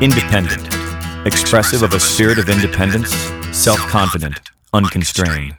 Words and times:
Independent. 0.00 0.68
Expressive 1.26 1.82
of 1.82 1.92
a 1.92 1.98
spirit 1.98 2.38
of 2.38 2.48
independence, 2.48 3.10
self 3.50 3.80
confident, 3.80 4.38
unconstrained. 4.72 5.56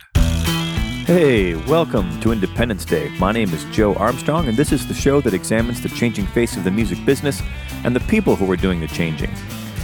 Hey, 1.05 1.55
welcome 1.67 2.17
to 2.21 2.31
Independence 2.31 2.86
Day. 2.86 3.10
My 3.20 3.33
name 3.33 3.54
is 3.54 3.65
Joe 3.65 3.96
Armstrong, 3.96 4.47
and 4.47 4.55
this 4.55 4.71
is 4.71 4.88
the 4.88 4.94
show 4.94 5.20
that 5.20 5.33
examines 5.33 5.81
the 5.81 5.89
changing 5.89 6.25
face 6.28 6.55
of 6.55 6.63
the 6.63 6.71
music 6.71 7.04
business 7.05 7.41
and 7.83 7.93
the 7.93 7.99
people 7.99 8.38
who 8.38 8.49
are 8.49 8.55
doing 8.55 8.79
the 8.79 8.88
changing. 8.88 9.29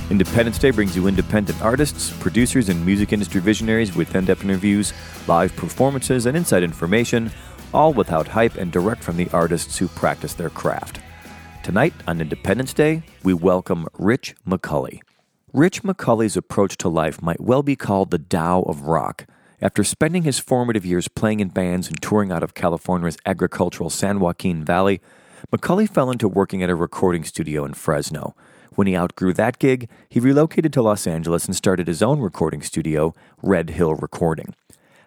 Independence 0.10 0.58
Day 0.58 0.72
brings 0.72 0.96
you 0.96 1.08
independent 1.08 1.62
artists, 1.62 2.16
producers, 2.22 2.70
and 2.70 2.86
music 2.86 3.12
industry 3.12 3.42
visionaries 3.42 3.94
with 3.94 4.16
in 4.16 4.24
depth 4.24 4.46
interviews, 4.46 4.94
live 5.28 5.54
performances, 5.58 6.28
and 6.28 6.38
inside 6.38 6.64
information, 6.64 7.30
all 7.74 7.92
without 7.92 8.30
hype 8.30 8.56
and 8.56 8.72
direct 8.72 9.04
from 9.04 9.18
the 9.18 9.28
artists 9.34 9.78
who 9.78 9.90
practice 9.90 10.34
their 10.34 10.50
craft. 10.50 11.02
Tonight 11.66 11.96
on 12.08 12.22
Independence 12.22 12.76
Day, 12.76 13.02
we 13.24 13.34
welcome 13.34 13.88
Rich 13.98 14.36
McCulley. 14.48 15.00
Rich 15.52 15.82
McCulley's 15.82 16.38
approach 16.38 16.78
to 16.78 16.88
life 16.88 17.24
might 17.24 17.42
well 17.42 17.64
be 17.64 17.76
called 17.76 18.12
the 18.12 18.20
Tao 18.20 18.62
of 18.62 18.84
rock. 18.84 19.26
After 19.60 19.84
spending 19.84 20.22
his 20.22 20.38
formative 20.38 20.86
years 20.86 21.08
playing 21.08 21.40
in 21.40 21.48
bands 21.48 21.88
and 21.88 22.00
touring 22.00 22.32
out 22.32 22.44
of 22.44 22.54
California's 22.54 23.18
agricultural 23.26 23.90
San 23.90 24.20
Joaquin 24.20 24.64
Valley, 24.64 25.02
McCulley 25.52 25.90
fell 25.90 26.12
into 26.12 26.28
working 26.28 26.62
at 26.62 26.70
a 26.70 26.76
recording 26.76 27.24
studio 27.24 27.66
in 27.66 27.74
Fresno. 27.74 28.36
When 28.76 28.86
he 28.86 28.96
outgrew 28.96 29.34
that 29.34 29.58
gig, 29.58 29.90
he 30.08 30.20
relocated 30.20 30.72
to 30.74 30.84
Los 30.84 31.08
Angeles 31.08 31.46
and 31.46 31.56
started 31.56 31.88
his 31.88 32.04
own 32.04 32.20
recording 32.20 32.62
studio, 32.62 33.16
Red 33.42 33.72
Hill 33.72 33.96
Recording. 33.96 34.54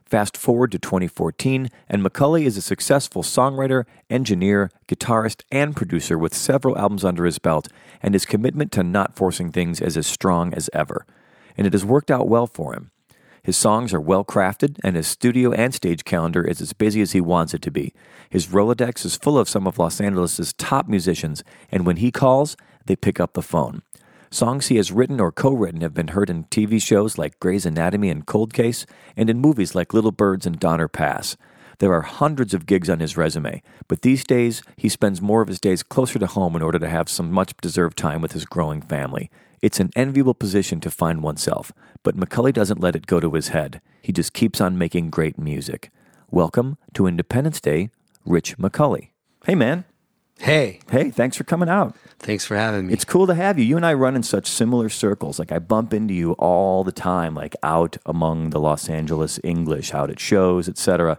Fast 0.08 0.38
forward 0.38 0.72
to 0.72 0.78
2014, 0.78 1.68
and 1.86 2.02
McCulley 2.02 2.46
is 2.46 2.56
a 2.56 2.62
successful 2.62 3.22
songwriter, 3.22 3.84
engineer, 4.08 4.70
guitarist, 4.86 5.42
and 5.52 5.76
producer 5.76 6.16
with 6.16 6.34
several 6.34 6.78
albums 6.78 7.04
under 7.04 7.26
his 7.26 7.38
belt, 7.38 7.68
and 8.02 8.14
his 8.14 8.24
commitment 8.24 8.72
to 8.72 8.82
not 8.82 9.14
forcing 9.14 9.52
things 9.52 9.82
is 9.82 9.98
as 9.98 10.06
strong 10.06 10.54
as 10.54 10.70
ever. 10.72 11.04
And 11.58 11.66
it 11.66 11.74
has 11.74 11.84
worked 11.84 12.10
out 12.10 12.26
well 12.26 12.46
for 12.46 12.72
him. 12.72 12.90
His 13.42 13.58
songs 13.58 13.92
are 13.92 14.00
well 14.00 14.24
crafted, 14.24 14.78
and 14.82 14.96
his 14.96 15.06
studio 15.06 15.52
and 15.52 15.74
stage 15.74 16.04
calendar 16.04 16.42
is 16.42 16.62
as 16.62 16.72
busy 16.72 17.02
as 17.02 17.12
he 17.12 17.20
wants 17.20 17.52
it 17.52 17.60
to 17.62 17.70
be. 17.70 17.92
His 18.30 18.46
Rolodex 18.46 19.04
is 19.04 19.16
full 19.16 19.38
of 19.38 19.48
some 19.48 19.66
of 19.66 19.78
Los 19.78 20.00
Angeles' 20.00 20.54
top 20.56 20.88
musicians, 20.88 21.44
and 21.70 21.84
when 21.84 21.98
he 21.98 22.10
calls, 22.10 22.56
they 22.86 22.96
pick 22.96 23.20
up 23.20 23.34
the 23.34 23.42
phone. 23.42 23.82
Songs 24.30 24.66
he 24.66 24.76
has 24.76 24.92
written 24.92 25.20
or 25.20 25.32
co 25.32 25.52
written 25.52 25.80
have 25.80 25.94
been 25.94 26.08
heard 26.08 26.28
in 26.28 26.44
TV 26.44 26.82
shows 26.82 27.16
like 27.16 27.40
Grey's 27.40 27.64
Anatomy 27.64 28.10
and 28.10 28.26
Cold 28.26 28.52
Case, 28.52 28.84
and 29.16 29.30
in 29.30 29.38
movies 29.38 29.74
like 29.74 29.94
Little 29.94 30.12
Birds 30.12 30.44
and 30.46 30.60
Donner 30.60 30.88
Pass. 30.88 31.36
There 31.78 31.94
are 31.94 32.02
hundreds 32.02 32.52
of 32.52 32.66
gigs 32.66 32.90
on 32.90 33.00
his 33.00 33.16
resume, 33.16 33.62
but 33.86 34.02
these 34.02 34.24
days 34.24 34.62
he 34.76 34.88
spends 34.88 35.22
more 35.22 35.40
of 35.40 35.48
his 35.48 35.60
days 35.60 35.82
closer 35.82 36.18
to 36.18 36.26
home 36.26 36.56
in 36.56 36.62
order 36.62 36.78
to 36.78 36.88
have 36.88 37.08
some 37.08 37.32
much 37.32 37.56
deserved 37.62 37.96
time 37.96 38.20
with 38.20 38.32
his 38.32 38.44
growing 38.44 38.82
family. 38.82 39.30
It's 39.62 39.80
an 39.80 39.90
enviable 39.96 40.34
position 40.34 40.80
to 40.80 40.90
find 40.90 41.22
oneself, 41.22 41.72
but 42.02 42.16
McCulley 42.16 42.52
doesn't 42.52 42.80
let 42.80 42.96
it 42.96 43.06
go 43.06 43.20
to 43.20 43.32
his 43.32 43.48
head. 43.48 43.80
He 44.02 44.12
just 44.12 44.34
keeps 44.34 44.60
on 44.60 44.76
making 44.76 45.10
great 45.10 45.38
music. 45.38 45.90
Welcome 46.30 46.76
to 46.94 47.06
Independence 47.06 47.60
Day, 47.60 47.90
Rich 48.26 48.58
McCulley. 48.58 49.10
Hey, 49.46 49.54
man. 49.54 49.84
Hey, 50.38 50.80
Hey, 50.90 51.10
thanks 51.10 51.36
for 51.36 51.44
coming 51.44 51.68
out. 51.68 51.96
thanks 52.20 52.44
for 52.44 52.56
having 52.56 52.86
me. 52.86 52.92
It's 52.92 53.04
cool 53.04 53.26
to 53.26 53.34
have 53.34 53.58
you. 53.58 53.64
You 53.64 53.76
and 53.76 53.84
I 53.84 53.92
run 53.94 54.14
in 54.16 54.22
such 54.22 54.46
similar 54.46 54.88
circles. 54.88 55.38
Like 55.38 55.52
I 55.52 55.58
bump 55.58 55.92
into 55.92 56.14
you 56.14 56.32
all 56.32 56.84
the 56.84 56.92
time, 56.92 57.34
like 57.34 57.54
out 57.62 57.96
among 58.06 58.50
the 58.50 58.60
Los 58.60 58.88
Angeles 58.88 59.38
English, 59.44 59.92
out 59.94 60.10
at 60.10 60.20
shows, 60.20 60.68
etc. 60.68 61.18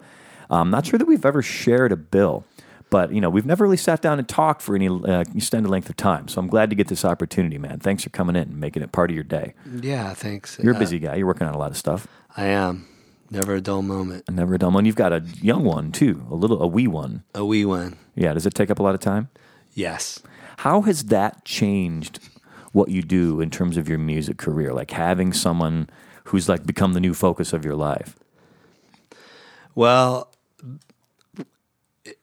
I'm 0.50 0.70
not 0.72 0.86
sure 0.86 0.98
that 0.98 1.06
we've 1.08 1.26
ever 1.26 1.42
shared 1.42 1.92
a 1.92 1.96
bill, 1.98 2.44
but 2.90 3.12
you 3.14 3.22
know 3.22 3.30
we've 3.30 3.46
never 3.46 3.64
really 3.66 3.78
sat 3.78 4.02
down 4.02 4.20
and 4.20 4.28
talked 4.28 4.62
for 4.62 4.76
any 4.76 4.88
uh, 4.88 5.24
extended 5.36 5.70
length 5.70 5.90
of 5.90 5.96
time. 5.98 6.28
So 6.28 6.40
I'm 6.40 6.48
glad 6.48 6.70
to 6.72 6.76
get 6.76 6.88
this 6.88 7.04
opportunity, 7.06 7.58
man. 7.58 7.80
Thanks 7.80 8.04
for 8.04 8.10
coming 8.10 8.36
in 8.36 8.44
and 8.44 8.58
making 8.60 8.82
it 8.84 8.92
part 8.92 9.10
of 9.12 9.16
your 9.16 9.24
day. 9.26 9.54
yeah, 9.82 10.14
thanks. 10.14 10.58
You're 10.62 10.74
a 10.74 10.76
Uh, 10.78 10.80
busy 10.80 10.98
guy. 11.00 11.16
You're 11.16 11.28
working 11.28 11.48
on 11.48 11.54
a 11.54 11.58
lot 11.60 11.72
of 11.72 11.78
stuff. 11.78 12.08
I 12.36 12.46
am. 12.46 12.88
Never 13.32 13.56
a 13.56 13.62
dull 13.62 13.82
moment. 13.82 14.30
Never 14.30 14.56
a 14.56 14.58
dull 14.58 14.72
one. 14.72 14.86
You've 14.86 14.96
got 14.96 15.14
a 15.14 15.24
young 15.42 15.64
one 15.64 15.92
too, 15.92 16.26
a 16.30 16.36
little, 16.36 16.62
a 16.62 16.68
wee 16.68 16.88
one. 16.88 17.24
A 17.36 17.46
wee 17.46 17.66
one. 17.66 17.98
Yeah. 18.16 18.34
Does 18.34 18.46
it 18.46 18.54
take 18.54 18.72
up 18.72 18.80
a 18.80 18.84
lot 18.84 18.96
of 18.96 19.02
time? 19.02 19.30
Yes. 19.74 20.22
How 20.58 20.82
has 20.82 21.06
that 21.06 21.46
changed 21.46 22.20
what 22.72 22.90
you 22.90 23.02
do 23.02 23.40
in 23.40 23.50
terms 23.50 23.78
of 23.78 23.88
your 23.88 24.00
music 24.00 24.38
career? 24.38 24.74
Like 24.74 24.92
having 24.92 25.32
someone 25.32 25.90
who's 26.26 26.50
like 26.50 26.66
become 26.66 26.94
the 26.94 27.00
new 27.00 27.14
focus 27.14 27.54
of 27.54 27.64
your 27.64 27.76
life. 27.76 28.16
Well, 29.76 30.32
it 31.36 31.48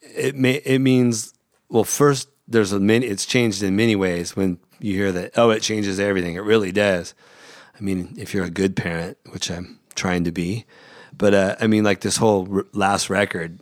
it, 0.00 0.34
may, 0.34 0.54
it 0.64 0.80
means 0.80 1.34
well. 1.68 1.84
First, 1.84 2.28
there's 2.48 2.72
a 2.72 2.80
many. 2.80 3.06
It's 3.06 3.26
changed 3.26 3.62
in 3.62 3.76
many 3.76 3.96
ways. 3.96 4.36
When 4.36 4.58
you 4.80 4.94
hear 4.94 5.12
that, 5.12 5.32
oh, 5.36 5.50
it 5.50 5.62
changes 5.62 5.98
everything. 6.00 6.34
It 6.34 6.42
really 6.42 6.72
does. 6.72 7.14
I 7.78 7.82
mean, 7.82 8.14
if 8.18 8.34
you're 8.34 8.44
a 8.44 8.50
good 8.50 8.76
parent, 8.76 9.18
which 9.30 9.50
I'm 9.50 9.80
trying 9.94 10.24
to 10.24 10.32
be, 10.32 10.66
but 11.16 11.34
uh, 11.34 11.56
I 11.60 11.66
mean, 11.66 11.84
like 11.84 12.00
this 12.00 12.16
whole 12.16 12.46
r- 12.52 12.66
last 12.72 13.08
record, 13.10 13.60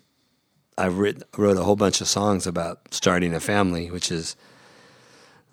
I've 0.77 0.99
written 0.99 1.23
wrote 1.37 1.57
a 1.57 1.63
whole 1.63 1.77
bunch 1.77 2.01
of 2.01 2.09
songs 2.09 2.47
about 2.47 2.93
starting 2.93 3.35
a 3.35 3.41
family, 3.41 3.91
which 3.91 4.11
is 4.11 4.37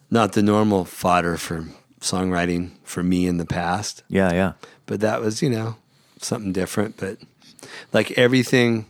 not 0.10 0.34
the 0.34 0.42
normal 0.44 0.86
fodder 0.86 1.38
for 1.38 1.68
songwriting 2.00 2.72
for 2.84 3.04
me 3.04 3.28
in 3.28 3.38
the 3.38 3.46
past. 3.46 4.04
Yeah, 4.10 4.34
yeah. 4.34 4.54
but 4.88 5.00
that 5.02 5.22
was 5.22 5.42
you 5.42 5.50
know 5.50 5.76
something 6.20 6.52
different 6.54 6.98
but 6.98 7.18
like 7.94 8.12
everything 8.12 8.86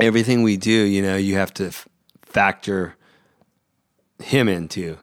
everything 0.00 0.42
we 0.42 0.56
do 0.56 0.70
you 0.70 1.02
know 1.02 1.14
you 1.16 1.34
have 1.34 1.52
to 1.52 1.66
f- 1.66 1.86
factor 2.22 2.94
him 4.22 4.48
into 4.48 4.96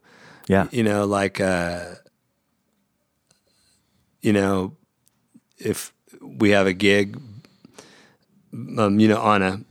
Yeah. 0.48 0.68
you 0.72 0.82
know 0.84 1.06
like 1.06 1.40
uh 1.40 1.86
you 4.22 4.34
know 4.34 4.76
if 5.58 5.94
we 6.38 6.52
have 6.52 6.68
a 6.68 6.74
gig 6.74 7.18
um 8.78 9.00
you 9.00 9.08
know 9.08 9.22
anna 9.22 9.62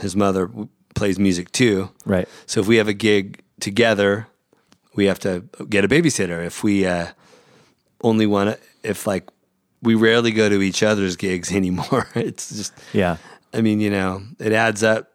his 0.00 0.14
mother 0.16 0.46
w- 0.46 0.68
plays 0.94 1.18
music 1.18 1.50
too 1.52 1.90
Right. 2.04 2.28
so 2.46 2.60
if 2.60 2.66
we 2.66 2.76
have 2.76 2.88
a 2.88 2.92
gig 2.94 3.42
together, 3.60 4.26
we 4.94 5.06
have 5.06 5.18
to 5.20 5.44
get 5.68 5.84
a 5.84 5.88
babysitter. 5.88 6.44
If 6.46 6.62
we 6.64 6.86
uh, 6.86 7.08
only 8.02 8.26
want 8.26 8.50
to, 8.50 8.58
if 8.88 9.06
like 9.06 9.28
we 9.82 9.94
rarely 9.96 10.30
go 10.32 10.48
to 10.48 10.60
each 10.62 10.82
other's 10.82 11.16
gigs 11.16 11.52
anymore, 11.60 12.06
it's 12.14 12.48
just, 12.56 12.72
Yeah. 12.92 13.16
I 13.52 13.60
mean, 13.62 13.80
you 13.80 13.90
know, 13.90 14.22
it 14.38 14.52
adds 14.52 14.82
up, 14.84 15.10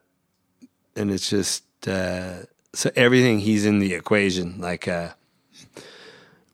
and 0.96 1.10
it's 1.12 1.30
just 1.30 1.64
uh, 1.88 2.44
so 2.74 2.92
everything 2.96 3.40
he's 3.40 3.66
in 3.66 3.80
the 3.80 3.94
equation. 3.94 4.60
Like 4.60 4.88
uh, 4.88 5.10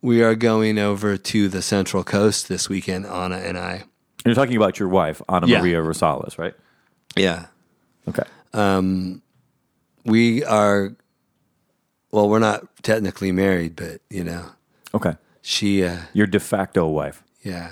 we 0.01 0.21
are 0.23 0.35
going 0.35 0.77
over 0.77 1.17
to 1.17 1.49
the 1.49 1.61
Central 1.61 2.03
Coast 2.03 2.47
this 2.49 2.69
weekend, 2.69 3.05
Anna 3.05 3.37
and 3.37 3.57
I. 3.57 3.83
You're 4.29 4.35
talking 4.35 4.57
about 4.57 4.77
your 4.79 4.89
wife, 4.89 5.23
Ana 5.27 5.47
Yeah. 5.47 5.59
Maria 5.61 5.77
Rosales, 5.77 6.37
right? 6.37 6.53
Yeah, 7.15 7.47
Okay. 8.07 8.21
we 10.05 10.43
are. 10.43 10.95
Well, 12.11 12.29
we're 12.29 12.37
not 12.39 12.63
technically 12.83 13.31
married, 13.31 13.75
but 13.75 14.01
you 14.09 14.23
know, 14.23 14.45
Okay. 14.93 15.15
she. 15.41 15.83
Uh, 15.83 15.97
Your 16.13 16.27
de 16.27 16.39
facto 16.39 16.87
wife. 16.87 17.23
Yeah. 17.41 17.71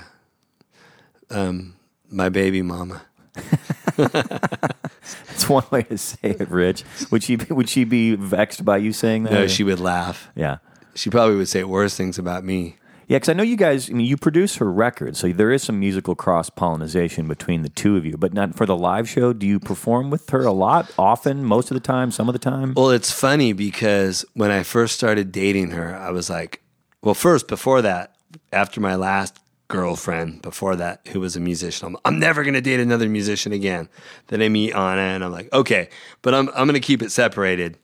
Um, 1.29 1.75
my 2.09 2.29
baby 2.29 2.63
mama. 2.63 3.03
That's 3.97 5.47
one 5.47 5.65
way 5.71 5.83
to 5.83 5.97
say 5.97 6.17
it, 6.39 6.49
Rich. 6.49 6.83
Would 7.11 7.21
she 7.23 7.35
be, 7.35 7.45
would 7.53 7.69
she 7.69 7.83
be 7.83 8.15
vexed 8.15 8.65
by 8.65 8.77
you 8.77 8.93
saying 8.93 9.23
that? 9.25 9.33
No, 9.33 9.47
she 9.47 9.63
would 9.63 9.79
laugh. 9.79 10.29
Yeah. 10.35 10.57
She 10.95 11.09
probably 11.11 11.35
would 11.35 11.47
say 11.47 11.63
worse 11.63 11.95
things 11.95 12.17
about 12.17 12.43
me. 12.43 12.76
Yeah, 13.07 13.17
because 13.17 13.29
I 13.29 13.33
know 13.33 13.43
you 13.43 13.55
guys. 13.55 13.89
I 13.89 13.93
mean, 13.93 14.05
you 14.05 14.17
produce 14.17 14.57
her 14.57 14.69
records, 14.69 15.19
so 15.19 15.29
there 15.29 15.51
is 15.51 15.63
some 15.63 15.79
musical 15.79 16.13
cross 16.13 16.49
pollination 16.49 17.27
between 17.27 17.61
the 17.61 17.69
two 17.69 17.95
of 17.95 18.05
you. 18.05 18.17
But 18.17 18.33
not 18.33 18.55
for 18.55 18.65
the 18.65 18.75
live 18.75 19.07
show. 19.07 19.31
Do 19.31 19.47
you 19.47 19.59
perform 19.59 20.09
with 20.09 20.29
her 20.31 20.43
a 20.43 20.51
lot, 20.51 20.91
often, 20.99 21.45
most 21.45 21.71
of 21.71 21.75
the 21.75 21.81
time, 21.81 22.11
some 22.11 22.27
of 22.27 22.33
the 22.33 22.39
time? 22.39 22.73
Well, 22.75 22.89
it's 22.89 23.11
funny 23.11 23.53
because 23.53 24.25
when 24.33 24.51
I 24.51 24.63
first 24.63 24.93
started 24.95 25.31
dating 25.31 25.71
her, 25.71 25.95
I 25.95 26.11
was 26.11 26.29
like, 26.29 26.61
well, 27.01 27.15
first, 27.15 27.47
before 27.47 27.81
that, 27.81 28.15
after 28.51 28.81
my 28.81 28.95
last 28.95 29.39
girlfriend, 29.69 30.41
before 30.41 30.75
that, 30.75 31.07
who 31.07 31.21
was 31.21 31.37
a 31.37 31.39
musician, 31.39 31.87
I'm, 31.87 31.97
I'm 32.03 32.19
never 32.19 32.43
going 32.43 32.55
to 32.55 32.61
date 32.61 32.81
another 32.81 33.07
musician 33.07 33.53
again. 33.53 33.87
Then 34.27 34.41
I 34.41 34.49
meet 34.49 34.73
Anna 34.73 35.01
and 35.01 35.23
I'm 35.23 35.31
like, 35.31 35.51
okay, 35.53 35.89
but 36.21 36.33
I'm, 36.33 36.49
I'm 36.49 36.67
going 36.67 36.73
to 36.73 36.81
keep 36.81 37.01
it 37.01 37.11
separated. 37.11 37.77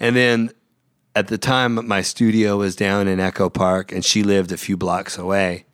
And 0.00 0.16
then 0.16 0.50
at 1.14 1.28
the 1.28 1.38
time, 1.38 1.86
my 1.86 2.02
studio 2.02 2.56
was 2.58 2.76
down 2.76 3.08
in 3.08 3.20
Echo 3.20 3.48
Park 3.48 3.92
and 3.92 4.04
she 4.04 4.22
lived 4.22 4.52
a 4.52 4.56
few 4.56 4.76
blocks 4.76 5.16
away. 5.16 5.64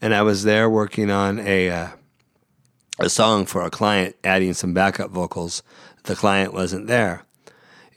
And 0.00 0.14
I 0.14 0.22
was 0.22 0.44
there 0.44 0.68
working 0.68 1.10
on 1.10 1.38
a, 1.38 1.70
uh, 1.70 1.88
a 2.98 3.08
song 3.08 3.46
for 3.46 3.62
a 3.62 3.70
client, 3.70 4.16
adding 4.24 4.54
some 4.54 4.74
backup 4.74 5.10
vocals. 5.10 5.62
The 6.04 6.16
client 6.16 6.52
wasn't 6.52 6.86
there 6.86 7.24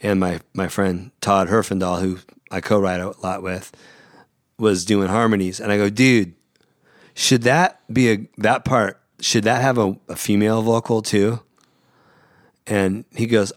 and 0.02 0.20
my 0.20 0.40
my 0.54 0.68
friend 0.68 1.12
Todd 1.22 1.48
Herfindahl, 1.48 2.02
who 2.02 2.20
I 2.52 2.62
co-write 2.62 3.00
a 3.00 3.16
lot 3.22 3.42
with, 3.42 3.72
was 4.58 4.86
doing 4.86 5.08
harmonies, 5.08 5.60
and 5.60 5.72
I 5.72 5.78
go, 5.78 5.90
dude, 5.90 6.36
should 7.14 7.44
that 7.44 7.82
be 7.92 8.12
a 8.12 8.30
that 8.38 8.66
part? 8.66 9.02
Should 9.20 9.46
that 9.46 9.62
have 9.62 9.78
a, 9.78 9.98
a 10.08 10.16
female 10.16 10.62
vocal 10.62 11.02
too? 11.02 11.40
And 12.68 13.06
he 13.16 13.26
goes, 13.26 13.54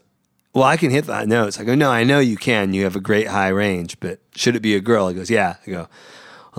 well, 0.59 0.69
I 0.69 0.77
can 0.77 0.91
hit 0.91 1.07
the 1.07 1.25
notes. 1.25 1.59
I 1.59 1.65
go, 1.65 1.75
no, 1.75 1.91
I 1.91 2.05
know 2.05 2.19
you 2.21 2.37
can. 2.37 2.73
You 2.75 2.85
have 2.85 2.97
a 2.97 3.01
great 3.01 3.29
high 3.29 3.49
range, 3.49 3.99
but 4.01 4.21
should 4.35 4.57
it 4.57 4.61
be 4.61 4.75
a 4.75 4.81
girl? 4.81 5.09
He 5.09 5.15
goes, 5.15 5.31
yeah. 5.31 5.57
I 5.67 5.71
go, 5.71 5.77
well, 5.79 5.89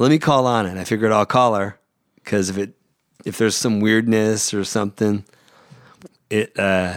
let 0.03 0.09
me 0.09 0.19
call 0.19 0.45
on 0.47 0.65
it. 0.65 0.77
I 0.77 0.83
figured 0.83 1.11
I'll 1.11 1.25
call 1.25 1.55
her 1.55 1.79
because 2.15 2.49
if 2.49 2.57
it 2.57 2.73
if 3.25 3.37
there's 3.37 3.55
some 3.55 3.79
weirdness 3.81 4.53
or 4.53 4.63
something, 4.63 5.25
it 6.29 6.57
uh, 6.57 6.95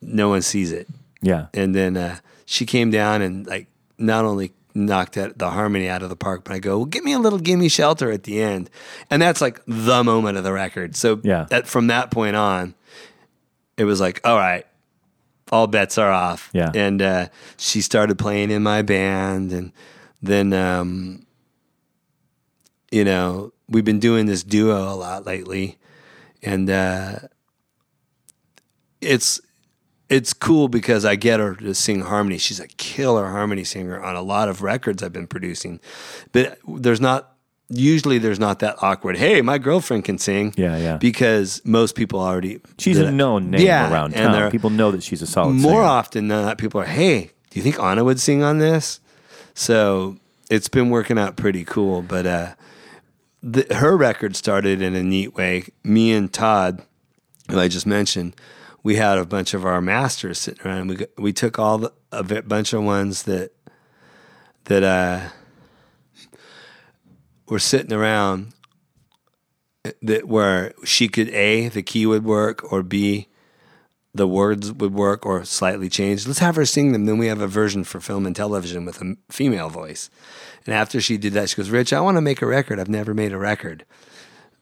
no 0.00 0.28
one 0.28 0.42
sees 0.42 0.72
it. 0.72 0.88
Yeah. 1.22 1.46
And 1.54 1.74
then 1.74 1.96
uh, 1.96 2.18
she 2.46 2.66
came 2.66 2.90
down 2.90 3.22
and 3.22 3.46
like 3.46 3.66
not 3.98 4.24
only 4.24 4.52
knocked 4.74 5.16
at 5.16 5.38
the 5.38 5.50
harmony 5.50 5.88
out 5.88 6.02
of 6.02 6.08
the 6.08 6.16
park, 6.16 6.44
but 6.44 6.52
I 6.54 6.58
go, 6.58 6.78
well, 6.78 6.86
give 6.86 7.04
me 7.04 7.12
a 7.12 7.18
little 7.18 7.38
gimme 7.38 7.68
shelter 7.68 8.10
at 8.10 8.22
the 8.22 8.40
end, 8.40 8.70
and 9.10 9.20
that's 9.20 9.40
like 9.40 9.60
the 9.66 10.02
moment 10.04 10.38
of 10.38 10.44
the 10.44 10.52
record. 10.52 10.96
So 10.96 11.20
Yeah. 11.22 11.46
that, 11.50 11.66
from 11.66 11.88
that 11.88 12.10
point 12.10 12.36
on, 12.36 12.74
it 13.76 13.84
was 13.84 14.00
like, 14.00 14.20
all 14.24 14.36
right, 14.36 14.64
all 15.50 15.66
bets 15.66 15.98
are 15.98 16.10
off. 16.10 16.50
Yeah. 16.52 16.70
And 16.74 17.02
uh, 17.02 17.28
she 17.56 17.80
started 17.80 18.18
playing 18.18 18.50
in 18.50 18.62
my 18.62 18.82
band, 18.82 19.52
and 19.52 19.72
then 20.22 20.52
um, 20.52 21.26
you 22.90 23.04
know 23.04 23.52
we've 23.68 23.84
been 23.84 24.00
doing 24.00 24.26
this 24.26 24.42
duo 24.42 24.92
a 24.92 24.96
lot 24.96 25.26
lately, 25.26 25.78
and 26.42 26.70
uh, 26.70 27.18
it's 29.00 29.40
it's 30.08 30.32
cool 30.32 30.68
because 30.68 31.04
I 31.04 31.16
get 31.16 31.40
her 31.40 31.54
to 31.56 31.74
sing 31.74 32.00
harmony. 32.00 32.38
She's 32.38 32.60
a 32.60 32.68
killer 32.68 33.28
harmony 33.28 33.64
singer 33.64 34.02
on 34.02 34.16
a 34.16 34.22
lot 34.22 34.48
of 34.48 34.62
records 34.62 35.02
I've 35.02 35.12
been 35.12 35.28
producing, 35.28 35.80
but 36.32 36.58
there's 36.66 37.00
not 37.00 37.36
usually 37.70 38.18
there's 38.18 38.38
not 38.40 38.58
that 38.58 38.76
awkward. 38.82 39.16
Hey, 39.16 39.40
my 39.40 39.56
girlfriend 39.58 40.04
can 40.04 40.18
sing. 40.18 40.52
Yeah, 40.56 40.76
yeah. 40.76 40.96
Because 40.96 41.62
most 41.64 41.94
people 41.94 42.20
already 42.20 42.60
She's 42.78 42.98
a 42.98 43.10
known 43.10 43.50
name 43.50 43.60
Yeah, 43.62 43.90
around 43.90 44.14
and 44.14 44.32
town. 44.34 44.50
People 44.50 44.70
know 44.70 44.90
that 44.90 45.02
she's 45.02 45.22
a 45.22 45.26
solid 45.26 45.54
more 45.54 45.72
singer. 45.72 45.82
often 45.82 46.28
than 46.28 46.42
not, 46.42 46.58
people 46.58 46.80
are, 46.80 46.86
hey, 46.86 47.30
do 47.50 47.58
you 47.58 47.62
think 47.62 47.78
Anna 47.80 48.04
would 48.04 48.20
sing 48.20 48.42
on 48.42 48.58
this? 48.58 49.00
So 49.54 50.16
it's 50.50 50.68
been 50.68 50.90
working 50.90 51.18
out 51.18 51.36
pretty 51.36 51.64
cool. 51.64 52.02
But 52.02 52.26
uh, 52.26 52.54
the, 53.42 53.66
her 53.74 53.96
record 53.96 54.36
started 54.36 54.82
in 54.82 54.94
a 54.94 55.02
neat 55.02 55.34
way. 55.34 55.64
Me 55.84 56.12
and 56.12 56.32
Todd, 56.32 56.82
who 57.50 57.58
I 57.58 57.68
just 57.68 57.86
mentioned, 57.86 58.34
we 58.82 58.96
had 58.96 59.18
a 59.18 59.24
bunch 59.24 59.54
of 59.54 59.64
our 59.64 59.80
masters 59.80 60.38
sitting 60.38 60.66
around. 60.66 60.88
We 60.88 61.06
we 61.18 61.32
took 61.32 61.58
all 61.58 61.78
the, 61.78 61.92
a 62.12 62.22
bunch 62.42 62.72
of 62.72 62.82
ones 62.82 63.24
that 63.24 63.52
that 64.64 64.82
uh, 64.82 65.28
were 67.50 67.58
sitting 67.58 67.92
around 67.92 68.52
that 70.02 70.28
where 70.28 70.72
she 70.84 71.08
could 71.08 71.28
a 71.30 71.68
the 71.68 71.82
key 71.82 72.06
would 72.06 72.24
work 72.24 72.70
or 72.72 72.82
b 72.82 73.26
the 74.12 74.26
words 74.26 74.72
would 74.72 74.92
work 74.92 75.24
or 75.24 75.44
slightly 75.44 75.88
change. 75.88 76.26
Let's 76.26 76.40
have 76.40 76.56
her 76.56 76.66
sing 76.66 76.90
them. 76.90 77.06
Then 77.06 77.16
we 77.18 77.28
have 77.28 77.40
a 77.40 77.46
version 77.46 77.84
for 77.84 78.00
film 78.00 78.26
and 78.26 78.34
television 78.34 78.84
with 78.84 79.00
a 79.00 79.14
female 79.30 79.68
voice. 79.68 80.10
And 80.66 80.74
after 80.74 81.00
she 81.00 81.16
did 81.16 81.32
that, 81.34 81.48
she 81.48 81.54
goes, 81.54 81.70
Rich, 81.70 81.92
I 81.92 82.00
want 82.00 82.16
to 82.16 82.20
make 82.20 82.42
a 82.42 82.46
record. 82.46 82.80
I've 82.80 82.88
never 82.88 83.14
made 83.14 83.32
a 83.32 83.38
record. 83.38 83.84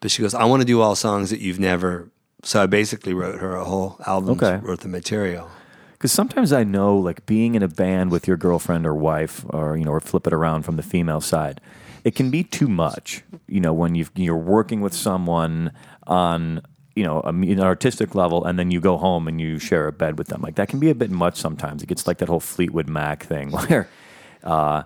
But 0.00 0.11
she 0.11 0.20
goes, 0.20 0.35
I 0.35 0.44
want 0.44 0.61
to 0.61 0.67
do 0.67 0.82
all 0.82 0.94
songs 0.94 1.31
that 1.31 1.40
you've 1.40 1.58
never. 1.58 2.11
So 2.43 2.62
I 2.62 2.67
basically 2.67 3.14
wrote 3.14 3.40
her 3.40 3.56
a 3.56 3.64
whole 3.64 3.99
album, 4.06 4.32
Okay. 4.38 4.58
worth 4.58 4.85
of 4.85 4.90
material. 4.90 5.49
Because 5.93 6.12
sometimes 6.12 6.52
I 6.52 6.62
know, 6.62 6.99
like 6.99 7.25
being 7.25 7.55
in 7.55 7.62
a 7.62 7.69
band 7.69 8.11
with 8.11 8.29
your 8.29 8.37
girlfriend 8.37 8.87
or 8.87 8.94
wife, 8.94 9.46
or 9.49 9.79
you 9.79 9.85
know, 9.87 9.93
or 9.93 10.00
flip 10.00 10.26
it 10.26 10.35
around 10.35 10.64
from 10.64 10.76
the 10.76 10.82
female 10.82 11.23
side, 11.23 11.62
it 12.08 12.14
can 12.14 12.31
be 12.31 12.43
too 12.43 12.69
much. 12.69 13.22
You 13.46 13.60
know, 13.60 13.75
when 13.75 13.94
you've, 13.94 14.10
you're 14.14 14.34
working 14.34 14.81
with 14.81 14.94
someone 14.94 15.72
on 16.06 16.62
you 16.96 17.05
know 17.05 17.20
a, 17.20 17.28
an 17.28 17.60
artistic 17.60 18.14
level, 18.14 18.46
and 18.46 18.58
then 18.58 18.70
you 18.70 18.81
go 18.81 18.96
home 18.96 19.28
and 19.28 19.38
you 19.38 19.58
share 19.58 19.87
a 19.87 19.93
bed 19.93 20.16
with 20.16 20.28
them. 20.28 20.40
Like 20.40 20.55
that 20.55 20.70
can 20.70 20.81
be 20.81 20.88
a 20.88 20.94
bit 20.94 21.10
much 21.10 21.37
sometimes. 21.37 21.82
It 21.82 21.87
gets 21.87 22.06
like 22.06 22.16
that 22.19 22.31
whole 22.31 22.40
Fleetwood 22.40 22.88
Mac 22.88 23.25
thing 23.25 23.50
where. 23.69 23.90
Uh, 24.43 24.84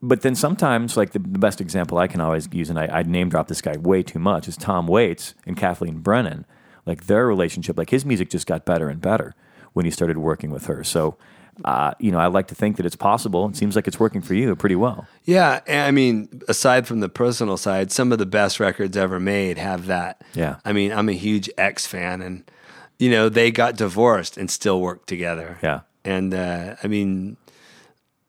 but 0.00 0.22
then 0.22 0.34
sometimes, 0.34 0.96
like 0.96 1.10
the, 1.10 1.18
the 1.18 1.38
best 1.38 1.60
example 1.60 1.98
I 1.98 2.06
can 2.06 2.22
always 2.22 2.48
use, 2.50 2.70
and 2.70 2.78
I, 2.78 2.86
I 2.86 3.02
name 3.02 3.28
drop 3.28 3.48
this 3.48 3.60
guy 3.60 3.76
way 3.76 4.02
too 4.02 4.18
much, 4.18 4.48
is 4.48 4.56
Tom 4.56 4.86
Waits 4.86 5.34
and 5.44 5.58
Kathleen 5.58 5.98
Brennan. 5.98 6.46
Like 6.86 7.04
their 7.04 7.26
relationship, 7.26 7.76
like 7.76 7.90
his 7.90 8.06
music 8.06 8.30
just 8.30 8.46
got 8.46 8.64
better 8.64 8.88
and 8.88 8.98
better 8.98 9.34
when 9.74 9.84
he 9.84 9.90
started 9.90 10.16
working 10.16 10.50
with 10.50 10.66
her. 10.66 10.82
So, 10.84 11.18
uh, 11.64 11.92
you 12.00 12.10
know, 12.10 12.18
I 12.18 12.26
like 12.26 12.48
to 12.48 12.54
think 12.54 12.76
that 12.78 12.86
it's 12.86 12.96
possible. 12.96 13.48
It 13.48 13.56
seems 13.56 13.76
like 13.76 13.86
it's 13.86 14.00
working 14.00 14.22
for 14.22 14.34
you 14.34 14.56
pretty 14.56 14.76
well. 14.76 15.06
Yeah. 15.24 15.60
I 15.68 15.90
mean, 15.90 16.42
aside 16.48 16.86
from 16.86 17.00
the 17.00 17.08
personal 17.08 17.56
side, 17.56 17.92
some 17.92 18.12
of 18.12 18.18
the 18.18 18.26
best 18.26 18.58
records 18.58 18.96
ever 18.96 19.20
made 19.20 19.58
have 19.58 19.86
that. 19.86 20.22
Yeah. 20.34 20.56
I 20.64 20.72
mean, 20.72 20.92
I'm 20.92 21.08
a 21.08 21.12
huge 21.12 21.48
X 21.56 21.86
fan, 21.86 22.22
and, 22.22 22.50
you 22.98 23.10
know, 23.10 23.28
they 23.28 23.50
got 23.50 23.76
divorced 23.76 24.36
and 24.36 24.50
still 24.50 24.80
worked 24.80 25.08
together. 25.08 25.58
Yeah. 25.62 25.80
And, 26.04 26.34
uh, 26.34 26.76
I 26.82 26.86
mean, 26.88 27.36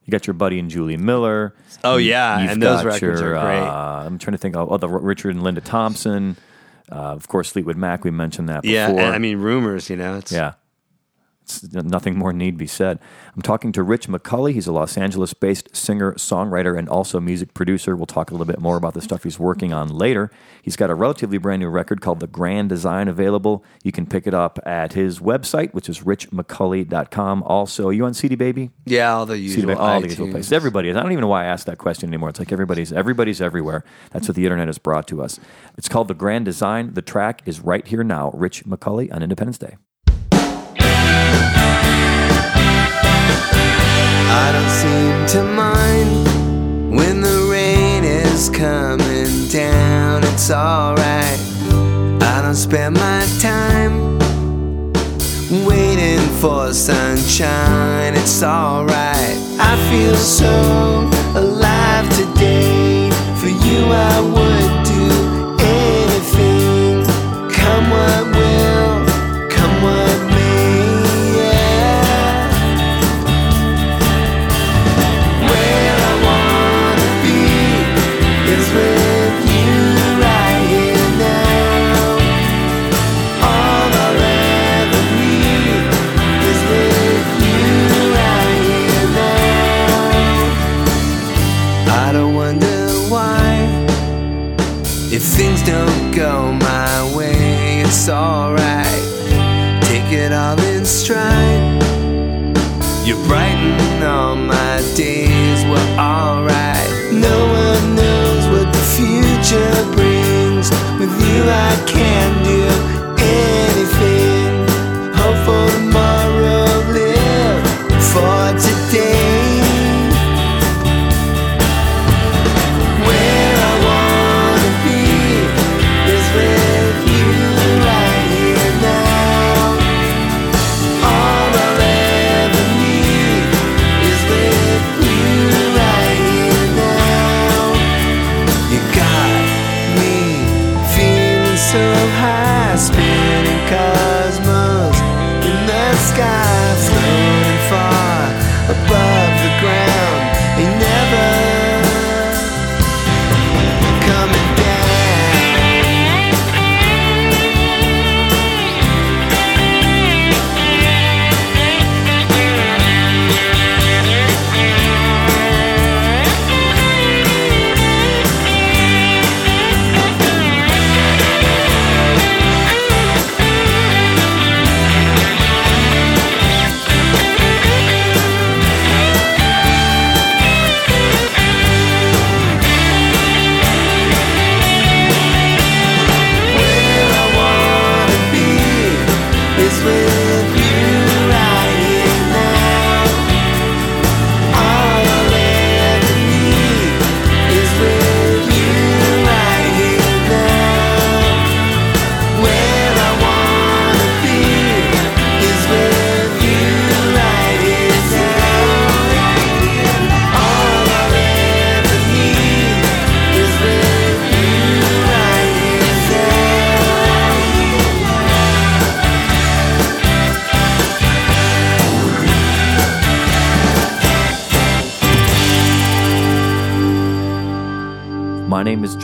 You 0.06 0.12
got 0.12 0.28
your 0.28 0.36
buddy 0.36 0.60
and 0.60 0.70
Julie 0.70 0.98
Miller. 0.98 1.56
Oh, 1.84 1.98
yeah, 1.98 2.40
You've 2.42 2.52
and 2.52 2.62
those 2.62 2.84
records 2.86 3.22
your, 3.22 3.36
are 3.36 3.42
great. 3.42 3.68
Uh, 3.68 4.06
I'm 4.06 4.20
trying 4.20 4.34
to 4.34 4.38
think 4.38 4.56
of 4.56 4.72
oh, 4.72 4.78
the 4.78 4.88
Richard 4.88 5.34
and 5.34 5.44
Linda 5.44 5.62
Thompson. 5.62 6.38
Uh, 6.92 6.96
of 6.96 7.28
course, 7.28 7.50
Fleetwood 7.50 7.76
Mac. 7.78 8.04
We 8.04 8.12
mentioned 8.12 8.48
that 8.50 8.62
before. 8.62 8.76
yeah. 8.76 8.90
And, 8.90 9.16
I 9.16 9.18
mean, 9.18 9.40
rumors, 9.40 9.90
you 9.90 9.96
know, 9.96 10.18
it's, 10.18 10.32
Yeah. 10.32 10.54
Nothing 11.74 12.18
more 12.18 12.34
need 12.34 12.58
be 12.58 12.68
said. 12.68 13.00
I'm 13.36 13.42
talking 13.42 13.72
to 13.74 13.84
Rich 13.84 14.08
McCulley. 14.08 14.54
He's 14.54 14.68
a 14.68 14.72
Los 14.72 14.98
Angeles 14.98 15.34
based 15.34 15.76
singer, 15.76 16.14
songwriter, 16.14 16.78
and 16.78 16.90
also 16.90 17.20
music 17.20 17.54
producer. 17.54 17.96
We'll 17.96 18.06
talk 18.06 18.32
a 18.32 18.34
little 18.34 18.46
bit 18.46 18.60
more 18.60 18.78
about 18.78 18.94
the 18.94 19.02
stuff 19.02 19.24
he's 19.24 19.40
working 19.40 19.74
on 19.74 19.90
later. 19.90 20.32
He's 20.62 20.76
got 20.76 20.90
a 20.90 20.96
relatively 20.96 21.38
brand 21.38 21.62
new 21.62 21.70
record 21.70 22.02
called 22.02 22.20
The 22.20 22.28
Grand 22.28 22.70
Design 22.70 23.08
available. 23.08 23.64
You 23.84 23.92
can 23.92 24.06
pick 24.06 24.26
it 24.26 24.34
up 24.34 24.60
at 24.66 24.94
his 24.94 25.20
website, 25.20 25.74
which 25.74 25.90
is 25.90 26.00
richmcculley.com. 26.02 27.44
Also, 27.44 27.90
you 27.90 28.06
on 28.06 28.14
CD 28.14 28.36
Baby? 28.36 28.72
Yeah, 28.86 29.14
all 29.14 29.26
the 29.26 29.36
CD 29.36 29.48
usual. 29.48 29.68
Baby, 29.68 29.80
all 29.80 30.02
the 30.02 30.10
usual 30.10 30.32
places. 30.32 30.52
Everybody 30.52 30.90
is. 30.90 30.98
I 30.98 31.04
don't 31.04 31.12
even 31.12 31.22
know 31.22 31.28
why 31.28 31.44
I 31.44 31.48
asked 31.48 31.68
that 31.68 31.78
question 31.78 32.10
anymore. 32.10 32.30
It's 32.30 32.40
like 32.40 32.52
everybody's 32.52 32.92
everybody's 32.92 33.42
everywhere. 33.42 33.84
That's 34.12 34.28
what 34.28 34.36
the 34.36 34.44
internet 34.44 34.68
has 34.68 34.78
brought 34.78 35.08
to 35.10 35.22
us. 35.22 35.40
It's 35.78 35.90
called 35.90 36.08
The 36.08 36.14
Grand 36.14 36.46
Design. 36.46 36.94
The 36.94 37.02
track 37.02 37.42
is 37.46 37.60
right 37.60 37.86
here 37.86 38.04
now. 38.04 38.32
Rich 38.34 38.66
McCulley 38.66 39.14
on 39.14 39.22
Independence 39.22 39.58
Day. 39.58 39.78
I 44.38 44.52
don't 44.52 44.70
seem 44.70 45.16
to 45.34 45.44
mind 45.44 46.96
when 46.98 47.22
the 47.22 47.48
rain 47.50 48.04
is 48.04 48.50
coming 48.50 49.48
down. 49.48 50.26
It's 50.26 50.52
alright. 50.52 51.40
I 52.22 52.42
don't 52.44 52.54
spend 52.56 52.96
my 52.96 53.26
time 53.40 54.20
waiting 55.66 56.20
for 56.42 56.74
sunshine. 56.74 58.14
It's 58.16 58.44
alright. 58.44 59.38
I 59.58 59.74
feel 59.90 60.16
so 60.16 60.54
alive 61.40 62.06
today. 62.20 63.10
For 63.40 63.48
you, 63.48 63.86
I 63.86 64.20
would 64.20 64.45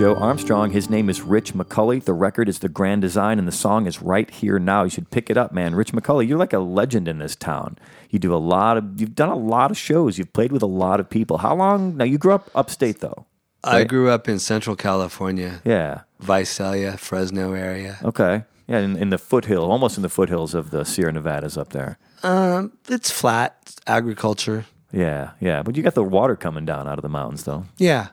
Joe 0.02 0.16
Armstrong. 0.16 0.72
His 0.72 0.90
name 0.90 1.12
is 1.12 1.22
Rich 1.22 1.54
McCulley. 1.54 2.04
The 2.04 2.14
record 2.14 2.50
is 2.50 2.58
The 2.58 2.70
Grand 2.70 3.04
Design, 3.04 3.38
and 3.38 3.48
the 3.48 3.52
song 3.52 3.86
is 3.86 4.02
Right 4.02 4.28
Here 4.32 4.58
Now. 4.58 4.82
You 4.82 4.90
should 4.90 5.12
pick 5.12 5.30
it 5.30 5.38
up, 5.38 5.52
man. 5.52 5.76
Rich 5.76 5.92
McCulley, 5.92 6.28
you're 6.28 6.40
like 6.40 6.54
a 6.54 6.58
legend 6.58 7.08
in 7.08 7.20
this 7.20 7.36
town. 7.36 7.78
You 8.10 8.18
do 8.18 8.34
a 8.34 8.42
lot 8.42 8.78
of, 8.78 9.00
you've 9.00 9.14
done 9.14 9.30
a 9.30 9.36
lot 9.36 9.70
of 9.70 9.78
shows. 9.78 10.18
You've 10.18 10.34
played 10.34 10.52
with 10.52 10.64
a 10.64 10.66
lot 10.66 11.00
of 11.00 11.08
people. 11.08 11.38
How 11.38 11.54
long? 11.54 11.98
Now, 11.98 12.06
you 12.06 12.18
grew 12.18 12.34
up 12.34 12.50
upstate, 12.56 13.00
though. 13.00 13.28
I 13.64 13.84
grew 13.84 14.10
up 14.10 14.28
in 14.28 14.40
Central 14.40 14.76
California, 14.76 15.62
Yeah. 15.64 16.02
Visalia, 16.20 16.98
Fresno 16.98 17.54
area. 17.54 18.00
Okay. 18.04 18.46
Yeah, 18.68 18.80
in, 18.80 18.98
in 18.98 19.12
the 19.12 19.20
foothill, 19.20 19.70
almost 19.70 19.98
in 19.98 20.02
the 20.02 20.10
foothills 20.10 20.56
of 20.56 20.72
the 20.72 20.84
Sierra 20.84 21.12
Nevadas 21.12 21.60
up 21.60 21.74
there. 21.74 22.00
Um, 22.24 22.72
it's 22.90 23.12
flat 23.12 23.58
it's 23.62 23.76
agriculture. 23.86 24.66
Yeah, 24.92 25.34
yeah. 25.40 25.62
But 25.62 25.76
you 25.78 25.84
got 25.84 25.94
the 25.94 26.04
water 26.04 26.36
coming 26.36 26.66
down 26.66 26.88
out 26.88 26.98
of 26.98 27.04
the 27.04 27.10
mountains, 27.10 27.44
though. 27.44 27.66
Yeah. 27.78 28.08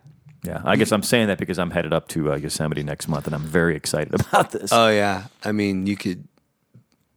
Yeah. 0.44 0.62
I 0.64 0.76
guess 0.76 0.92
I'm 0.92 1.02
saying 1.02 1.26
that 1.28 1.38
because 1.38 1.58
I'm 1.58 1.70
headed 1.70 1.92
up 1.92 2.08
to 2.08 2.32
uh, 2.32 2.36
Yosemite 2.36 2.82
next 2.84 3.08
month, 3.08 3.26
and 3.26 3.34
I'm 3.34 3.42
very 3.42 3.74
excited 3.76 4.14
about 4.20 4.52
this. 4.52 4.70
Oh 4.72 4.88
yeah. 4.88 5.24
I 5.44 5.52
mean, 5.52 5.86
you 5.86 5.96
could. 5.96 6.26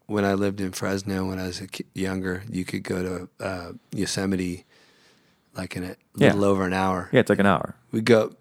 When 0.07 0.25
I 0.25 0.33
lived 0.33 0.59
in 0.59 0.71
Fresno 0.73 1.25
when 1.27 1.39
I 1.39 1.47
was 1.47 1.61
younger, 1.93 2.43
you 2.49 2.65
could 2.65 2.83
go 2.83 3.01
to 3.39 3.45
uh, 3.45 3.71
Yosemite 3.95 4.65
like 5.55 5.75
in 5.77 5.83
a 5.83 5.95
Yeah. 6.17 6.33
little 6.33 6.45
over 6.45 6.65
an 6.65 6.73
hour. 6.73 7.09
yeah, 7.13 7.19
it's 7.21 7.29
like 7.29 7.39
an 7.39 7.45
hour. 7.45 7.75
We 7.91 8.01
go 8.01 8.33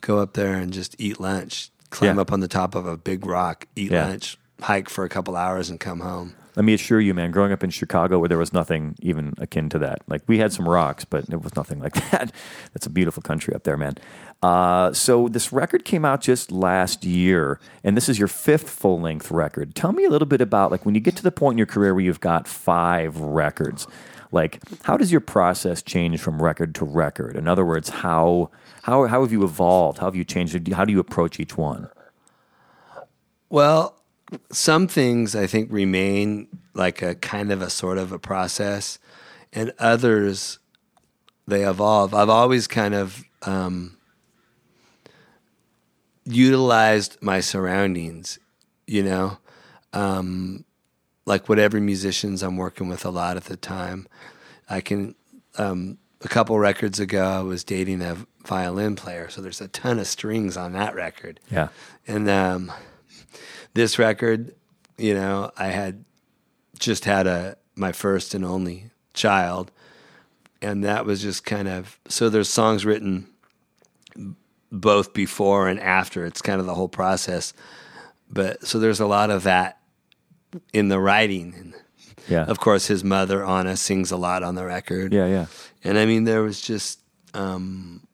go 0.00 0.18
up 0.18 0.32
there 0.32 0.54
and 0.54 0.72
just 0.72 0.96
eat 0.98 1.20
lunch, 1.20 1.70
climb 1.90 2.16
Yeah. 2.16 2.22
up 2.22 2.32
on 2.32 2.40
the 2.40 2.48
top 2.48 2.74
of 2.74 2.86
a 2.86 2.96
big 2.96 3.26
rock, 3.26 3.66
eat 3.76 3.90
Yeah. 3.92 4.06
lunch, 4.06 4.38
hike 4.62 4.88
for 4.88 5.04
a 5.04 5.08
couple 5.08 5.36
hours, 5.36 5.68
and 5.70 5.78
come 5.78 6.00
home. 6.00 6.34
Let 6.56 6.64
me 6.64 6.74
assure 6.74 7.00
you, 7.00 7.14
man, 7.14 7.30
growing 7.30 7.52
up 7.52 7.62
in 7.62 7.70
Chicago 7.70 8.18
where 8.18 8.28
there 8.28 8.38
was 8.38 8.52
nothing 8.52 8.96
even 9.00 9.34
akin 9.38 9.68
to 9.70 9.78
that. 9.78 10.02
Like 10.08 10.22
we 10.26 10.38
had 10.38 10.52
some 10.52 10.68
rocks, 10.68 11.04
but 11.04 11.28
it 11.28 11.42
was 11.42 11.54
nothing 11.54 11.80
like 11.80 11.94
that. 12.10 12.32
That's 12.72 12.86
a 12.86 12.90
beautiful 12.90 13.22
country 13.22 13.54
up 13.54 13.64
there, 13.64 13.76
man. 13.76 13.96
Uh, 14.42 14.92
so 14.92 15.28
this 15.28 15.52
record 15.52 15.84
came 15.84 16.04
out 16.04 16.20
just 16.20 16.50
last 16.50 17.04
year, 17.04 17.60
and 17.84 17.96
this 17.96 18.08
is 18.08 18.18
your 18.18 18.28
fifth 18.28 18.68
full 18.70 19.00
length 19.00 19.30
record. 19.30 19.74
Tell 19.74 19.92
me 19.92 20.04
a 20.04 20.10
little 20.10 20.26
bit 20.26 20.40
about 20.40 20.70
like 20.70 20.84
when 20.84 20.94
you 20.94 21.00
get 21.00 21.16
to 21.16 21.22
the 21.22 21.32
point 21.32 21.54
in 21.54 21.58
your 21.58 21.66
career 21.66 21.94
where 21.94 22.04
you've 22.04 22.20
got 22.20 22.48
five 22.48 23.18
records. 23.20 23.86
Like, 24.32 24.60
how 24.82 24.96
does 24.96 25.10
your 25.10 25.20
process 25.20 25.82
change 25.82 26.20
from 26.20 26.40
record 26.40 26.74
to 26.76 26.84
record? 26.84 27.36
In 27.36 27.48
other 27.48 27.64
words, 27.64 27.88
how 27.88 28.50
how 28.82 29.06
how 29.06 29.22
have 29.22 29.32
you 29.32 29.44
evolved? 29.44 29.98
How 29.98 30.06
have 30.06 30.16
you 30.16 30.24
changed? 30.24 30.72
How 30.72 30.84
do 30.84 30.92
you 30.92 31.00
approach 31.00 31.40
each 31.40 31.56
one? 31.56 31.88
Well, 33.48 33.99
some 34.50 34.88
things 34.88 35.34
I 35.34 35.46
think 35.46 35.70
remain 35.70 36.48
like 36.74 37.02
a 37.02 37.14
kind 37.14 37.50
of 37.50 37.62
a 37.62 37.70
sort 37.70 37.98
of 37.98 38.12
a 38.12 38.18
process, 38.18 38.98
and 39.52 39.72
others 39.78 40.58
they 41.46 41.68
evolve. 41.68 42.14
I've 42.14 42.28
always 42.28 42.66
kind 42.66 42.94
of 42.94 43.24
um, 43.42 43.96
utilized 46.24 47.18
my 47.20 47.40
surroundings, 47.40 48.38
you 48.86 49.02
know, 49.02 49.38
um, 49.92 50.64
like 51.26 51.48
whatever 51.48 51.80
musicians 51.80 52.42
I'm 52.42 52.56
working 52.56 52.88
with 52.88 53.04
a 53.04 53.10
lot 53.10 53.36
at 53.36 53.44
the 53.44 53.56
time. 53.56 54.06
I 54.68 54.80
can. 54.80 55.14
Um, 55.58 55.98
a 56.22 56.28
couple 56.28 56.58
records 56.58 57.00
ago, 57.00 57.24
I 57.24 57.40
was 57.40 57.64
dating 57.64 58.02
a 58.02 58.26
violin 58.44 58.94
player, 58.94 59.30
so 59.30 59.40
there's 59.40 59.60
a 59.60 59.68
ton 59.68 59.98
of 59.98 60.06
strings 60.06 60.56
on 60.56 60.72
that 60.72 60.94
record. 60.94 61.40
Yeah, 61.50 61.68
And 62.06 62.28
um, 62.28 62.72
this 63.74 63.98
record, 63.98 64.54
you 64.98 65.14
know, 65.14 65.50
I 65.56 65.68
had 65.68 66.04
just 66.78 67.04
had 67.04 67.26
a 67.26 67.56
my 67.76 67.92
first 67.92 68.34
and 68.34 68.44
only 68.44 68.90
child, 69.14 69.70
and 70.60 70.84
that 70.84 71.06
was 71.06 71.22
just 71.22 71.44
kind 71.44 71.68
of 71.68 71.98
so. 72.08 72.28
There's 72.28 72.48
songs 72.48 72.84
written 72.84 73.28
both 74.72 75.12
before 75.12 75.68
and 75.68 75.80
after. 75.80 76.24
It's 76.24 76.42
kind 76.42 76.60
of 76.60 76.66
the 76.66 76.74
whole 76.74 76.88
process, 76.88 77.52
but 78.30 78.66
so 78.66 78.78
there's 78.78 79.00
a 79.00 79.06
lot 79.06 79.30
of 79.30 79.44
that 79.44 79.78
in 80.72 80.88
the 80.88 81.00
writing. 81.00 81.54
And 81.56 81.74
yeah, 82.28 82.44
of 82.44 82.60
course, 82.60 82.86
his 82.86 83.02
mother 83.04 83.44
Anna 83.44 83.76
sings 83.76 84.10
a 84.10 84.16
lot 84.16 84.42
on 84.42 84.54
the 84.54 84.64
record. 84.64 85.12
yeah, 85.12 85.26
yeah. 85.26 85.46
And 85.82 85.96
I 85.96 86.04
mean, 86.04 86.24
there 86.24 86.42
was 86.42 86.60
just, 86.60 87.00
um, 87.32 88.06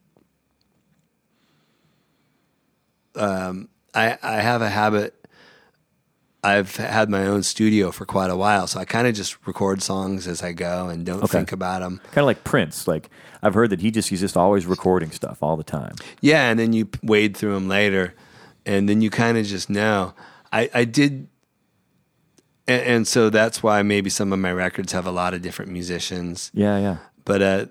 um, 3.16 3.68
I, 3.92 4.16
I 4.22 4.34
have 4.40 4.62
a 4.62 4.68
habit. 4.68 5.15
I've 6.46 6.76
had 6.76 7.10
my 7.10 7.26
own 7.26 7.42
studio 7.42 7.90
for 7.90 8.04
quite 8.06 8.30
a 8.30 8.36
while, 8.36 8.66
so 8.66 8.78
I 8.78 8.84
kind 8.84 9.06
of 9.06 9.14
just 9.14 9.36
record 9.46 9.82
songs 9.82 10.26
as 10.26 10.42
I 10.42 10.52
go 10.52 10.88
and 10.88 11.04
don't 11.04 11.22
Okay. 11.24 11.38
think 11.38 11.52
about 11.52 11.80
them. 11.80 11.98
Kind 12.12 12.18
of 12.18 12.26
like 12.26 12.44
Prince. 12.44 12.86
Like 12.86 13.10
I've 13.42 13.54
heard 13.54 13.70
that 13.70 13.80
he 13.80 13.90
just 13.90 14.08
he's 14.10 14.20
just 14.20 14.36
always 14.36 14.64
recording 14.66 15.10
stuff 15.10 15.42
all 15.42 15.56
the 15.56 15.64
time. 15.64 15.94
Yeah, 16.20 16.48
and 16.50 16.58
then 16.58 16.72
you 16.72 16.88
wade 17.02 17.36
through 17.36 17.54
them 17.54 17.68
later, 17.68 18.14
and 18.64 18.88
then 18.88 19.02
you 19.02 19.10
kind 19.10 19.36
of 19.38 19.44
just 19.46 19.68
know. 19.68 20.14
I, 20.52 20.70
I 20.72 20.84
did, 20.84 21.28
and, 22.68 22.82
and 22.82 23.08
so 23.08 23.30
that's 23.30 23.62
why 23.62 23.82
maybe 23.82 24.10
some 24.10 24.32
of 24.32 24.38
my 24.38 24.52
records 24.52 24.92
have 24.92 25.06
a 25.06 25.10
lot 25.12 25.34
of 25.34 25.42
different 25.42 25.70
musicians. 25.72 26.50
Yeah, 26.54 26.78
yeah. 26.78 26.96
but 27.24 27.42
uh, 27.42 27.66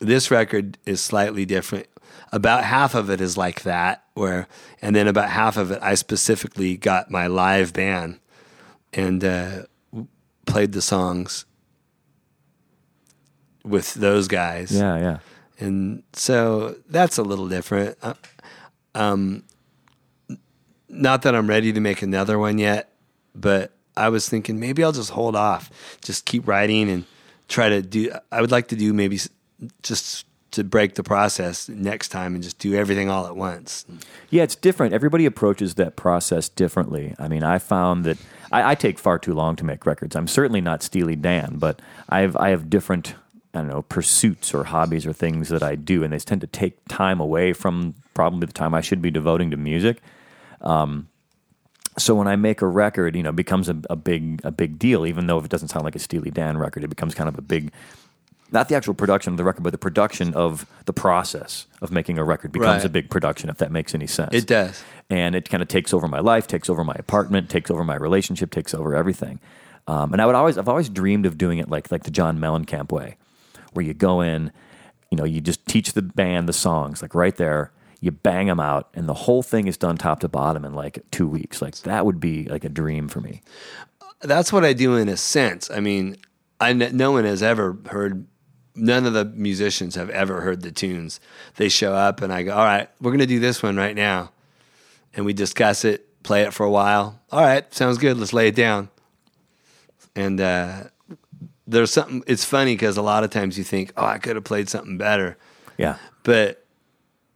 this 0.00 0.30
record 0.30 0.76
is 0.86 1.00
slightly 1.00 1.44
different. 1.46 1.86
About 2.32 2.64
half 2.64 2.94
of 2.94 3.10
it 3.10 3.20
is 3.20 3.36
like 3.36 3.62
that, 3.62 4.04
where, 4.14 4.46
and 4.82 4.94
then 4.94 5.08
about 5.08 5.30
half 5.30 5.56
of 5.56 5.70
it, 5.70 5.78
I 5.82 5.94
specifically 5.94 6.76
got 6.76 7.10
my 7.10 7.26
live 7.26 7.72
band 7.72 8.20
and 8.92 9.24
uh, 9.24 9.62
played 10.46 10.72
the 10.72 10.82
songs 10.82 11.46
with 13.64 13.94
those 13.94 14.28
guys. 14.28 14.70
Yeah, 14.72 14.98
yeah. 14.98 15.18
And 15.58 16.02
so 16.12 16.76
that's 16.88 17.18
a 17.18 17.22
little 17.22 17.48
different. 17.48 17.96
Uh, 18.02 18.14
Um, 18.94 19.44
not 20.88 21.22
that 21.22 21.34
I'm 21.34 21.48
ready 21.48 21.72
to 21.72 21.80
make 21.80 22.02
another 22.02 22.38
one 22.38 22.58
yet, 22.58 22.92
but 23.34 23.72
I 23.96 24.08
was 24.08 24.28
thinking 24.28 24.58
maybe 24.58 24.82
I'll 24.82 24.92
just 24.92 25.10
hold 25.10 25.36
off, 25.36 25.70
just 26.02 26.24
keep 26.24 26.48
writing 26.48 26.88
and 26.90 27.04
try 27.48 27.68
to 27.68 27.82
do. 27.82 28.10
I 28.32 28.40
would 28.40 28.50
like 28.50 28.68
to 28.68 28.76
do 28.76 28.92
maybe 28.92 29.18
just 29.82 30.24
to 30.50 30.64
break 30.64 30.94
the 30.94 31.02
process 31.02 31.68
next 31.68 32.08
time 32.08 32.34
and 32.34 32.42
just 32.42 32.58
do 32.58 32.74
everything 32.74 33.10
all 33.10 33.26
at 33.26 33.36
once. 33.36 33.84
Yeah, 34.30 34.42
it's 34.42 34.56
different. 34.56 34.94
Everybody 34.94 35.26
approaches 35.26 35.74
that 35.74 35.96
process 35.96 36.48
differently. 36.48 37.14
I 37.18 37.28
mean, 37.28 37.44
I 37.44 37.58
found 37.58 38.04
that 38.04 38.18
I, 38.50 38.70
I 38.70 38.74
take 38.74 38.98
far 38.98 39.18
too 39.18 39.34
long 39.34 39.56
to 39.56 39.64
make 39.64 39.84
records. 39.84 40.16
I'm 40.16 40.28
certainly 40.28 40.60
not 40.60 40.82
Steely 40.82 41.16
Dan, 41.16 41.56
but 41.58 41.80
I've 42.08 42.36
I 42.36 42.50
have 42.50 42.70
different 42.70 43.14
I 43.54 43.58
don't 43.58 43.68
know 43.68 43.82
pursuits 43.82 44.54
or 44.54 44.64
hobbies 44.64 45.06
or 45.06 45.12
things 45.12 45.48
that 45.48 45.62
I 45.62 45.74
do, 45.74 46.02
and 46.02 46.12
they 46.12 46.18
tend 46.18 46.40
to 46.40 46.46
take 46.46 46.78
time 46.88 47.20
away 47.20 47.52
from 47.52 47.94
probably 48.14 48.46
the 48.46 48.52
time 48.52 48.74
I 48.74 48.80
should 48.80 49.02
be 49.02 49.10
devoting 49.10 49.50
to 49.50 49.56
music. 49.56 50.00
Um, 50.60 51.08
so 51.98 52.14
when 52.14 52.28
I 52.28 52.36
make 52.36 52.62
a 52.62 52.66
record, 52.66 53.16
you 53.16 53.22
know, 53.22 53.30
it 53.30 53.36
becomes 53.36 53.68
a, 53.68 53.76
a 53.90 53.96
big 53.96 54.40
a 54.44 54.50
big 54.50 54.78
deal. 54.78 55.04
Even 55.04 55.26
though 55.26 55.38
if 55.38 55.44
it 55.44 55.50
doesn't 55.50 55.68
sound 55.68 55.84
like 55.84 55.96
a 55.96 55.98
Steely 55.98 56.30
Dan 56.30 56.56
record, 56.56 56.84
it 56.84 56.88
becomes 56.88 57.14
kind 57.14 57.28
of 57.28 57.36
a 57.36 57.42
big 57.42 57.72
not 58.50 58.68
the 58.68 58.74
actual 58.74 58.94
production 58.94 59.32
of 59.32 59.36
the 59.36 59.44
record, 59.44 59.62
but 59.62 59.70
the 59.72 59.78
production 59.78 60.34
of 60.34 60.66
the 60.86 60.92
process 60.92 61.66
of 61.82 61.90
making 61.90 62.18
a 62.18 62.24
record 62.24 62.52
becomes 62.52 62.78
Right. 62.82 62.84
a 62.84 62.88
big 62.88 63.10
production. 63.10 63.50
If 63.50 63.58
that 63.58 63.70
makes 63.70 63.94
any 63.94 64.06
sense, 64.06 64.34
It 64.34 64.46
does. 64.46 64.82
and 65.10 65.34
it 65.34 65.48
kind 65.50 65.62
of 65.62 65.68
takes 65.68 65.92
over 65.92 66.08
my 66.08 66.20
life, 66.20 66.46
takes 66.46 66.68
over 66.70 66.82
my 66.84 66.96
apartment, 66.98 67.50
takes 67.50 67.70
over 67.70 67.84
my 67.84 67.96
relationship, 67.96 68.50
takes 68.50 68.72
over 68.74 68.94
everything. 68.94 69.38
Um, 69.86 70.12
and 70.12 70.20
I 70.22 70.26
would 70.26 70.34
always, 70.34 70.58
I've 70.58 70.68
always 70.68 70.88
dreamed 70.88 71.24
of 71.26 71.38
doing 71.38 71.58
it 71.58 71.68
like 71.70 71.90
like 71.90 72.04
the 72.04 72.10
John 72.10 72.38
Mellencamp 72.38 72.92
way, 72.92 73.16
where 73.72 73.84
you 73.84 73.94
go 73.94 74.20
in, 74.20 74.52
you 75.10 75.16
know, 75.16 75.24
you 75.24 75.40
just 75.40 75.66
teach 75.66 75.92
the 75.94 76.02
band 76.02 76.48
the 76.48 76.52
songs 76.52 77.00
like 77.02 77.14
right 77.14 77.34
there, 77.36 77.70
you 78.00 78.10
bang 78.10 78.46
them 78.46 78.60
out, 78.60 78.88
and 78.94 79.08
the 79.08 79.14
whole 79.14 79.42
thing 79.42 79.66
is 79.66 79.76
done 79.76 79.96
top 79.96 80.20
to 80.20 80.28
bottom 80.28 80.64
in 80.64 80.74
like 80.74 81.02
two 81.10 81.26
weeks. 81.26 81.60
Like 81.62 81.74
that 81.80 82.04
would 82.06 82.20
be 82.20 82.44
like 82.44 82.64
a 82.64 82.68
dream 82.68 83.08
for 83.08 83.20
me. 83.20 83.40
That's 84.20 84.52
what 84.52 84.64
I 84.64 84.72
do 84.72 84.96
in 84.96 85.08
a 85.08 85.16
sense. 85.16 85.70
I 85.70 85.80
mean, 85.80 86.16
I 86.60 86.72
no 86.72 87.12
one 87.12 87.24
has 87.24 87.42
ever 87.42 87.76
heard. 87.90 88.26
None 88.78 89.06
of 89.06 89.12
the 89.12 89.24
musicians 89.24 89.94
have 89.96 90.10
ever 90.10 90.40
heard 90.40 90.62
the 90.62 90.70
tunes. 90.70 91.20
They 91.56 91.68
show 91.68 91.94
up 91.94 92.22
and 92.22 92.32
I 92.32 92.42
go, 92.42 92.52
"All 92.52 92.64
right, 92.64 92.88
we're 93.00 93.10
going 93.10 93.20
to 93.20 93.26
do 93.26 93.40
this 93.40 93.62
one 93.62 93.76
right 93.76 93.96
now," 93.96 94.30
and 95.14 95.26
we 95.26 95.32
discuss 95.32 95.84
it, 95.84 96.22
play 96.22 96.42
it 96.42 96.54
for 96.54 96.64
a 96.64 96.70
while. 96.70 97.20
All 97.30 97.40
right, 97.42 97.72
sounds 97.74 97.98
good. 97.98 98.16
Let's 98.16 98.32
lay 98.32 98.48
it 98.48 98.54
down. 98.54 98.88
And 100.14 100.40
uh, 100.40 100.84
there's 101.66 101.90
something. 101.90 102.22
It's 102.26 102.44
funny 102.44 102.74
because 102.74 102.96
a 102.96 103.02
lot 103.02 103.24
of 103.24 103.30
times 103.30 103.58
you 103.58 103.64
think, 103.64 103.92
"Oh, 103.96 104.04
I 104.04 104.18
could 104.18 104.36
have 104.36 104.44
played 104.44 104.68
something 104.68 104.96
better," 104.98 105.36
Yeah, 105.76 105.96
but 106.22 106.64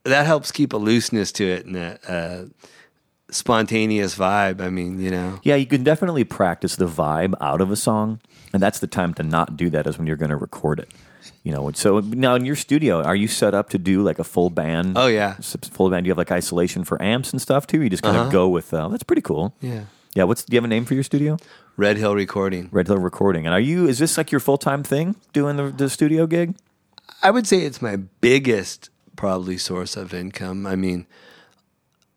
that 0.05 0.27
helps 0.27 0.51
keep 0.51 0.73
a 0.73 0.77
looseness 0.77 1.31
to 1.33 1.45
it 1.45 1.67
and 1.67 1.77
a, 1.77 1.99
a 2.09 3.33
spontaneous 3.33 4.17
vibe. 4.17 4.61
I 4.61 4.71
mean, 4.71 5.01
you 5.01 5.11
know. 5.11 5.39
yeah, 5.43 5.55
you 5.55 5.67
can 5.67 5.85
definitely 5.85 6.25
practice 6.25 6.77
the 6.77 6.87
vibe 6.87 7.35
out 7.41 7.61
of 7.61 7.71
a 7.71 7.77
song, 7.77 8.21
and 8.53 8.63
that's 8.63 8.81
the 8.81 8.87
time 8.87 9.15
to 9.15 9.23
not 9.23 9.57
do 9.57 9.71
that 9.71 9.87
is 9.87 9.99
when 9.99 10.07
you're 10.07 10.17
going 10.17 10.31
to 10.31 10.37
record 10.37 10.81
it. 10.81 10.91
You 11.45 11.51
know, 11.53 11.73
so 11.73 11.99
now 12.01 12.37
in 12.37 12.45
your 12.45 12.55
studio, 12.55 13.03
are 13.03 13.17
you 13.17 13.27
set 13.27 13.53
up 13.53 13.69
to 13.71 13.79
do 13.79 14.03
like 14.03 14.21
a 14.21 14.25
full 14.25 14.49
band? 14.49 14.97
Oh, 14.97 15.09
yeah. 15.09 15.35
full 15.73 15.91
band. 15.91 16.05
Do 16.05 16.09
you 16.09 16.13
have 16.13 16.19
like 16.19 16.31
isolation 16.31 16.85
for 16.85 17.03
amps 17.03 17.33
and 17.33 17.43
stuff 17.43 17.67
too? 17.67 17.83
You 17.83 17.91
just 17.91 18.05
kind 18.05 18.17
Uh-huh. 18.17 18.27
of 18.27 18.33
go 18.33 18.49
with. 18.49 18.73
Uh, 18.73 18.87
that's 18.89 19.03
pretty 19.03 19.23
cool. 19.23 19.53
Yeah. 19.61 19.85
Yeah. 20.15 20.25
What's 20.25 20.45
do 20.45 20.55
you 20.55 20.59
have 20.59 20.65
a 20.65 20.69
name 20.69 20.85
for 20.85 20.95
your 20.95 21.03
studio? 21.03 21.39
Red 21.77 21.97
Hill 21.97 22.15
Recording. 22.15 22.69
Red 22.71 22.87
Hill 22.87 22.99
Recording. 22.99 23.45
And 23.47 23.53
are 23.55 23.59
you? 23.61 23.89
Is 23.89 23.99
this 23.99 24.17
like 24.17 24.31
your 24.31 24.41
full 24.41 24.59
time 24.59 24.85
thing 24.85 25.17
doing 25.33 25.57
the, 25.57 25.71
the 25.71 25.91
studio 25.91 26.27
gig? 26.29 26.55
I 27.25 27.31
would 27.33 27.47
say 27.49 27.59
it's 27.63 27.83
my 27.83 27.97
biggest 27.97 28.91
probably 29.17 29.59
source 29.59 29.97
of 29.97 30.15
income. 30.15 30.65
I 30.67 30.77
mean, 30.77 31.07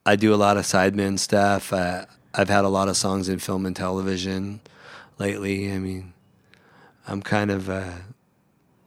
I 0.05 0.15
do 0.17 0.33
a 0.33 0.37
lot 0.37 0.57
of 0.57 0.65
sideman 0.65 1.17
stuff. 1.17 1.73
Uh, 1.73 2.05
I've 2.35 2.49
had 2.49 2.63
a 2.65 2.69
lot 2.69 2.89
of 2.89 2.97
songs 2.97 3.27
in 3.29 3.39
film 3.39 3.65
and 3.65 3.75
television 3.75 4.59
lately. 5.17 5.71
I 5.71 5.79
mean, 5.79 6.13
I'm 7.07 7.21
kind 7.23 7.49
of, 7.49 7.69
uh, 7.69 7.91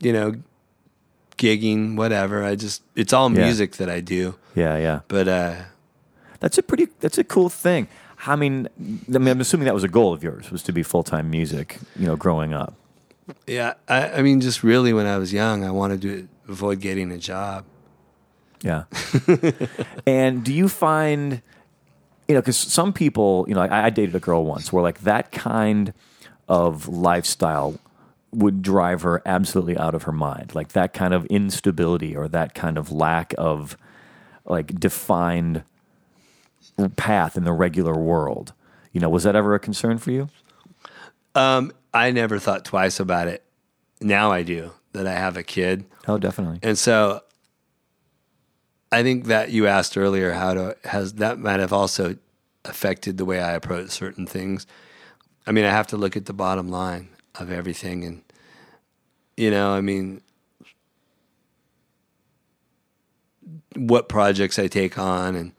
you 0.00 0.12
know, 0.12 0.34
gigging, 1.36 1.96
whatever. 1.96 2.44
I 2.44 2.54
just, 2.56 2.82
it's 2.96 3.12
all 3.12 3.30
Yeah. 3.32 3.44
music 3.44 3.76
that 3.76 3.88
I 3.88 4.00
do. 4.00 4.34
Yeah, 4.54 4.76
yeah. 4.78 5.00
But 5.08 5.28
uh, 5.28 5.54
That's 6.40 6.58
a 6.58 6.62
pretty. 6.62 6.88
That's 7.00 7.18
a 7.18 7.24
cool 7.24 7.48
thing. 7.48 7.88
I 8.26 8.34
mean, 8.36 8.68
I 9.14 9.18
mean, 9.18 9.28
I'm 9.28 9.40
assuming 9.40 9.66
that 9.66 9.74
was 9.74 9.84
a 9.84 9.88
goal 9.88 10.12
of 10.12 10.22
yours 10.24 10.50
was 10.50 10.62
to 10.64 10.72
be 10.72 10.82
full 10.82 11.02
time 11.04 11.30
music. 11.30 11.78
You 11.96 12.06
know, 12.06 12.16
growing 12.16 12.52
up. 12.52 12.74
yeah, 13.46 13.74
I, 13.88 14.10
I 14.18 14.22
mean, 14.22 14.40
just 14.40 14.62
really 14.64 14.92
when 14.92 15.06
I 15.06 15.18
was 15.18 15.32
young, 15.32 15.64
I 15.64 15.70
wanted 15.70 16.02
to 16.02 16.28
avoid 16.48 16.80
getting 16.80 17.12
a 17.12 17.18
job. 17.18 17.64
Yeah. 18.62 18.84
and 20.06 20.42
do 20.44 20.52
you 20.52 20.68
find, 20.68 21.42
you 22.26 22.34
know, 22.34 22.40
because 22.40 22.56
some 22.56 22.92
people, 22.92 23.44
you 23.48 23.54
know, 23.54 23.60
I, 23.60 23.86
I 23.86 23.90
dated 23.90 24.14
a 24.16 24.20
girl 24.20 24.44
once 24.44 24.72
where 24.72 24.82
like 24.82 25.00
that 25.02 25.30
kind 25.30 25.92
of 26.48 26.88
lifestyle 26.88 27.78
would 28.32 28.62
drive 28.62 29.02
her 29.02 29.22
absolutely 29.24 29.76
out 29.76 29.94
of 29.94 30.04
her 30.04 30.12
mind. 30.12 30.54
Like 30.54 30.68
that 30.68 30.92
kind 30.92 31.14
of 31.14 31.24
instability 31.26 32.16
or 32.16 32.28
that 32.28 32.54
kind 32.54 32.76
of 32.76 32.92
lack 32.92 33.34
of 33.38 33.76
like 34.44 34.78
defined 34.78 35.62
path 36.96 37.36
in 37.36 37.44
the 37.44 37.52
regular 37.52 37.94
world. 37.94 38.52
You 38.92 39.00
know, 39.00 39.08
was 39.08 39.24
that 39.24 39.36
ever 39.36 39.54
a 39.54 39.60
concern 39.60 39.98
for 39.98 40.10
you? 40.10 40.28
Um, 41.34 41.72
I 41.92 42.10
never 42.10 42.38
thought 42.38 42.64
twice 42.64 43.00
about 43.00 43.28
it. 43.28 43.44
Now 44.00 44.30
I 44.30 44.42
do 44.42 44.72
that 44.92 45.06
I 45.06 45.14
have 45.14 45.36
a 45.36 45.42
kid. 45.42 45.84
Oh, 46.06 46.18
definitely. 46.18 46.60
And 46.62 46.78
so 46.78 47.22
I 48.90 49.02
think 49.02 49.26
that 49.26 49.50
you 49.50 49.66
asked 49.66 49.96
earlier 49.96 50.32
how 50.32 50.54
to 50.54 50.76
has 50.84 51.14
that 51.14 51.38
might 51.38 51.60
have 51.60 51.72
also 51.72 52.16
affected 52.64 53.16
the 53.18 53.24
way 53.24 53.40
I 53.40 53.52
approach 53.52 53.90
certain 53.90 54.26
things. 54.26 54.66
I 55.46 55.52
mean, 55.52 55.64
I 55.64 55.70
have 55.70 55.86
to 55.88 55.96
look 55.96 56.16
at 56.16 56.26
the 56.26 56.32
bottom 56.32 56.68
line 56.68 57.08
of 57.38 57.50
everything 57.50 58.04
and 58.04 58.22
you 59.36 59.50
know, 59.50 59.70
I 59.70 59.80
mean 59.80 60.20
what 63.76 64.08
projects 64.08 64.58
I 64.58 64.66
take 64.66 64.98
on 64.98 65.34
and 65.36 65.52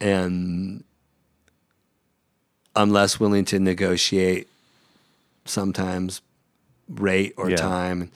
and 0.00 0.84
I'm 2.74 2.90
less 2.90 3.18
willing 3.18 3.44
to 3.46 3.58
negotiate 3.58 4.48
sometimes 5.46 6.20
rate 6.88 7.34
or 7.36 7.50
Yeah. 7.50 7.56
time. 7.56 8.10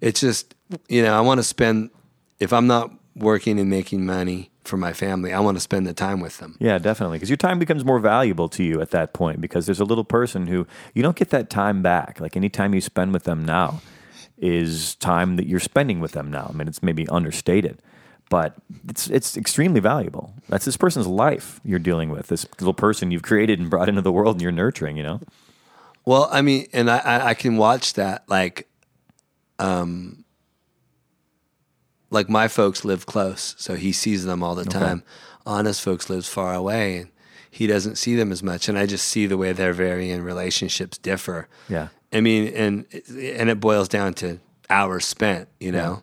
It's 0.00 0.20
just, 0.20 0.54
you 0.88 1.02
know, 1.02 1.16
I 1.16 1.20
want 1.22 1.38
to 1.38 1.42
spend, 1.42 1.90
if 2.38 2.52
I'm 2.52 2.66
not 2.66 2.92
working 3.14 3.58
and 3.58 3.68
making 3.68 4.06
money 4.06 4.50
for 4.64 4.76
my 4.76 4.92
family, 4.92 5.32
I 5.32 5.40
want 5.40 5.56
to 5.56 5.60
spend 5.60 5.86
the 5.86 5.92
time 5.92 6.20
with 6.20 6.38
them. 6.38 6.56
Yeah, 6.60 6.78
definitely. 6.78 7.16
Because 7.16 7.30
your 7.30 7.36
time 7.36 7.58
becomes 7.58 7.84
more 7.84 7.98
valuable 7.98 8.48
to 8.50 8.62
you 8.62 8.80
at 8.80 8.90
that 8.90 9.12
point 9.12 9.40
because 9.40 9.66
there's 9.66 9.80
a 9.80 9.84
little 9.84 10.04
person 10.04 10.46
who 10.46 10.66
you 10.94 11.02
don't 11.02 11.16
get 11.16 11.30
that 11.30 11.50
time 11.50 11.82
back. 11.82 12.20
Like 12.20 12.36
any 12.36 12.48
time 12.48 12.74
you 12.74 12.80
spend 12.80 13.12
with 13.12 13.24
them 13.24 13.44
now 13.44 13.80
is 14.38 14.94
time 14.96 15.36
that 15.36 15.46
you're 15.46 15.60
spending 15.60 16.00
with 16.00 16.12
them 16.12 16.30
now. 16.30 16.50
I 16.52 16.56
mean, 16.56 16.68
it's 16.68 16.82
maybe 16.82 17.08
understated, 17.08 17.80
but 18.30 18.54
it's 18.88 19.08
it's 19.08 19.36
extremely 19.36 19.80
valuable. 19.80 20.34
That's 20.48 20.64
this 20.64 20.76
person's 20.76 21.06
life 21.06 21.60
you're 21.64 21.78
dealing 21.78 22.10
with. 22.10 22.28
This 22.28 22.46
little 22.60 22.74
person 22.74 23.10
you've 23.10 23.22
created 23.22 23.60
and 23.60 23.68
brought 23.68 23.88
into 23.88 24.02
the 24.02 24.12
world 24.12 24.36
and 24.36 24.42
you're 24.42 24.52
nurturing. 24.52 24.96
You 24.96 25.02
know. 25.02 25.20
Well, 26.04 26.28
I 26.32 26.42
mean, 26.42 26.66
and 26.72 26.90
I, 26.90 26.98
I, 26.98 27.26
I 27.28 27.34
can 27.34 27.56
watch 27.56 27.94
that 27.94 28.24
like, 28.28 28.68
um, 29.60 30.21
like 32.12 32.28
my 32.28 32.46
folks 32.46 32.84
live 32.84 33.06
close, 33.06 33.54
so 33.58 33.74
he 33.74 33.90
sees 33.90 34.24
them 34.24 34.42
all 34.42 34.54
the 34.54 34.64
time. 34.64 35.02
Anna's 35.46 35.80
folks 35.80 36.08
lives 36.08 36.28
far 36.28 36.54
away, 36.54 36.98
and 36.98 37.10
he 37.50 37.66
doesn't 37.66 37.96
see 37.96 38.14
them 38.14 38.30
as 38.30 38.42
much. 38.42 38.68
And 38.68 38.78
I 38.78 38.86
just 38.86 39.08
see 39.08 39.26
the 39.26 39.36
way 39.36 39.52
their 39.52 39.72
varying 39.72 40.22
relationships 40.22 40.98
differ. 40.98 41.48
Yeah. 41.68 41.88
I 42.12 42.20
mean, 42.20 42.48
and 42.54 42.86
and 43.08 43.50
it 43.50 43.60
boils 43.60 43.88
down 43.88 44.14
to 44.14 44.38
hours 44.68 45.04
spent, 45.04 45.48
you 45.58 45.72
know. 45.72 46.02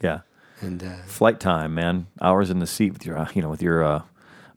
Yeah. 0.00 0.20
And 0.60 0.82
uh, 0.82 0.96
Flight 1.06 1.40
time, 1.40 1.74
man. 1.74 2.06
Hours 2.20 2.50
in 2.50 2.60
the 2.60 2.66
seat 2.66 2.92
with 2.92 3.04
your, 3.04 3.18
uh, 3.18 3.28
you 3.34 3.42
know, 3.42 3.48
with 3.48 3.62
your 3.62 3.84
uh, 3.84 4.02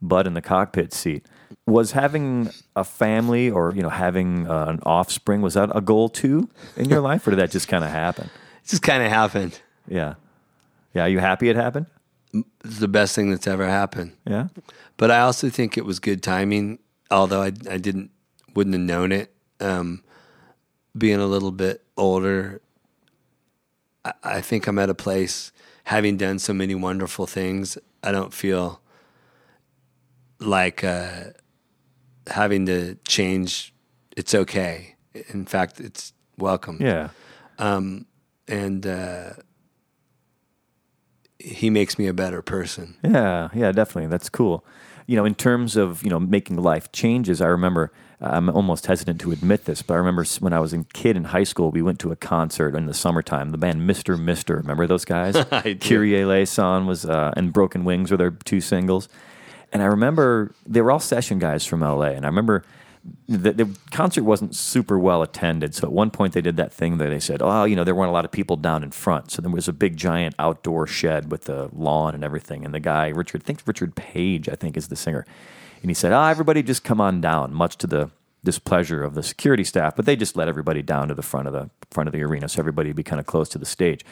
butt 0.01 0.27
in 0.27 0.33
the 0.33 0.41
cockpit 0.41 0.93
seat. 0.93 1.25
Was 1.67 1.91
having 1.91 2.49
a 2.75 2.83
family 2.83 3.49
or 3.49 3.73
you 3.75 3.81
know 3.81 3.89
having 3.89 4.47
uh, 4.47 4.65
an 4.65 4.79
offspring 4.83 5.41
was 5.41 5.53
that 5.55 5.69
a 5.75 5.81
goal 5.81 6.09
too 6.09 6.49
in 6.75 6.89
your 6.89 7.01
life, 7.09 7.27
or 7.27 7.31
did 7.31 7.39
that 7.39 7.51
just 7.51 7.67
kind 7.67 7.83
of 7.83 7.89
happen? 7.89 8.29
it 8.63 8.67
just 8.69 8.83
kind 8.83 9.03
of 9.03 9.09
happened. 9.09 9.59
Yeah, 9.87 10.15
yeah. 10.93 11.03
Are 11.03 11.09
you 11.09 11.19
happy 11.19 11.49
it 11.49 11.55
happened? 11.55 11.87
It's 12.63 12.79
the 12.79 12.87
best 12.87 13.13
thing 13.15 13.29
that's 13.29 13.47
ever 13.47 13.67
happened. 13.67 14.13
Yeah, 14.25 14.47
But 14.97 15.11
I 15.11 15.19
also 15.19 15.49
think 15.49 15.77
it 15.77 15.83
was 15.85 15.99
good 15.99 16.23
timing, 16.23 16.79
although 17.09 17.41
I, 17.41 17.51
I 17.69 17.77
didn't 17.77 18.11
wouldn't 18.55 18.73
have 18.73 18.81
known 18.81 19.11
it. 19.11 19.33
Um, 19.59 20.03
being 20.97 21.19
a 21.19 21.25
little 21.25 21.51
bit 21.51 21.83
older, 21.97 22.61
I, 24.05 24.13
I 24.23 24.41
think 24.41 24.67
I'm 24.67 24.79
at 24.79 24.89
a 24.89 24.93
place 24.95 25.51
having 25.85 26.17
done 26.17 26.39
so 26.39 26.53
many 26.53 26.73
wonderful 26.75 27.27
things. 27.27 27.77
I 28.03 28.11
don't 28.11 28.33
feel 28.33 28.81
like 30.39 30.83
uh, 30.83 31.31
having 32.27 32.65
to 32.67 32.95
change. 33.07 33.73
It's 34.15 34.33
okay. 34.33 34.95
In 35.33 35.45
fact, 35.45 35.79
it's 35.79 36.13
welcome. 36.37 36.77
yeah, 36.79 37.09
And 37.59 38.85
uh, 38.87 39.33
he 41.43 41.69
makes 41.69 41.97
me 41.97 42.07
a 42.07 42.13
better 42.13 42.41
person. 42.41 42.95
yeah, 43.03 43.49
yeah. 43.53 43.71
Definitely, 43.71 44.07
that's 44.07 44.29
cool. 44.29 44.63
You 45.07 45.15
know, 45.15 45.25
in 45.25 45.35
terms 45.35 45.75
of 45.75 46.03
you 46.03 46.09
know 46.09 46.19
making 46.19 46.57
life 46.57 46.91
changes, 46.91 47.41
I 47.41 47.47
remember. 47.47 47.91
I'm 48.23 48.51
almost 48.51 48.85
hesitant 48.85 49.19
to 49.21 49.31
admit 49.31 49.65
this, 49.65 49.81
but 49.81 49.95
I 49.95 49.97
remember 49.97 50.23
when 50.41 50.53
I 50.53 50.59
was 50.59 50.73
a 50.73 50.83
kid 50.93 51.17
in 51.17 51.23
high 51.23 51.43
school, 51.43 51.71
we 51.71 51.81
went 51.81 51.97
to 52.01 52.11
a 52.11 52.15
concert 52.15 52.75
in 52.75 52.85
the 52.85 52.93
summertime. 52.93 53.49
The 53.49 53.57
band 53.57 53.87
Mister 53.87 54.15
Mister, 54.15 54.57
remember 54.57 54.85
those 54.85 55.05
guys? 55.05 55.33
Kyrie 55.79 56.21
Eleison 56.21 56.85
was, 56.85 57.03
uh, 57.03 57.33
and 57.35 57.51
Broken 57.51 57.83
Wings 57.83 58.11
were 58.11 58.17
their 58.17 58.29
two 58.29 58.61
singles. 58.61 59.09
And 59.73 59.81
I 59.81 59.85
remember 59.85 60.53
they 60.67 60.81
were 60.81 60.91
all 60.91 60.99
session 60.99 61.39
guys 61.39 61.65
from 61.65 61.79
LA. 61.79 62.09
And 62.09 62.23
I 62.23 62.27
remember 62.27 62.63
the, 63.27 63.51
the 63.51 63.77
concert 63.91 64.23
wasn't 64.23 64.55
super 64.55 64.99
well 64.99 65.21
attended. 65.21 65.73
So 65.73 65.87
at 65.87 65.91
one 65.91 66.11
point 66.11 66.33
they 66.33 66.41
did 66.41 66.57
that 66.57 66.71
thing 66.71 66.97
that 66.97 67.09
they 67.09 67.19
said, 67.19 67.41
oh, 67.41 67.63
you 67.63 67.75
know, 67.75 67.83
there 67.83 67.95
weren't 67.95 68.09
a 68.09 68.13
lot 68.13 68.25
of 68.25 68.31
people 68.31 68.57
down 68.57 68.83
in 68.83 68.91
front. 68.91 69.31
So 69.31 69.41
there 69.41 69.51
was 69.51 69.67
a 69.67 69.73
big 69.73 69.97
giant 69.97 70.35
outdoor 70.37 70.85
shed 70.85 71.31
with 71.31 71.45
the 71.45 71.69
lawn 71.73 72.13
and 72.13 72.23
everything. 72.23 72.63
And 72.63 72.73
the 72.73 72.79
guy, 72.79 73.07
Richard, 73.07 73.41
I 73.43 73.45
think 73.45 73.61
Richard 73.65 73.95
Page, 73.95 74.47
I 74.49 74.55
think 74.55 74.77
is 74.77 74.89
the 74.89 74.95
singer. 74.95 75.25
And 75.81 75.89
he 75.89 75.95
said, 75.95 76.11
oh, 76.11 76.23
everybody 76.23 76.61
just 76.61 76.83
come 76.83 77.01
on 77.01 77.21
down, 77.21 77.53
much 77.53 77.77
to 77.77 77.87
the 77.87 78.11
displeasure 78.43 79.03
of 79.03 79.15
the 79.15 79.23
security 79.23 79.63
staff. 79.63 79.95
But 79.95 80.05
they 80.05 80.15
just 80.15 80.35
let 80.35 80.47
everybody 80.47 80.81
down 80.81 81.07
to 81.07 81.15
the 81.15 81.23
front 81.23 81.47
of 81.47 81.53
the 81.53 81.69
front 81.89 82.07
of 82.07 82.13
the 82.13 82.23
arena. 82.23 82.49
So 82.49 82.59
everybody 82.59 82.89
would 82.89 82.95
be 82.95 83.03
kind 83.03 83.19
of 83.19 83.25
close 83.25 83.49
to 83.49 83.57
the 83.57 83.65
stage. 83.65 84.05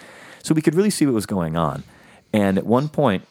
So 0.44 0.54
we 0.54 0.62
could 0.62 0.76
really 0.76 0.90
see 0.90 1.06
what 1.06 1.14
was 1.14 1.26
going 1.26 1.56
on. 1.56 1.84
And 2.34 2.58
at 2.58 2.66
one 2.66 2.90
point, 2.90 3.26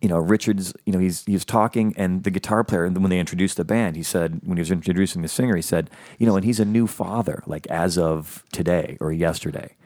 you 0.00 0.08
know, 0.08 0.18
Richard's, 0.18 0.72
you 0.86 0.92
know, 0.92 0.98
he's 0.98 1.24
he 1.24 1.32
was 1.32 1.44
talking, 1.44 1.92
and 1.96 2.24
the 2.24 2.30
guitar 2.30 2.64
player, 2.64 2.84
and 2.84 2.96
when 2.96 3.10
they 3.10 3.18
introduced 3.18 3.56
the 3.56 3.64
band, 3.64 3.96
he 3.96 4.02
said, 4.02 4.40
when 4.44 4.56
he 4.56 4.60
was 4.60 4.70
introducing 4.70 5.22
the 5.22 5.28
singer, 5.28 5.56
he 5.56 5.62
said, 5.62 5.90
you 6.18 6.26
know, 6.26 6.36
and 6.36 6.44
he's 6.44 6.60
a 6.60 6.64
new 6.64 6.86
father, 6.86 7.42
like 7.46 7.66
as 7.66 7.98
of 7.98 8.44
today 8.52 8.96
or 9.00 9.12
yesterday. 9.12 9.76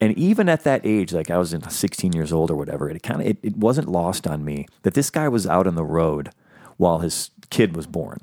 And 0.00 0.16
even 0.18 0.48
at 0.48 0.64
that 0.64 0.82
age, 0.84 1.12
like 1.12 1.30
I 1.30 1.38
was 1.38 1.54
in 1.54 1.68
16 1.68 2.12
years 2.12 2.32
old 2.32 2.50
or 2.50 2.56
whatever, 2.56 2.90
it 2.90 3.02
kind 3.02 3.20
of 3.20 3.26
it, 3.26 3.38
it 3.42 3.56
wasn't 3.56 3.88
lost 3.88 4.26
on 4.26 4.44
me 4.44 4.66
that 4.82 4.94
this 4.94 5.10
guy 5.10 5.28
was 5.28 5.46
out 5.46 5.66
on 5.66 5.74
the 5.74 5.84
road 5.84 6.30
while 6.76 6.98
his 6.98 7.30
kid 7.48 7.74
was 7.74 7.86
born. 7.86 8.20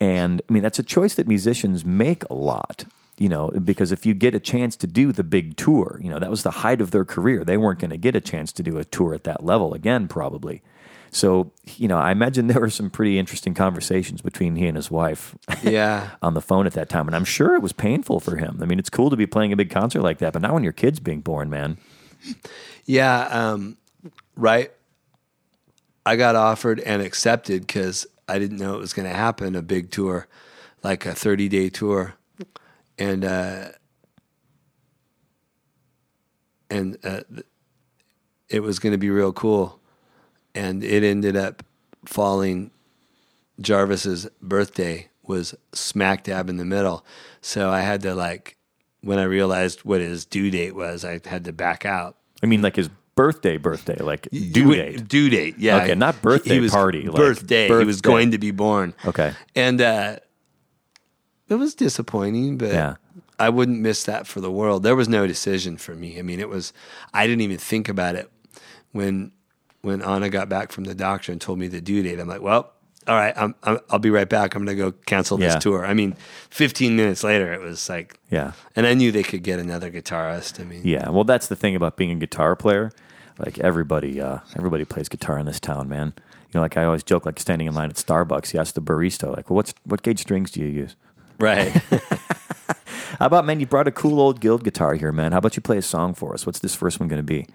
And 0.00 0.42
I 0.48 0.52
mean, 0.52 0.62
that's 0.62 0.78
a 0.78 0.84
choice 0.84 1.14
that 1.14 1.26
musicians 1.26 1.84
make 1.84 2.22
a 2.30 2.34
lot, 2.34 2.84
you 3.18 3.28
know, 3.28 3.50
because 3.50 3.92
if 3.92 4.04
you 4.04 4.14
get 4.14 4.34
a 4.34 4.40
chance 4.40 4.76
to 4.76 4.86
do 4.86 5.10
the 5.12 5.24
big 5.24 5.56
tour, 5.56 5.98
you 6.02 6.10
know, 6.10 6.18
that 6.18 6.30
was 6.30 6.42
the 6.42 6.50
height 6.50 6.80
of 6.80 6.90
their 6.90 7.04
career. 7.04 7.44
They 7.44 7.56
weren't 7.56 7.78
going 7.80 7.90
to 7.90 7.96
get 7.96 8.14
a 8.14 8.20
chance 8.20 8.52
to 8.52 8.62
do 8.62 8.78
a 8.78 8.84
tour 8.84 9.14
at 9.14 9.24
that 9.24 9.44
level 9.44 9.72
again, 9.74 10.06
probably. 10.08 10.62
So, 11.10 11.52
you 11.76 11.88
know, 11.88 11.96
I 11.96 12.10
imagine 12.12 12.46
there 12.48 12.60
were 12.60 12.68
some 12.68 12.90
pretty 12.90 13.18
interesting 13.18 13.54
conversations 13.54 14.20
between 14.20 14.56
he 14.56 14.66
and 14.66 14.76
his 14.76 14.90
wife 14.90 15.34
Yeah. 15.62 16.10
on 16.20 16.34
the 16.34 16.42
phone 16.42 16.66
at 16.66 16.74
that 16.74 16.88
time. 16.90 17.06
And 17.06 17.16
I'm 17.16 17.24
sure 17.24 17.54
it 17.54 17.62
was 17.62 17.72
painful 17.72 18.20
for 18.20 18.36
him. 18.36 18.58
I 18.60 18.66
mean, 18.66 18.78
it's 18.78 18.90
cool 18.90 19.08
to 19.08 19.16
be 19.16 19.26
playing 19.26 19.52
a 19.52 19.56
big 19.56 19.70
concert 19.70 20.02
like 20.02 20.18
that, 20.18 20.32
but 20.34 20.42
not 20.42 20.52
when 20.52 20.62
your 20.64 20.72
kid's 20.72 21.00
being 21.00 21.20
born, 21.20 21.48
man. 21.48 21.78
Yeah, 22.84 23.22
um, 23.28 23.78
right. 24.36 24.70
I 26.04 26.16
got 26.16 26.36
offered 26.36 26.80
and 26.80 27.00
accepted 27.02 27.66
because 27.66 28.06
I 28.28 28.38
didn't 28.38 28.58
know 28.58 28.74
it 28.74 28.80
was 28.80 28.92
going 28.92 29.08
to 29.08 29.14
happen 29.16 29.56
a 29.56 29.62
big 29.62 29.90
tour, 29.90 30.28
like 30.82 31.06
a 31.06 31.14
30 31.14 31.48
day 31.48 31.68
tour. 31.68 32.14
And, 32.98 33.24
uh, 33.24 33.68
and 36.70 36.98
uh, 37.04 37.20
it 38.48 38.60
was 38.60 38.78
going 38.78 38.92
to 38.92 38.98
be 38.98 39.10
real 39.10 39.32
cool. 39.32 39.80
And 40.54 40.82
it 40.82 41.02
ended 41.02 41.36
up 41.36 41.62
falling. 42.04 42.70
Jarvis's 43.60 44.28
birthday 44.42 45.08
was 45.22 45.54
smack 45.72 46.24
dab 46.24 46.48
in 46.50 46.56
the 46.56 46.64
middle. 46.64 47.04
So 47.40 47.70
I 47.70 47.80
had 47.80 48.02
to, 48.02 48.14
like, 48.14 48.56
when 49.00 49.18
I 49.18 49.24
realized 49.24 49.80
what 49.84 50.00
his 50.00 50.24
due 50.24 50.50
date 50.50 50.74
was, 50.74 51.04
I 51.04 51.20
had 51.24 51.44
to 51.44 51.52
back 51.52 51.84
out. 51.86 52.16
I 52.42 52.46
mean, 52.46 52.60
like 52.60 52.76
his 52.76 52.90
birthday, 53.14 53.56
birthday, 53.56 53.96
like 53.96 54.28
due 54.30 54.74
date. 54.74 55.08
Due 55.08 55.30
date, 55.30 55.54
yeah. 55.58 55.82
Okay, 55.82 55.94
not 55.94 56.20
birthday 56.20 56.54
He 56.54 56.60
was- 56.60 56.72
party, 56.72 57.04
like 57.04 57.16
birthday. 57.16 57.66
He 57.66 57.84
was 57.84 58.00
going 58.00 58.32
to 58.32 58.38
be 58.38 58.50
born. 58.50 58.94
Okay. 59.06 59.32
And 59.54 59.80
uh, 59.80 60.16
it 61.48 61.54
was 61.56 61.74
disappointing, 61.74 62.58
but 62.58 62.72
Yeah. 62.72 62.94
I 63.38 63.50
wouldn't 63.50 63.80
miss 63.80 64.04
that 64.04 64.26
for 64.26 64.40
the 64.40 64.50
world. 64.50 64.82
There 64.82 64.96
was 64.96 65.08
no 65.08 65.26
decision 65.26 65.76
for 65.76 65.94
me. 65.94 66.18
I 66.18 66.22
mean, 66.22 66.40
it 66.40 66.48
was. 66.48 66.72
I 67.12 67.26
didn't 67.26 67.42
even 67.42 67.58
think 67.58 67.88
about 67.88 68.14
it 68.14 68.30
when 68.92 69.32
when 69.82 70.02
Anna 70.02 70.28
got 70.30 70.48
back 70.48 70.72
from 70.72 70.84
the 70.84 70.94
doctor 70.94 71.30
and 71.32 71.40
told 71.40 71.58
me 71.58 71.68
the 71.68 71.80
due 71.80 72.02
date. 72.02 72.18
I'm 72.18 72.26
like, 72.28 72.40
well, 72.40 72.72
all 73.06 73.14
right, 73.14 73.32
I'm, 73.36 73.54
I'm, 73.62 73.78
I'll 73.88 74.00
be 74.00 74.10
right 74.10 74.28
back. 74.28 74.54
I'm 74.56 74.64
going 74.64 74.76
to 74.76 74.82
go 74.82 74.92
cancel 75.06 75.36
this 75.36 75.52
Yeah. 75.52 75.58
tour. 75.60 75.86
I 75.86 75.94
mean, 75.94 76.16
15 76.50 76.96
minutes 76.96 77.22
later, 77.22 77.52
it 77.52 77.60
was 77.60 77.88
like, 77.88 78.18
Yeah. 78.28 78.52
and 78.74 78.84
I 78.84 78.94
knew 78.94 79.12
they 79.12 79.22
could 79.22 79.44
get 79.44 79.60
another 79.60 79.88
guitarist. 79.92 80.58
I 80.60 80.64
mean, 80.64 80.80
Yeah, 80.82 81.08
well, 81.10 81.22
that's 81.22 81.46
the 81.46 81.54
thing 81.54 81.76
about 81.76 81.96
being 81.96 82.10
a 82.10 82.16
guitar 82.16 82.56
player. 82.56 82.90
Like 83.38 83.60
everybody, 83.60 84.20
uh, 84.20 84.38
everybody 84.56 84.84
plays 84.84 85.08
guitar 85.08 85.38
in 85.38 85.46
this 85.46 85.60
town, 85.60 85.88
man. 85.88 86.14
You 86.16 86.52
know, 86.54 86.60
like 86.62 86.76
I 86.76 86.84
always 86.84 87.04
joke, 87.04 87.24
like 87.26 87.38
standing 87.38 87.68
in 87.68 87.74
line 87.74 87.90
at 87.90 87.96
Starbucks, 87.96 88.54
you 88.54 88.58
ask 88.60 88.74
the 88.74 88.82
barista, 88.82 89.36
like, 89.36 89.50
"Well, 89.50 89.56
what's 89.56 89.74
what 89.84 90.02
gauge 90.02 90.20
strings 90.20 90.50
do 90.50 90.60
you 90.60 90.66
use?" 90.68 90.96
Right. 91.38 91.70
How 93.18 93.26
about, 93.26 93.46
man? 93.46 93.60
You 93.60 93.66
brought 93.66 93.88
a 93.88 93.92
cool 93.92 94.20
old 94.20 94.40
Guild 94.40 94.62
guitar 94.64 94.94
here, 94.94 95.10
man. 95.12 95.32
How 95.32 95.38
about 95.38 95.56
you 95.56 95.62
play 95.62 95.78
a 95.78 95.82
song 95.82 96.12
for 96.14 96.34
us? 96.34 96.44
What's 96.44 96.58
this 96.58 96.74
first 96.74 97.00
one 97.00 97.08
going 97.08 97.18
to 97.18 97.22
be? 97.22 97.46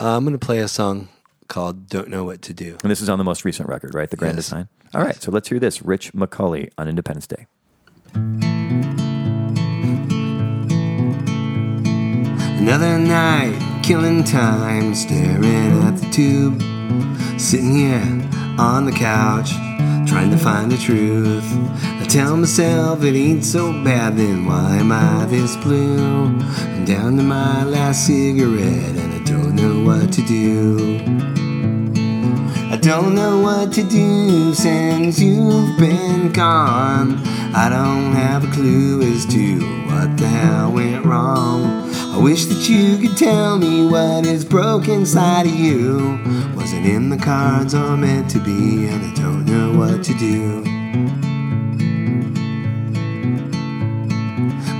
Uh, 0.00 0.16
I'm 0.16 0.24
going 0.24 0.36
to 0.38 0.44
play 0.44 0.58
a 0.58 0.68
song 0.68 1.08
called 1.48 1.88
"Don't 1.88 2.08
Know 2.08 2.24
What 2.24 2.42
to 2.42 2.52
Do." 2.54 2.76
And 2.82 2.90
this 2.90 3.00
is 3.00 3.08
on 3.08 3.18
the 3.18 3.24
most 3.24 3.44
recent 3.44 3.68
record, 3.68 3.94
right? 3.94 4.10
The 4.10 4.16
Grand 4.16 4.36
Yes. 4.36 4.46
Design. 4.46 4.68
All 4.94 5.02
right, 5.02 5.20
so 5.20 5.30
let's 5.30 5.48
hear 5.48 5.58
this. 5.58 5.82
Rich 5.82 6.12
McCulley 6.14 6.70
on 6.78 6.88
Independence 6.88 7.26
Day. 7.26 7.46
Another 12.58 12.98
night, 12.98 13.82
killing 13.84 14.24
time, 14.24 14.94
staring 14.94 15.82
at 15.82 15.96
the 15.98 16.08
tube. 16.10 16.60
Sitting 17.38 17.74
here 17.74 18.28
on 18.58 18.86
the 18.86 18.92
couch, 18.92 19.50
trying 20.08 20.30
to 20.30 20.38
find 20.38 20.70
the 20.70 20.76
truth. 20.76 21.44
I 22.00 22.04
tell 22.08 22.36
myself 22.36 23.02
it 23.02 23.14
ain't 23.14 23.44
so 23.44 23.72
bad, 23.84 24.16
then 24.16 24.46
why 24.46 24.76
am 24.76 24.92
I 24.92 25.26
this 25.26 25.56
blue? 25.56 26.26
I'm 26.26 26.84
down 26.84 27.16
to 27.16 27.22
my 27.22 27.64
last 27.64 28.06
cigarette, 28.06 28.96
and 28.96 29.14
I 29.14 29.24
don't 29.24 29.54
know 29.54 29.84
what 29.84 30.12
to 30.12 30.22
do. 30.22 31.00
I 32.70 32.76
don't 32.76 33.14
know 33.14 33.40
what 33.40 33.72
to 33.74 33.82
do 33.82 34.52
since 34.54 35.20
you've 35.20 35.78
been 35.78 36.32
gone. 36.32 37.18
I 37.54 37.68
don't 37.68 38.12
have 38.12 38.44
a 38.44 38.52
clue 38.52 39.02
as 39.02 39.24
to 39.26 39.60
what 39.86 40.16
the 40.16 40.26
hell 40.26 40.72
went 40.72 41.04
wrong. 41.04 41.85
I 42.16 42.18
wish 42.18 42.46
that 42.46 42.66
you 42.66 42.96
could 42.96 43.18
tell 43.18 43.58
me 43.58 43.86
what 43.86 44.24
is 44.24 44.42
broke 44.42 44.88
inside 44.88 45.46
of 45.46 45.54
you. 45.54 46.18
Wasn't 46.56 46.86
in 46.86 47.10
the 47.10 47.18
cards 47.18 47.74
or 47.74 47.94
meant 47.94 48.30
to 48.30 48.38
be, 48.38 48.88
and 48.88 49.04
I 49.04 49.14
don't 49.14 49.44
know 49.44 49.78
what 49.78 50.02
to 50.04 50.14
do. 50.14 50.62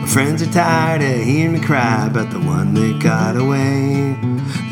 My 0.00 0.06
friends 0.06 0.40
are 0.40 0.50
tired 0.50 1.02
of 1.02 1.24
hearing 1.24 1.52
me 1.52 1.60
cry 1.60 2.06
about 2.06 2.30
the 2.30 2.40
one 2.40 2.72
that 2.72 3.02
got 3.02 3.36
away. 3.36 4.16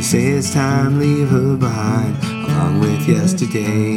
Say 0.05 0.27
it's 0.27 0.53
time 0.53 1.01
leave 1.01 1.31
her 1.31 1.57
behind, 1.57 2.23
along 2.25 2.81
with 2.81 3.09
yesterday. 3.09 3.97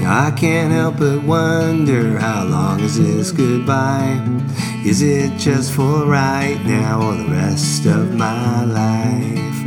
Now 0.00 0.26
I 0.26 0.30
can't 0.30 0.72
help 0.72 0.98
but 0.98 1.24
wonder 1.24 2.20
how 2.20 2.44
long 2.44 2.78
is 2.78 2.96
this 2.96 3.32
goodbye? 3.32 4.22
Is 4.86 5.02
it 5.02 5.36
just 5.36 5.72
for 5.72 6.06
right 6.06 6.64
now 6.64 7.02
or 7.02 7.16
the 7.16 7.28
rest 7.30 7.84
of 7.84 8.14
my 8.14 8.64
life? 8.64 9.58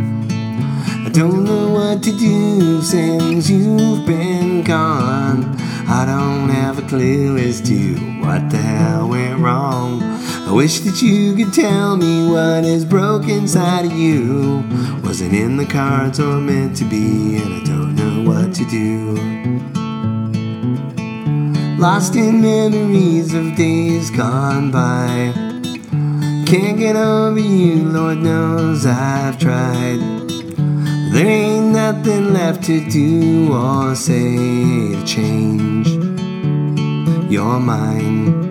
I 1.06 1.10
don't 1.12 1.43
know 1.43 1.69
what 1.69 2.01
to 2.03 2.17
do 2.17 2.82
since 2.82 3.49
you've 3.49 4.06
been 4.08 4.63
gone. 4.63 5.53
I 5.89 6.06
don't 6.06 6.47
have 6.47 6.80
a 6.80 6.88
clue 6.88 7.38
as 7.38 7.60
to 7.63 7.95
what 8.21 8.49
the 8.49 8.58
hell 8.58 9.10
went 9.10 9.39
wrong. 9.39 10.01
I 10.47 10.51
wish 10.53 10.79
that 10.79 11.01
you 11.01 11.36
could 11.36 11.53
tell 11.53 11.97
me 11.97 12.31
what 12.31 12.63
is 12.63 12.86
broke 12.86 13.27
inside 13.27 13.83
of 13.83 13.91
you. 13.91 14.63
Wasn't 15.03 15.33
in 15.33 15.57
the 15.57 15.65
cards 15.65 16.21
or 16.21 16.39
meant 16.39 16.77
to 16.77 16.86
be, 16.86 17.36
and 17.36 17.53
I 17.53 17.63
don't 17.65 17.95
know 17.95 18.31
what 18.31 18.55
to 18.55 18.65
do. 18.69 19.17
Lost 21.77 22.15
in 22.15 22.41
memories 22.41 23.33
of 23.33 23.57
days 23.57 24.10
gone 24.10 24.71
by. 24.71 25.33
Can't 26.47 26.77
get 26.77 26.95
over 26.95 27.38
you, 27.38 27.83
Lord 27.89 28.19
knows 28.19 28.86
I've 28.86 29.38
tried. 29.38 29.99
There 31.12 31.27
ain't 31.27 31.73
nothing 31.73 32.33
left 32.33 32.63
to 32.63 32.89
do 32.89 33.51
or 33.51 33.95
say 33.95 34.93
to 34.93 35.05
change 35.05 35.89
your 37.29 37.60
mind. 37.60 38.46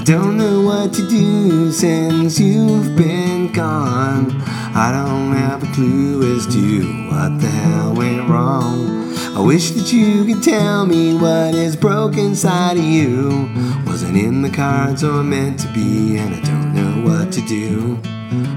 I 0.00 0.02
don't 0.02 0.38
know 0.38 0.62
what 0.62 0.94
to 0.94 1.06
do 1.10 1.70
since 1.70 2.40
you've 2.40 2.96
been 2.96 3.52
gone. 3.52 4.40
I 4.74 4.90
don't 4.92 5.36
have 5.36 5.62
a 5.62 5.66
clue 5.74 6.38
as 6.38 6.46
to 6.46 7.08
what 7.10 7.38
the 7.38 7.46
hell 7.46 7.94
went 7.94 8.26
wrong. 8.26 9.12
I 9.36 9.40
wish 9.40 9.72
that 9.72 9.92
you 9.92 10.24
could 10.24 10.42
tell 10.42 10.86
me 10.86 11.14
what 11.18 11.54
is 11.54 11.76
broken 11.76 12.28
inside 12.28 12.78
of 12.78 12.84
you. 12.84 13.50
Wasn't 13.84 14.16
in 14.16 14.40
the 14.40 14.48
cards 14.48 15.04
or 15.04 15.22
meant 15.22 15.60
to 15.60 15.68
be, 15.74 16.16
and 16.16 16.34
I 16.34 16.40
don't 16.40 16.74
know 16.74 17.06
what 17.06 17.30
to 17.32 17.42
do. 17.42 18.00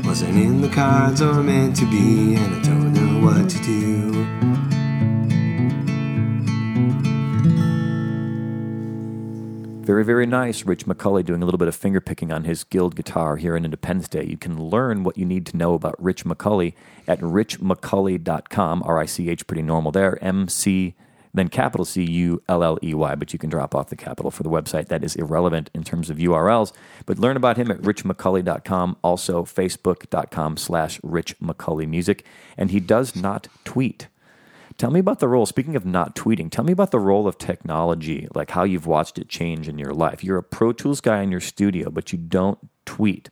Wasn't 0.08 0.38
in 0.38 0.62
the 0.62 0.70
cards 0.70 1.22
or 1.22 1.44
meant 1.44 1.76
to 1.76 1.86
be, 1.88 2.36
and 2.36 2.56
I 2.56 2.62
don't 2.62 2.94
know 2.94 3.28
what 3.28 3.50
to 3.50 3.60
do. 3.64 4.53
Very, 9.84 10.06
very 10.06 10.26
nice. 10.26 10.64
Rich 10.64 10.86
McCulley 10.86 11.26
doing 11.26 11.42
a 11.42 11.46
little 11.46 11.58
bit 11.58 11.68
of 11.68 11.76
finger 11.76 12.00
picking 12.00 12.32
on 12.32 12.46
his 12.46 12.64
Guild 12.64 12.96
guitar 12.96 13.36
here 13.36 13.58
in 13.58 13.66
Independence 13.66 14.08
Day. 14.08 14.24
You 14.24 14.38
can 14.38 14.58
learn 14.58 15.04
what 15.04 15.18
you 15.18 15.26
need 15.26 15.46
to 15.48 15.58
know 15.58 15.74
about 15.74 16.02
Rich 16.02 16.24
McCulley 16.24 16.74
at 17.06 17.20
richmcculley.com. 17.20 18.84
R 18.84 19.00
I 19.00 19.06
C 19.06 19.30
H, 19.30 19.46
pretty 19.46 19.62
normal 19.62 19.92
there. 19.92 20.18
M 20.24 20.48
C, 20.48 20.96
then 21.34 21.50
capital 21.50 21.84
C 21.84 22.02
U 22.02 22.42
L 22.48 22.64
L 22.64 22.80
E 22.82 22.94
Y, 22.94 23.16
but 23.16 23.34
you 23.34 23.40
can 23.40 23.50
drop 23.50 23.76
off 23.76 23.90
the 23.90 23.98
capital 23.98 24.32
for 24.32 24.44
the 24.44 24.50
website. 24.50 24.88
That 24.88 25.04
is 25.04 25.18
irrelevant 25.18 25.70
in 25.74 25.84
terms 25.84 26.10
of 26.10 26.16
URLs. 26.16 26.72
But 27.06 27.20
learn 27.20 27.36
about 27.36 27.58
him 27.58 27.70
at 27.70 27.82
richmcculley.com, 27.82 28.96
also 29.02 29.44
facebook.com 29.44 30.56
slash 30.56 31.02
richmcculleymusic. 31.02 32.22
And 32.58 32.72
he 32.72 32.80
does 32.80 33.18
not 33.18 33.50
tweet. 33.66 34.08
Tell 34.78 34.92
me 34.92 35.00
about 35.00 35.20
the 35.20 35.28
role. 35.28 35.46
Speaking 35.46 35.76
of 35.76 35.86
not 35.86 36.16
tweeting, 36.16 36.50
tell 36.50 36.64
me 36.64 36.74
about 36.74 36.92
the 36.92 37.00
role 37.00 37.28
of 37.28 37.38
technology, 37.38 38.28
like 38.34 38.52
how 38.52 38.64
you've 38.64 38.88
watched 38.88 39.18
it 39.18 39.30
change 39.30 39.68
in 39.68 39.78
your 39.78 39.94
life. 39.94 40.24
You're 40.24 40.38
a 40.38 40.44
Pro 40.44 40.74
Tools 40.74 41.02
guy 41.02 41.22
in 41.22 41.32
your 41.32 41.40
studio, 41.40 41.90
but 41.90 42.12
you 42.12 42.18
don't 42.18 42.60
tweet. 42.86 43.30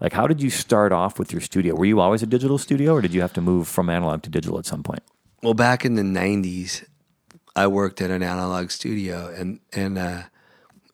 Like, 0.00 0.12
how 0.12 0.26
did 0.26 0.42
you 0.42 0.50
start 0.50 0.92
off 0.92 1.18
with 1.18 1.32
your 1.32 1.40
studio? 1.40 1.74
Were 1.74 1.84
you 1.84 2.00
always 2.00 2.22
a 2.22 2.26
digital 2.26 2.58
studio, 2.58 2.94
or 2.94 3.00
did 3.00 3.14
you 3.14 3.20
have 3.20 3.32
to 3.34 3.40
move 3.40 3.68
from 3.68 3.88
analog 3.88 4.22
to 4.22 4.30
digital 4.30 4.58
at 4.58 4.66
some 4.66 4.82
point? 4.82 5.02
Well, 5.42 5.54
back 5.54 5.84
in 5.84 5.94
the 5.94 6.02
'90s, 6.02 6.84
I 7.54 7.68
worked 7.68 8.00
at 8.00 8.10
an 8.10 8.22
analog 8.22 8.70
studio, 8.70 9.32
and 9.32 9.60
and 9.72 9.98
uh, 9.98 10.22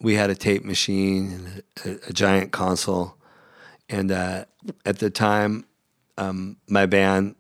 we 0.01 0.15
had 0.15 0.31
a 0.31 0.35
tape 0.35 0.65
machine 0.65 1.33
and 1.33 1.99
a, 2.05 2.09
a 2.11 2.13
giant 2.13 2.53
console. 2.53 3.17
And 3.89 4.13
uh, 4.13 4.45
at 4.85 4.99
the 4.99 5.09
time, 5.09 5.65
um, 6.19 6.59
my 6.69 6.85
band, 6.85 7.37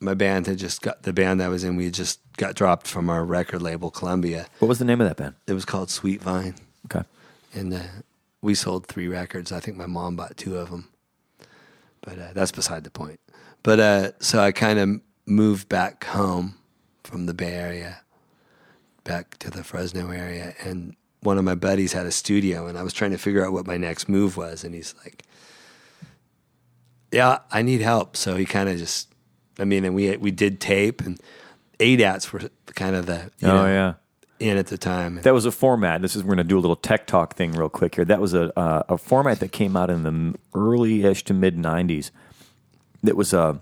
my 0.00 0.14
band 0.14 0.46
had 0.46 0.58
just 0.58 0.80
got 0.82 1.02
the 1.02 1.12
band 1.12 1.42
I 1.42 1.48
was 1.48 1.62
in. 1.64 1.76
We 1.76 1.84
had 1.84 1.94
just 1.94 2.20
got 2.36 2.54
dropped 2.54 2.86
from 2.86 3.10
our 3.10 3.24
record 3.24 3.60
label, 3.62 3.90
Columbia. 3.90 4.46
What 4.58 4.68
was 4.68 4.78
the 4.78 4.84
name 4.84 5.00
of 5.00 5.06
that 5.08 5.16
band? 5.16 5.34
It 5.46 5.52
was 5.52 5.64
called 5.64 5.90
Sweet 5.90 6.22
Vine, 6.22 6.54
Okay. 6.86 7.06
and 7.54 7.74
uh, 7.74 7.80
we 8.40 8.54
sold 8.54 8.86
three 8.86 9.08
records. 9.08 9.52
I 9.52 9.60
think 9.60 9.76
my 9.76 9.86
mom 9.86 10.16
bought 10.16 10.36
two 10.36 10.56
of 10.56 10.70
them, 10.70 10.88
but 12.00 12.18
uh, 12.18 12.28
that's 12.34 12.52
beside 12.52 12.84
the 12.84 12.90
point. 12.90 13.20
But 13.62 13.78
uh, 13.80 14.12
so 14.20 14.40
I 14.40 14.52
kind 14.52 14.78
of 14.78 15.00
moved 15.26 15.68
back 15.68 16.04
home 16.04 16.54
from 17.04 17.26
the 17.26 17.34
Bay 17.34 17.52
Area, 17.52 18.00
back 19.04 19.36
to 19.40 19.50
the 19.50 19.62
Fresno 19.62 20.10
area, 20.10 20.54
and 20.64 20.96
one 21.22 21.36
of 21.36 21.44
my 21.44 21.54
buddies 21.54 21.92
had 21.92 22.06
a 22.06 22.10
studio, 22.10 22.66
and 22.66 22.78
I 22.78 22.82
was 22.82 22.94
trying 22.94 23.10
to 23.10 23.18
figure 23.18 23.44
out 23.44 23.52
what 23.52 23.66
my 23.66 23.76
next 23.76 24.08
move 24.08 24.38
was, 24.38 24.64
and 24.64 24.74
he's 24.74 24.94
like, 25.04 25.22
"Yeah, 27.12 27.40
I 27.50 27.60
need 27.60 27.82
help." 27.82 28.16
So 28.16 28.36
he 28.36 28.46
kind 28.46 28.68
of 28.70 28.78
just, 28.78 29.09
I 29.60 29.64
mean, 29.64 29.84
and 29.84 29.94
we 29.94 30.16
we 30.16 30.30
did 30.30 30.60
tape, 30.60 31.00
and 31.02 31.20
ADATs 31.78 32.32
were 32.32 32.50
kind 32.74 32.96
of 32.96 33.06
the 33.06 33.30
you 33.38 33.48
oh 33.48 33.54
know, 33.54 33.66
yeah. 33.66 33.94
in 34.38 34.56
at 34.56 34.68
the 34.68 34.78
time. 34.78 35.20
That 35.22 35.34
was 35.34 35.44
a 35.44 35.52
format. 35.52 36.02
This 36.02 36.16
is 36.16 36.22
we're 36.22 36.34
going 36.34 36.38
to 36.38 36.44
do 36.44 36.58
a 36.58 36.60
little 36.60 36.76
tech 36.76 37.06
talk 37.06 37.34
thing 37.34 37.52
real 37.52 37.68
quick 37.68 37.94
here. 37.94 38.04
That 38.04 38.20
was 38.20 38.34
a 38.34 38.58
uh, 38.58 38.82
a 38.88 38.98
format 38.98 39.40
that 39.40 39.52
came 39.52 39.76
out 39.76 39.90
in 39.90 40.02
the 40.02 40.38
early-ish 40.54 41.24
to 41.24 41.34
mid 41.34 41.56
'90s. 41.56 42.10
That 43.02 43.16
was 43.16 43.32
a 43.32 43.60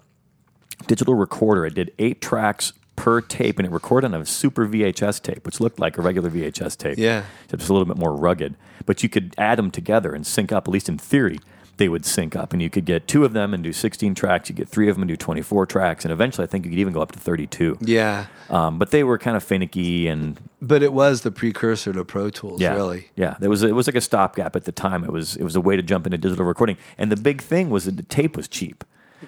digital 0.87 1.15
recorder. 1.15 1.67
It 1.67 1.75
did 1.75 1.93
eight 1.99 2.21
tracks 2.21 2.73
per 2.97 3.21
tape, 3.21 3.59
and 3.59 3.67
it 3.67 3.71
recorded 3.71 4.13
on 4.13 4.21
a 4.21 4.27
super 4.27 4.67
VHS 4.67 5.23
tape, 5.23 5.47
which 5.47 5.61
looked 5.61 5.79
like 5.79 5.97
a 5.99 6.03
regular 6.03 6.31
VHS 6.31 6.77
tape. 6.77 6.99
Yeah. 6.99 7.23
except 7.45 7.63
it's 7.63 7.69
a 7.69 7.73
little 7.73 7.87
bit 7.87 7.97
more 7.97 8.15
rugged. 8.15 8.57
But 8.87 9.03
you 9.03 9.09
could 9.09 9.35
add 9.39 9.59
them 9.59 9.71
together 9.71 10.15
and 10.15 10.27
sync 10.27 10.51
up, 10.51 10.67
at 10.67 10.73
least 10.73 10.89
in 10.89 10.99
theory. 10.99 11.39
They 11.79 11.89
would 11.89 12.05
sync 12.05 12.37
up, 12.37 12.53
and 12.53 12.61
you 12.61 12.69
could 12.71 12.85
get 12.85 13.09
two 13.09 13.25
of 13.25 13.33
them 13.33 13.55
and 13.55 13.63
do 13.63 13.73
16 13.73 14.15
tracks. 14.15 14.49
You 14.49 14.55
get 14.55 14.69
three 14.69 14.89
of 14.89 14.97
them 14.97 15.03
and 15.03 15.09
do 15.09 15.17
24 15.17 15.67
tracks, 15.67 16.05
and 16.05 16.13
eventually, 16.13 16.45
I 16.45 16.47
think 16.47 16.65
you 16.65 16.71
could 16.71 16.79
even 16.79 16.93
go 16.93 17.01
up 17.01 17.13
to 17.13 17.19
32. 17.19 17.79
Yeah. 17.81 18.27
Um, 18.51 18.79
but 18.79 18.91
they 18.91 19.03
were 19.05 19.19
kind 19.19 19.37
of 19.37 19.43
finicky 19.45 20.09
and 20.09 20.39
But 20.61 20.83
it 20.83 20.93
was 20.93 21.23
the 21.23 21.31
precursor 21.31 21.93
to 21.93 22.05
Pro 22.05 22.31
Tools, 22.31 22.61
yeah, 22.61 22.75
really. 22.75 23.09
yeah. 23.17 23.37
There 23.41 23.51
was 23.51 23.63
it 23.63 23.75
was 23.75 23.87
like 23.87 23.97
a 23.97 24.01
stopgap 24.01 24.55
at 24.57 24.65
the 24.65 24.73
time. 24.73 25.05
It 25.05 25.11
was 25.13 25.37
it 25.37 25.45
was 25.45 25.57
a 25.57 25.61
way 25.61 25.77
to 25.77 25.83
jump 25.83 26.07
into 26.07 26.19
digital 26.19 26.45
recording, 26.45 26.77
and 26.99 27.11
the 27.13 27.17
big 27.17 27.41
thing 27.43 27.71
was 27.71 27.85
that 27.87 27.97
the 27.97 28.03
tape 28.03 28.37
was 28.37 28.49
cheap. 28.49 28.85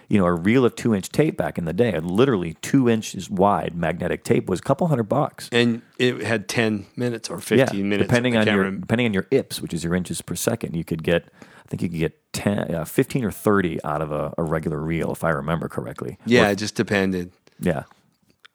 You 0.09 0.19
know, 0.21 0.27
a 0.27 0.33
reel 0.33 0.65
of 0.65 0.77
two 0.77 0.95
inch 0.95 1.09
tape 1.09 1.37
back 1.37 1.59
in 1.59 1.65
the 1.65 1.73
day, 1.73 1.99
literally 1.99 2.55
two 2.63 2.89
inches 2.89 3.29
wide 3.29 3.75
magnetic 3.75 4.23
tape 4.23 4.49
was 4.49 4.61
a 4.61 4.63
couple 4.63 4.87
hundred 4.87 5.09
bucks. 5.09 5.49
And 5.51 5.83
it 5.99 6.23
had 6.23 6.49
10 6.49 6.87
minutes 6.95 7.29
or 7.29 7.41
15 7.41 7.89
minutes. 7.89 8.07
depending 8.07 8.37
on 8.37 8.47
your 8.47 8.71
depending 8.71 9.07
on 9.07 9.13
your 9.15 9.27
IPS, 9.33 9.61
which 9.61 9.75
is 9.75 9.83
your 9.83 9.97
inches 9.97 10.23
per 10.23 10.35
second, 10.37 10.77
you 10.77 10.85
could 10.85 11.03
get. 11.03 11.25
I 11.73 11.77
think 11.77 11.83
you 11.83 11.89
could 11.89 11.99
get 11.99 12.33
10, 12.33 12.75
uh, 12.75 12.85
15 12.85 13.25
or 13.25 13.31
thirty 13.31 13.79
out 13.85 14.03
of 14.03 14.11
a, 14.11 14.35
a 14.39 14.43
regular 14.43 14.79
reel, 14.79 15.13
if 15.13 15.23
I 15.23 15.31
remember 15.31 15.69
correctly. 15.69 16.19
Yeah, 16.27 16.49
Or- 16.49 16.51
it 16.51 16.57
just 16.57 16.75
depended. 16.75 17.33
yeah. 17.61 17.85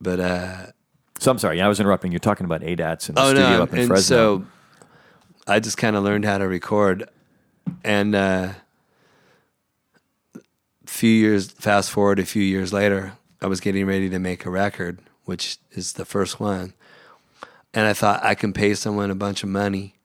But 0.01 0.19
uh, 0.19 0.57
So 1.19 1.31
I'm 1.31 1.37
sorry, 1.39 1.61
I 1.61 1.67
was 1.69 1.79
interrupting. 1.79 2.11
You're 2.11 2.19
talking 2.19 2.45
about 2.45 2.61
ADATs 2.61 3.07
and 3.07 3.17
the 3.17 3.21
oh 3.21 3.29
studio 3.29 3.49
no, 3.49 3.63
up 3.63 3.71
in 3.73 3.79
and 3.79 3.87
Fresno. 3.87 4.15
so 4.39 4.45
I 5.47 5.59
just 5.61 5.77
kind 5.77 5.95
of 5.95 6.03
learned 6.03 6.25
how 6.25 6.37
to 6.37 6.47
record, 6.47 7.07
and 7.85 8.13
uh, 8.15 8.49
a 10.35 10.39
few 10.85 11.09
years 11.09 11.51
fast 11.51 11.91
forward 11.91 12.19
a 12.19 12.25
few 12.25 12.43
years 12.43 12.73
later, 12.73 13.13
I 13.41 13.47
was 13.47 13.59
getting 13.59 13.85
ready 13.85 14.09
to 14.09 14.19
make 14.19 14.45
a 14.45 14.49
record, 14.49 14.99
which 15.25 15.57
is 15.71 15.93
the 15.93 16.05
first 16.05 16.39
one, 16.39 16.73
and 17.73 17.85
I 17.87 17.93
thought 17.93 18.23
I 18.23 18.35
can 18.35 18.53
pay 18.53 18.73
someone 18.75 19.11
a 19.11 19.15
bunch 19.15 19.43
of 19.43 19.49
money, 19.49 19.95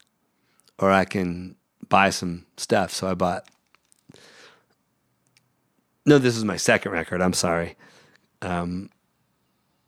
or 0.79 0.90
I 0.90 1.05
can 1.05 1.57
buy 1.90 2.09
some 2.09 2.46
stuff. 2.57 2.92
So 2.94 3.09
I 3.09 3.14
bought. 3.14 3.44
No, 6.07 6.16
this 6.16 6.37
is 6.37 6.44
my 6.44 6.57
second 6.57 6.92
record. 6.92 7.20
I'm 7.20 7.35
sorry. 7.35 7.76
Um, 8.40 8.88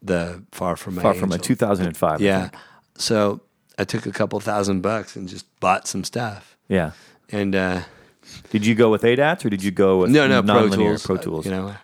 the 0.02 0.42
Far 0.52 0.76
From 0.76 0.96
My 0.96 1.02
Far 1.02 1.14
from 1.14 1.30
a 1.30 1.36
Angel. 1.36 1.46
2005. 1.56 2.20
Yeah. 2.20 2.48
think. 2.48 2.62
So 2.96 3.40
I 3.78 3.84
took 3.84 4.04
a 4.04 4.12
couple 4.12 4.38
thousand 4.40 4.82
bucks 4.82 5.16
and 5.16 5.26
just 5.28 5.46
bought 5.60 5.88
some 5.88 6.04
stuff. 6.04 6.58
Yeah. 6.68 6.90
And 7.30 7.54
uh, 7.54 7.82
Did 8.50 8.66
you 8.66 8.74
go 8.74 8.90
with 8.90 9.02
ADATs 9.02 9.44
or 9.44 9.50
did 9.50 9.62
you 9.62 9.70
go 9.70 9.98
with 9.98 10.10
no, 10.10 10.26
no, 10.28 10.42
Pro 10.42 10.68
Tools, 10.68 11.06
Pro 11.06 11.16
uh, 11.16 11.18
Tools. 11.18 11.46
you 11.46 11.50
know, 11.52 11.74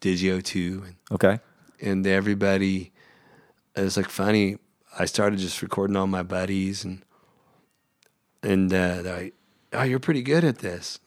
Digio 0.00 0.42
two, 0.42 0.82
and, 0.86 0.96
Okay. 1.12 1.38
and 1.80 2.06
everybody. 2.06 2.92
It 3.76 3.82
was 3.82 3.96
like 3.96 4.08
funny. 4.08 4.58
I 4.98 5.04
started 5.06 5.38
just 5.40 5.60
recording 5.62 5.96
all 5.96 6.06
my 6.06 6.22
buddies, 6.22 6.84
and 6.84 7.02
and 8.42 8.72
uh, 8.72 9.02
they're 9.02 9.16
like, 9.22 9.34
"Oh, 9.74 9.82
you're 9.82 9.98
pretty 10.00 10.22
good 10.22 10.44
at 10.44 10.58
this." 10.58 10.98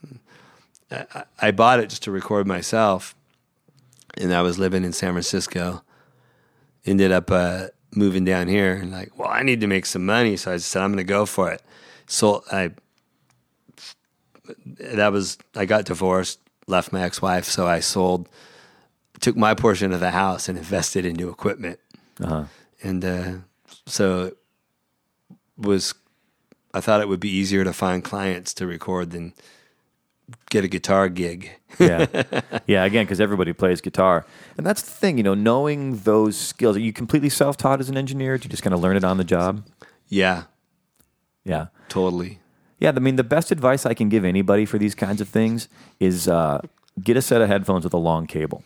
I, 0.92 1.24
I- 1.42 1.52
bought 1.52 1.80
it 1.80 1.90
just 1.90 2.04
to 2.04 2.12
record 2.12 2.48
myself, 2.48 3.14
and 4.18 4.34
I 4.34 4.42
was 4.42 4.58
living 4.60 4.84
in 4.84 4.94
San 4.94 5.14
Francisco. 5.14 5.84
Ended 6.86 7.12
up 7.12 7.30
uh, 7.30 7.68
moving 7.94 8.24
down 8.24 8.48
here, 8.48 8.74
and 8.74 8.92
like, 8.92 9.18
well, 9.20 9.28
I 9.30 9.44
need 9.44 9.60
to 9.62 9.68
make 9.68 9.86
some 9.86 10.06
money, 10.06 10.38
so 10.38 10.54
I 10.54 10.58
said 10.58 10.82
I'm 10.82 10.92
going 10.92 10.98
to 10.98 11.04
go 11.04 11.26
for 11.26 11.52
it. 11.52 11.62
So 12.06 12.44
I 12.52 12.72
that 14.80 15.12
was 15.12 15.38
I 15.56 15.66
got 15.66 15.86
divorced, 15.86 16.40
left 16.68 16.94
my 16.94 17.02
ex-wife, 17.04 17.46
so 17.46 17.68
I 17.68 17.82
sold, 17.82 18.30
took 19.20 19.36
my 19.36 19.54
portion 19.54 19.92
of 19.92 20.00
the 20.00 20.12
house 20.12 20.48
and 20.48 20.58
invested 20.58 21.06
into 21.06 21.30
equipment, 21.30 21.80
Uh-huh. 22.22 22.46
and 22.84 23.04
uh, 23.04 23.34
so 23.86 24.26
it 24.28 24.38
was. 25.58 25.94
I 26.78 26.82
thought 26.82 27.02
it 27.02 27.08
would 27.08 27.20
be 27.20 27.30
easier 27.30 27.64
to 27.64 27.74
find 27.74 28.04
clients 28.04 28.54
to 28.56 28.68
record 28.68 29.12
than 29.12 29.34
get 30.50 30.64
a 30.64 30.68
guitar 30.68 31.10
gig. 31.10 31.52
Yeah. 31.80 32.06
yeah, 32.68 32.84
again, 32.86 33.06
because 33.06 33.20
everybody 33.22 33.54
plays 33.54 33.82
guitar. 33.82 34.26
And 34.58 34.66
that's 34.66 34.82
the 34.82 34.92
thing, 34.92 35.18
you 35.18 35.24
know, 35.24 35.34
knowing 35.34 35.98
those 36.00 36.38
skills. 36.38 36.76
Are 36.78 36.80
you 36.82 36.94
completely 36.94 37.30
self 37.30 37.58
taught 37.58 37.80
as 37.80 37.90
an 37.90 37.98
engineer? 37.98 38.38
Do 38.38 38.46
you 38.46 38.50
just 38.50 38.64
kind 38.64 38.74
of 38.74 38.80
learn 38.80 38.98
it 38.98 39.04
on 39.04 39.18
the 39.18 39.24
job? 39.24 39.66
yeah, 40.10 40.44
Yeah. 41.44 41.68
totally. 41.90 42.40
Yeah, 42.80 42.92
I 42.96 43.00
mean, 43.00 43.16
the 43.16 43.24
best 43.24 43.52
advice 43.52 43.86
I 43.88 43.94
can 43.96 44.08
give 44.08 44.24
anybody 44.24 44.66
for 44.66 44.78
these 44.78 44.94
kinds 44.94 45.20
of 45.20 45.28
things 45.28 45.68
is 46.00 46.28
uh, 46.28 46.62
get 47.02 47.18
a 47.18 47.22
set 47.24 47.42
of 47.42 47.48
headphones 47.48 47.84
with 47.84 47.94
a 47.94 47.98
long 47.98 48.28
cable. 48.28 48.64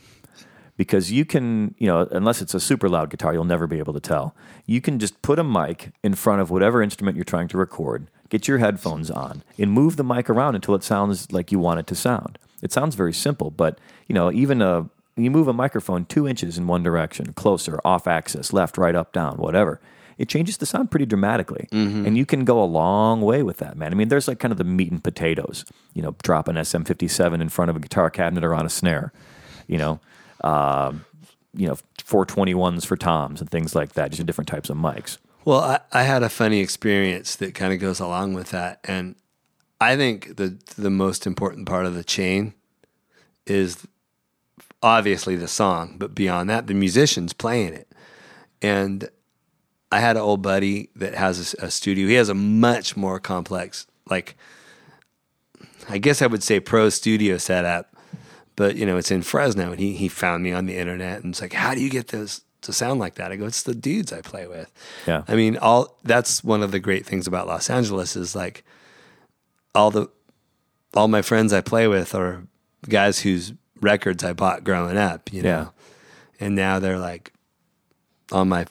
Because 0.78 1.12
you 1.12 1.26
can, 1.26 1.76
you 1.78 1.88
know, 1.88 2.08
unless 2.12 2.42
it's 2.42 2.54
a 2.54 2.60
super 2.60 2.90
loud 2.90 3.10
guitar, 3.10 3.34
you'll 3.34 3.44
never 3.44 3.68
be 3.68 3.80
able 3.80 3.94
to 3.94 4.00
tell. 4.00 4.36
You 4.66 4.82
can 4.82 5.00
just 5.00 5.22
put 5.22 5.38
a 5.38 5.44
mic 5.44 5.92
in 6.04 6.16
front 6.16 6.42
of 6.42 6.50
whatever 6.50 6.82
instrument 6.82 7.16
you're 7.16 7.24
trying 7.24 7.48
to 7.50 7.58
record, 7.58 8.08
get 8.30 8.48
your 8.48 8.58
headphones 8.58 9.12
on, 9.12 9.44
and 9.58 9.72
move 9.72 9.98
the 9.98 10.04
mic 10.04 10.30
around 10.30 10.56
until 10.56 10.74
it 10.74 10.84
sounds 10.84 11.32
like 11.32 11.52
you 11.52 11.60
want 11.60 11.80
it 11.80 11.88
to 11.88 11.96
sound. 11.96 12.40
It 12.62 12.72
sounds 12.72 12.96
very 12.96 13.14
simple, 13.14 13.52
but, 13.52 13.80
you 14.08 14.16
know, 14.16 14.32
even 14.32 14.62
a, 14.62 14.90
you 15.16 15.30
move 15.30 15.48
a 15.48 15.54
microphone 15.54 16.06
two 16.06 16.28
inches 16.28 16.58
in 16.58 16.68
one 16.68 16.84
direction, 16.84 17.34
closer, 17.34 17.80
off 17.84 18.08
axis, 18.08 18.54
left, 18.54 18.78
right, 18.78 18.96
up, 18.96 19.12
down, 19.12 19.38
whatever 19.38 19.82
it 20.22 20.30
changes 20.30 20.58
the 20.58 20.68
sound 20.68 20.92
pretty 20.92 21.08
dramatically. 21.08 21.68
Mm-hmm. 21.72 22.06
And 22.06 22.16
you 22.16 22.28
can 22.28 22.46
go 22.46 22.62
a 22.62 22.66
long 22.66 23.22
way 23.22 23.42
with 23.42 23.58
that, 23.58 23.76
man. 23.76 23.92
I 23.92 23.96
mean, 23.96 24.10
there's 24.10 24.28
like 24.28 24.38
kind 24.38 24.52
of 24.52 24.60
the 24.60 24.64
meat 24.64 24.92
and 24.92 25.04
potatoes, 25.04 25.66
you 25.96 26.04
know, 26.04 26.16
drop 26.22 26.48
an 26.48 26.58
SM57 26.58 27.42
in 27.42 27.50
front 27.50 27.72
of 27.72 27.76
a 27.76 27.80
guitar 27.80 28.12
cabinet 28.12 28.44
or 28.44 28.54
on 28.54 28.64
a 28.64 28.70
snare, 28.70 29.12
you 29.66 29.80
know, 29.80 30.00
um, 30.44 31.06
you 31.54 31.68
know, 31.68 31.78
421s 32.00 32.86
for 32.86 32.96
toms 32.96 33.42
and 33.42 33.50
things 33.50 33.76
like 33.76 33.94
that, 33.94 34.12
just 34.12 34.26
different 34.26 34.48
types 34.48 34.70
of 34.70 34.78
mics. 34.78 35.18
Well, 35.44 35.60
I, 35.60 35.80
I 35.92 36.04
had 36.04 36.24
a 36.24 36.30
funny 36.30 36.60
experience 36.60 37.36
that 37.38 37.56
kind 37.56 37.74
of 37.74 37.80
goes 37.80 38.00
along 38.00 38.34
with 38.36 38.52
that, 38.52 38.80
and 38.84 39.16
I 39.80 39.96
think 39.96 40.38
the 40.38 40.58
the 40.78 40.92
most 40.92 41.26
important 41.26 41.68
part 41.68 41.86
of 41.86 41.96
the 41.96 42.04
chain 42.04 42.54
is 43.48 43.88
obviously 44.84 45.36
the 45.36 45.48
song, 45.48 45.96
but 45.98 46.14
beyond 46.14 46.50
that, 46.50 46.68
the 46.68 46.74
musicians 46.74 47.34
playing 47.34 47.74
it. 47.74 47.92
And 48.62 49.10
I 49.92 50.00
had 50.00 50.16
an 50.16 50.22
old 50.22 50.42
buddy 50.42 50.90
that 50.96 51.16
has 51.16 51.56
a, 51.56 51.66
a 51.66 51.72
studio. 51.72 52.08
He 52.08 52.14
has 52.14 52.30
a 52.30 52.36
much 52.36 52.96
more 52.96 53.20
complex, 53.20 53.88
like 54.10 54.38
I 55.90 55.98
guess 55.98 56.22
I 56.22 56.28
would 56.28 56.44
say 56.44 56.60
pro 56.60 56.90
studio 56.90 57.38
setup, 57.38 57.91
but 58.56 58.76
you 58.76 58.86
know 58.86 58.98
it's 58.98 59.12
in 59.12 59.22
Fresno. 59.22 59.72
And 59.72 59.80
he 59.80 59.94
he 59.94 60.08
found 60.08 60.44
me 60.44 60.52
on 60.52 60.66
the 60.66 60.78
internet 60.78 61.24
and 61.24 61.34
it's 61.34 61.42
like, 61.42 61.54
how 61.54 61.74
do 61.76 61.82
you 61.82 61.90
get 61.90 62.10
those 62.10 62.42
to 62.62 62.74
sound 62.74 63.00
like 63.00 63.16
that? 63.16 63.32
I 63.32 63.36
go, 63.38 63.46
it's 63.46 63.64
the 63.64 63.74
dudes 63.76 64.14
I 64.14 64.22
play 64.22 64.48
with. 64.48 64.72
Yeah. 65.08 65.24
I 65.28 65.36
mean, 65.36 65.58
all 65.58 65.98
that's 66.04 66.44
one 66.44 66.62
of 66.64 66.72
the 66.72 66.80
great 66.80 67.06
things 67.06 67.28
about 67.28 67.48
Los 67.48 67.70
Angeles 67.70 68.16
is 68.16 68.36
like 68.36 68.64
all 69.74 69.92
the 69.92 70.08
all 70.94 71.08
my 71.08 71.22
friends 71.22 71.54
I 71.54 71.62
play 71.62 71.88
with 71.88 72.14
are 72.14 72.44
guys 72.88 73.20
whose 73.20 73.54
records 73.80 74.24
I 74.24 74.34
bought 74.34 74.64
growing 74.64 74.98
up, 74.98 75.32
you 75.34 75.42
know. 75.42 75.50
Yeah. 75.50 76.46
And 76.46 76.56
now 76.56 76.80
they're 76.80 77.00
like 77.00 77.32
on 78.32 78.50
my 78.50 78.66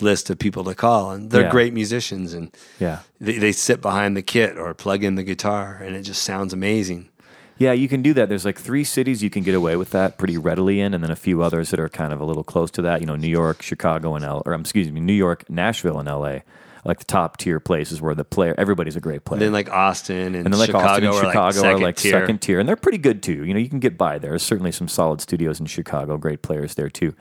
list 0.00 0.28
of 0.30 0.38
people 0.38 0.64
to 0.64 0.74
call 0.74 1.10
and 1.12 1.30
they're 1.30 1.42
Yeah. 1.44 1.50
great 1.50 1.72
musicians 1.72 2.32
and 2.34 2.54
Yeah. 2.80 3.00
they, 3.20 3.38
they 3.38 3.52
sit 3.52 3.80
behind 3.80 4.16
the 4.16 4.22
kit 4.22 4.58
or 4.58 4.74
plug 4.74 5.04
in 5.04 5.14
the 5.14 5.22
guitar 5.22 5.80
and 5.82 5.94
it 5.94 6.02
just 6.02 6.22
sounds 6.22 6.52
amazing. 6.52 7.08
Yeah, 7.56 7.72
you 7.72 7.88
can 7.88 8.02
do 8.02 8.12
that. 8.14 8.28
There's 8.28 8.44
like 8.44 8.58
three 8.58 8.84
cities 8.84 9.22
you 9.22 9.30
can 9.30 9.42
get 9.42 9.54
away 9.54 9.76
with 9.76 9.90
that 9.90 10.18
pretty 10.18 10.36
readily 10.36 10.80
in, 10.80 10.92
and 10.92 11.04
then 11.04 11.10
a 11.10 11.16
few 11.16 11.42
others 11.42 11.70
that 11.70 11.78
are 11.78 11.88
kind 11.88 12.12
of 12.12 12.20
a 12.20 12.24
little 12.24 12.42
close 12.42 12.70
to 12.72 12.82
that. 12.82 13.00
You 13.00 13.06
know, 13.06 13.16
New 13.16 13.28
York, 13.28 13.62
Chicago, 13.62 14.16
and 14.16 14.24
L, 14.24 14.42
or 14.44 14.54
um, 14.54 14.62
excuse 14.62 14.90
me, 14.90 15.00
New 15.00 15.12
York, 15.12 15.48
Nashville, 15.48 15.98
and 15.98 16.08
L.A. 16.08 16.42
Like 16.84 16.98
the 16.98 17.04
top 17.06 17.38
tier 17.38 17.60
places 17.60 18.02
where 18.02 18.14
the 18.14 18.24
player, 18.24 18.54
everybody's 18.58 18.94
a 18.94 19.00
great 19.00 19.24
player. 19.24 19.38
And 19.38 19.42
Then 19.46 19.52
like 19.52 19.70
Austin 19.70 20.34
and, 20.34 20.36
and 20.36 20.46
then 20.46 20.58
like 20.58 20.66
Chicago, 20.66 20.86
Austin 20.86 21.04
and 21.04 21.14
are 21.14 21.20
Chicago 21.20 21.44
like 21.46 21.54
second 21.54 21.70
are 21.70 21.78
like 21.78 21.96
tier. 21.96 22.12
second 22.12 22.38
tier, 22.42 22.60
and 22.60 22.68
they're 22.68 22.76
pretty 22.76 22.98
good 22.98 23.22
too. 23.22 23.44
You 23.44 23.54
know, 23.54 23.60
you 23.60 23.70
can 23.70 23.80
get 23.80 23.96
by 23.96 24.18
there. 24.18 24.32
There's 24.32 24.42
certainly 24.42 24.72
some 24.72 24.88
solid 24.88 25.20
studios 25.20 25.60
in 25.60 25.66
Chicago, 25.66 26.18
great 26.18 26.42
players 26.42 26.74
there 26.74 26.90
too. 26.90 27.14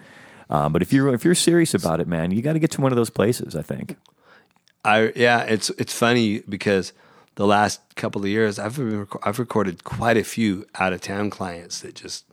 Um, 0.50 0.74
but 0.74 0.82
if 0.82 0.92
you're 0.92 1.14
if 1.14 1.24
you're 1.24 1.36
serious 1.36 1.74
about 1.74 2.00
it, 2.00 2.08
man, 2.08 2.32
you 2.32 2.42
got 2.42 2.54
to 2.54 2.60
get 2.60 2.72
to 2.72 2.82
one 2.82 2.92
of 2.92 2.96
those 2.96 3.10
places. 3.10 3.56
I 3.56 3.62
think. 3.62 3.98
I 4.84 5.14
yeah, 5.16 5.44
it's 5.44 5.70
it's 5.72 5.98
funny 5.98 6.40
because 6.42 6.92
the 7.36 7.48
last 7.48 7.82
couple 7.96 8.22
of 8.22 8.28
years 8.28 8.60
I've 8.60 8.78
rec- 8.78 9.28
I've 9.28 9.40
recorded 9.40 9.84
quite 9.84 10.18
a 10.18 10.24
few 10.24 10.66
out 10.76 10.94
of 10.94 11.02
town 11.02 11.30
clients 11.30 11.80
that 11.82 11.96
just 11.96 12.26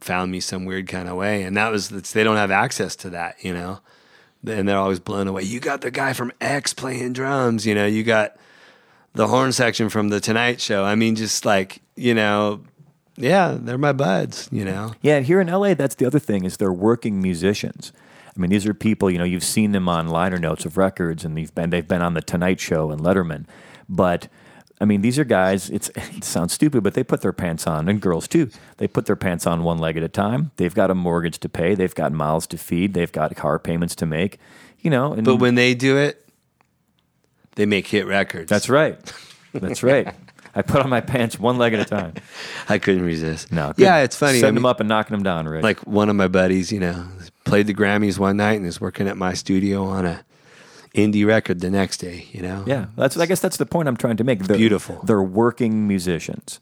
found 0.00 0.32
me 0.32 0.40
some 0.40 0.64
weird 0.64 0.88
kind 0.88 1.08
of 1.08 1.16
way, 1.16 1.42
and 1.42 1.56
that 1.56 1.70
was 1.70 1.88
they 1.88 2.24
don't 2.24 2.36
have 2.36 2.50
access 2.50 2.96
to 2.96 3.10
that, 3.10 3.42
you 3.42 3.52
know, 3.52 3.80
and 4.46 4.68
they're 4.68 4.78
always 4.78 5.00
blown 5.00 5.28
away. 5.28 5.42
You 5.42 5.60
got 5.60 5.80
the 5.80 5.90
guy 5.90 6.12
from 6.12 6.32
X 6.40 6.74
playing 6.74 7.12
drums, 7.12 7.66
you 7.66 7.74
know, 7.74 7.86
you 7.86 8.02
got 8.02 8.36
the 9.14 9.28
horn 9.28 9.52
section 9.52 9.88
from 9.88 10.08
the 10.08 10.20
Tonight 10.20 10.60
Show. 10.60 10.84
I 10.84 10.94
mean, 10.94 11.16
just 11.16 11.44
like 11.44 11.80
you 11.96 12.14
know, 12.14 12.62
yeah, 13.16 13.56
they're 13.58 13.78
my 13.78 13.92
buds, 13.92 14.48
you 14.52 14.64
know. 14.64 14.94
Yeah, 15.02 15.16
and 15.16 15.26
here 15.26 15.40
in 15.40 15.48
LA, 15.48 15.74
that's 15.74 15.94
the 15.94 16.06
other 16.06 16.18
thing 16.18 16.44
is 16.44 16.56
they're 16.56 16.72
working 16.72 17.20
musicians. 17.20 17.92
I 18.34 18.40
mean, 18.40 18.50
these 18.50 18.66
are 18.66 18.74
people 18.74 19.10
you 19.10 19.18
know 19.18 19.24
you've 19.24 19.44
seen 19.44 19.72
them 19.72 19.88
on 19.88 20.08
liner 20.08 20.38
notes 20.38 20.64
of 20.64 20.76
records, 20.76 21.24
and 21.24 21.36
they've 21.36 21.54
been 21.54 21.70
they've 21.70 21.86
been 21.86 22.02
on 22.02 22.14
the 22.14 22.22
Tonight 22.22 22.60
Show 22.60 22.90
and 22.90 23.00
Letterman, 23.00 23.46
but. 23.92 24.28
I 24.80 24.84
mean, 24.84 25.00
these 25.00 25.16
are 25.16 25.24
guys. 25.24 25.70
It's 25.70 25.90
it 25.94 26.24
sounds 26.24 26.52
stupid, 26.52 26.82
but 26.82 26.94
they 26.94 27.04
put 27.04 27.20
their 27.20 27.32
pants 27.32 27.68
on, 27.68 27.88
and 27.88 28.00
girls 28.00 28.26
too. 28.26 28.50
They 28.78 28.88
put 28.88 29.06
their 29.06 29.14
pants 29.14 29.46
on 29.46 29.62
one 29.62 29.78
leg 29.78 29.96
at 29.96 30.02
a 30.02 30.08
time. 30.08 30.50
They've 30.56 30.74
got 30.74 30.90
a 30.90 30.94
mortgage 30.96 31.38
to 31.38 31.48
pay. 31.48 31.76
They've 31.76 31.94
got 31.94 32.10
mouths 32.10 32.48
to 32.48 32.58
feed. 32.58 32.92
They've 32.92 33.12
got 33.12 33.36
car 33.36 33.60
payments 33.60 33.94
to 33.96 34.06
make. 34.06 34.40
You 34.80 34.90
know, 34.90 35.12
and 35.12 35.24
But 35.24 35.36
when 35.36 35.54
they 35.54 35.76
do 35.76 35.98
it, 35.98 36.28
they 37.54 37.64
make 37.64 37.86
hit 37.86 38.08
records. 38.08 38.50
That's 38.50 38.68
right. 38.68 38.98
That's 39.52 39.84
right. 39.84 40.12
I 40.54 40.62
put 40.62 40.82
on 40.82 40.90
my 40.90 41.00
pants 41.00 41.38
one 41.38 41.58
leg 41.58 41.74
at 41.74 41.80
a 41.80 41.84
time. 41.84 42.14
I 42.68 42.78
couldn't 42.78 43.04
resist. 43.04 43.52
No, 43.52 43.72
yeah, 43.76 43.98
it's 43.98 44.16
funny. 44.16 44.38
I 44.38 44.40
Setting 44.40 44.56
them 44.56 44.66
up 44.66 44.80
and 44.80 44.88
knocking 44.88 45.14
them 45.14 45.22
down, 45.22 45.46
Rick. 45.46 45.62
Like 45.62 45.86
one 45.86 46.08
of 46.08 46.16
my 46.16 46.28
buddies, 46.28 46.72
you 46.72 46.80
know, 46.80 47.06
played 47.44 47.66
the 47.66 47.74
Grammys 47.74 48.18
one 48.18 48.36
night 48.36 48.54
and 48.54 48.66
is 48.66 48.80
working 48.80 49.08
at 49.08 49.16
my 49.16 49.32
studio 49.32 49.84
on 49.84 50.04
a 50.04 50.24
indie 50.94 51.26
record 51.26 51.60
the 51.60 51.70
next 51.70 51.98
day. 51.98 52.26
You 52.32 52.42
know. 52.42 52.64
yeah, 52.66 52.86
that's. 52.96 53.16
I 53.16 53.26
guess 53.26 53.40
that's 53.40 53.56
the 53.56 53.66
point 53.66 53.88
I'm 53.88 53.96
trying 53.96 54.16
to 54.18 54.24
make. 54.24 54.44
They're, 54.44 54.56
beautiful. 54.56 55.00
They're 55.04 55.22
working 55.22 55.86
musicians. 55.88 56.60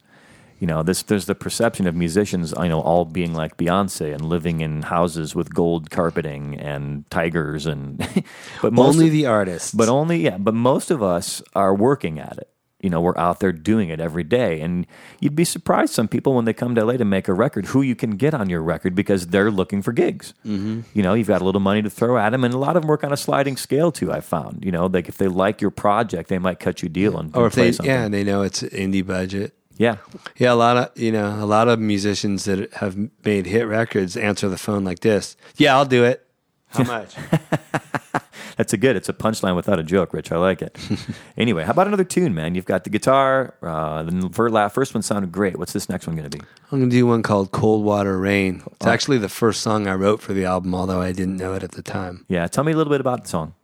You 0.58 0.66
know, 0.66 0.82
this 0.82 1.02
there's 1.02 1.24
the 1.24 1.34
perception 1.34 1.86
of 1.86 1.94
musicians, 1.94 2.52
I 2.54 2.68
know, 2.68 2.80
all 2.82 3.06
being 3.06 3.32
like 3.32 3.56
Beyonce 3.56 4.12
and 4.12 4.22
living 4.26 4.60
in 4.60 4.82
houses 4.82 5.34
with 5.34 5.54
gold 5.54 5.90
carpeting 5.90 6.58
and 6.58 7.08
tigers 7.10 7.64
and, 7.64 7.96
but 8.62 8.78
Only 8.78 9.06
of- 9.06 9.12
the 9.12 9.24
artists. 9.24 9.72
But 9.72 9.88
only 9.88 10.18
yeah, 10.18 10.36
but 10.36 10.52
most 10.52 10.90
of 10.90 11.02
us 11.02 11.42
are 11.54 11.74
working 11.74 12.18
at 12.18 12.36
it. 12.36 12.50
You 12.80 12.90
know, 12.90 13.00
we're 13.00 13.16
out 13.18 13.40
there 13.40 13.52
doing 13.52 13.88
it 13.90 14.00
every 14.00 14.24
day, 14.24 14.60
and 14.60 14.86
you'd 15.20 15.36
be 15.36 15.44
surprised 15.44 15.92
some 15.92 16.08
people 16.08 16.34
when 16.34 16.44
they 16.44 16.52
come 16.52 16.74
to 16.74 16.84
LA 16.84 16.96
to 16.96 17.04
make 17.04 17.28
a 17.28 17.34
record 17.34 17.66
who 17.66 17.82
you 17.82 17.94
can 17.94 18.12
get 18.16 18.34
on 18.34 18.48
your 18.48 18.62
record 18.62 18.94
because 18.94 19.28
they're 19.28 19.50
looking 19.50 19.82
for 19.82 19.92
gigs. 19.92 20.34
Mm-hmm. 20.46 20.80
You 20.94 21.02
know, 21.02 21.14
you've 21.14 21.28
got 21.28 21.42
a 21.42 21.44
little 21.44 21.60
money 21.60 21.82
to 21.82 21.90
throw 21.90 22.16
at 22.16 22.30
them, 22.30 22.44
and 22.44 22.54
a 22.54 22.58
lot 22.58 22.76
of 22.76 22.82
them 22.82 22.88
work 22.88 23.04
on 23.04 23.12
a 23.12 23.16
sliding 23.16 23.56
scale 23.56 23.92
too. 23.92 24.10
I 24.12 24.20
found, 24.20 24.64
you 24.64 24.72
know, 24.72 24.86
like 24.86 25.08
if 25.08 25.18
they 25.18 25.28
like 25.28 25.60
your 25.60 25.70
project, 25.70 26.28
they 26.28 26.38
might 26.38 26.58
cut 26.58 26.82
you 26.82 26.86
a 26.86 26.90
deal 26.90 27.18
and 27.18 27.34
or 27.36 27.46
if 27.46 27.54
play 27.54 27.64
they, 27.64 27.72
something. 27.72 27.92
yeah, 27.92 28.04
and 28.04 28.14
they 28.14 28.24
know 28.24 28.42
it's 28.42 28.62
indie 28.62 29.06
budget. 29.06 29.54
yeah, 29.76 29.96
Yeah, 30.36 30.52
a 30.52 30.54
lot 30.54 30.76
of 30.76 30.98
you 30.98 31.12
know, 31.12 31.42
a 31.42 31.46
lot 31.46 31.68
of 31.68 31.78
musicians 31.78 32.44
that 32.44 32.72
have 32.74 32.96
made 33.24 33.46
hit 33.46 33.66
records 33.66 34.16
answer 34.16 34.48
the 34.48 34.58
phone 34.58 34.84
like 34.84 35.00
this. 35.00 35.36
Yeah, 35.56 35.76
I'll 35.76 35.84
do 35.86 36.04
it. 36.04 36.26
How 36.70 36.84
much? 36.84 37.14
That's 38.56 38.72
a 38.72 38.76
good. 38.76 38.94
It's 38.94 39.08
a 39.08 39.12
punchline 39.14 39.56
without 39.56 39.78
a 39.78 39.82
joke, 39.82 40.12
Rich. 40.12 40.30
I 40.32 40.36
like 40.36 40.60
it. 40.60 40.76
anyway, 41.36 41.64
how 41.64 41.70
about 41.70 41.86
another 41.86 42.04
tune, 42.04 42.34
man? 42.34 42.54
You've 42.54 42.66
got 42.66 42.84
the 42.84 42.90
guitar. 42.90 43.54
Uh, 43.62 44.02
the 44.02 44.70
first 44.72 44.94
one 44.94 45.02
sounded 45.02 45.32
great. 45.32 45.58
What's 45.58 45.72
this 45.72 45.88
next 45.88 46.06
one 46.06 46.14
going 46.14 46.28
to 46.28 46.38
be? 46.38 46.44
I'm 46.70 46.80
gonna 46.80 46.90
do 46.90 47.06
one 47.06 47.22
called 47.22 47.52
"Cold 47.52 47.84
Water 47.84 48.18
Rain." 48.18 48.62
It's 48.72 48.86
actually 48.86 49.18
the 49.18 49.28
first 49.28 49.62
song 49.62 49.86
I 49.86 49.94
wrote 49.94 50.20
for 50.20 50.32
the 50.34 50.44
album, 50.44 50.74
although 50.74 51.00
I 51.00 51.12
didn't 51.12 51.38
know 51.38 51.54
it 51.54 51.62
at 51.62 51.72
the 51.72 51.82
time. 51.82 52.26
Yeah, 52.28 52.46
tell 52.48 52.62
me 52.64 52.72
a 52.72 52.76
little 52.76 52.92
bit 52.92 53.00
about 53.00 53.22
the 53.22 53.28
song. 53.28 53.54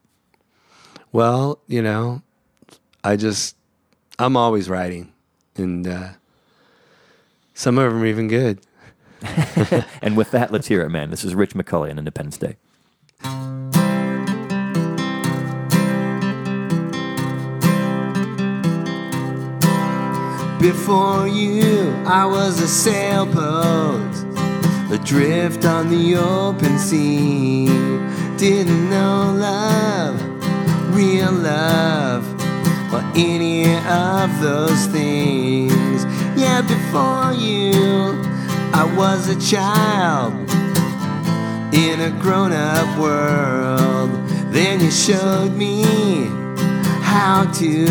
Well, 1.12 1.60
you 1.66 1.82
know, 1.82 2.22
I 3.04 3.16
just 3.16 3.54
I'm 4.18 4.36
always 4.36 4.68
writing, 4.70 5.12
and 5.56 5.86
uh, 5.86 6.08
some 7.54 7.78
of 7.78 7.92
them 7.92 8.02
are 8.02 8.06
even 8.06 8.28
good. 8.28 8.60
And 10.02 10.16
with 10.16 10.30
that, 10.30 10.52
let's 10.52 10.68
hear 10.68 10.82
it, 10.82 10.90
man. 10.90 11.10
This 11.10 11.24
is 11.24 11.34
Rich 11.34 11.54
McCulley 11.54 11.90
on 11.90 11.98
Independence 11.98 12.38
Day. 12.38 12.56
Before 20.60 21.28
you, 21.28 21.92
I 22.06 22.26
was 22.26 22.60
a 22.60 22.66
sailboat, 22.66 24.14
adrift 24.90 25.64
on 25.64 25.90
the 25.90 26.16
open 26.16 26.78
sea. 26.78 27.66
Didn't 28.36 28.90
know 28.90 29.32
love, 29.36 30.20
real 30.92 31.30
love, 31.30 32.24
or 32.92 33.00
any 33.14 33.76
of 33.76 34.40
those 34.40 34.86
things. 34.86 36.04
Yeah, 36.36 36.62
before 36.62 37.32
you, 37.32 38.20
I 38.72 38.92
was 38.96 39.28
a 39.28 39.38
child 39.38 40.32
in 41.76 42.00
a 42.00 42.10
grown 42.18 42.52
up 42.52 42.98
world. 42.98 44.10
Then 44.50 44.80
you 44.80 44.90
showed 44.90 45.52
me 45.52 45.82
how 47.02 47.44
to 47.56 47.86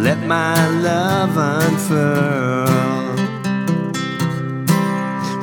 let 0.00 0.18
my 0.26 0.56
love 0.78 1.36
unfurl. 1.36 3.14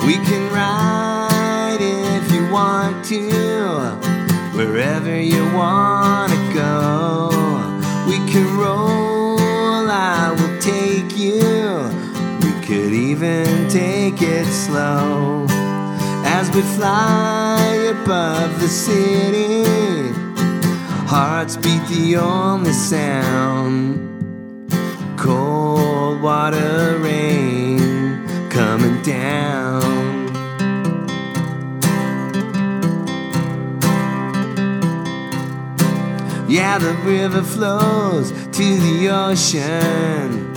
We 0.07 0.15
can 0.25 0.51
ride 0.51 1.77
if 1.79 2.31
you 2.31 2.51
want 2.51 3.05
to, 3.05 3.91
wherever 4.57 5.21
you 5.21 5.43
want 5.53 6.31
to 6.31 6.53
go. 6.55 7.29
We 8.07 8.17
can 8.31 8.57
roll, 8.57 9.38
I 9.88 10.31
will 10.31 10.60
take 10.60 11.15
you. 11.15 11.91
We 12.41 12.51
could 12.65 12.91
even 12.91 13.69
take 13.69 14.23
it 14.23 14.47
slow 14.47 15.37
we 16.57 16.63
fly 16.63 17.61
above 18.01 18.59
the 18.59 18.67
city. 18.67 19.63
Hearts 21.05 21.55
beat 21.55 21.83
the 21.87 22.15
only 22.15 22.73
sound. 22.73 23.99
Cold 25.19 26.19
water 26.19 26.97
rain 26.99 28.25
coming 28.49 28.99
down. 29.03 30.25
Yeah, 36.49 36.79
the 36.79 36.95
river 37.05 37.43
flows 37.43 38.31
to 38.31 38.65
the 38.87 39.09
ocean 39.09 40.55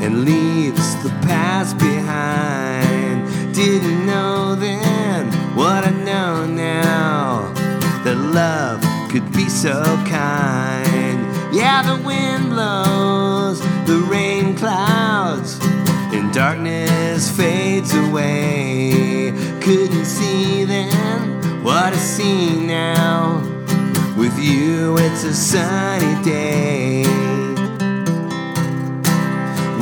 and 0.00 0.24
leaves 0.24 0.94
the 1.02 1.10
past 1.26 1.76
behind. 1.76 3.26
Didn't 3.52 4.06
know 4.06 4.54
then 4.54 4.89
love 8.32 8.80
could 9.10 9.32
be 9.32 9.48
so 9.48 9.82
kind. 10.06 11.18
Yeah, 11.52 11.82
the 11.82 12.00
wind 12.04 12.50
blows, 12.50 13.60
the 13.86 14.06
rain 14.08 14.56
clouds, 14.56 15.58
and 16.12 16.32
darkness 16.32 17.30
fades 17.36 17.92
away. 17.94 19.32
Couldn't 19.60 20.04
see 20.04 20.64
then 20.64 21.64
what 21.64 21.92
I 21.92 21.96
see 21.96 22.66
now. 22.66 23.42
With 24.16 24.38
you, 24.38 24.96
it's 24.98 25.24
a 25.24 25.34
sunny 25.34 26.22
day. 26.22 27.02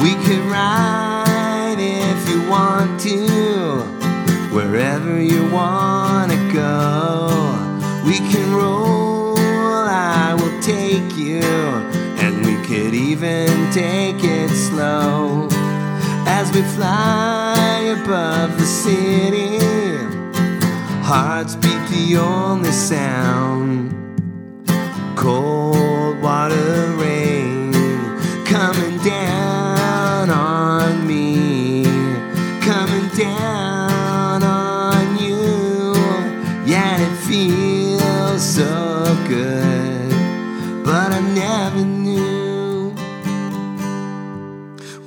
We 0.03 0.14
could 0.24 0.44
ride 0.51 1.76
if 1.78 2.28
you 2.30 2.49
want 2.49 3.01
to, 3.01 3.80
wherever 4.55 5.20
you 5.20 5.51
want. 5.51 5.97
We 8.09 8.20
can 8.20 8.54
roll, 8.54 9.36
I 9.36 10.32
will 10.32 10.62
take 10.62 11.14
you, 11.14 11.42
and 12.22 12.38
we 12.46 12.54
could 12.66 12.94
even 12.94 13.48
take 13.70 14.24
it 14.24 14.48
slow 14.48 15.46
as 16.26 16.50
we 16.54 16.62
fly 16.62 17.94
above 18.00 18.59
the 18.59 18.64
city. 18.64 19.59
Hearts 21.04 21.54
beat 21.56 21.84
the 21.90 22.16
only 22.16 22.72
sound. 22.72 23.92
Cold 25.14 26.22
water 26.22 26.88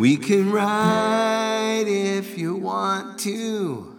We 0.01 0.17
can 0.17 0.51
ride 0.51 1.85
if 1.85 2.35
you 2.35 2.55
want 2.55 3.19
to, 3.19 3.95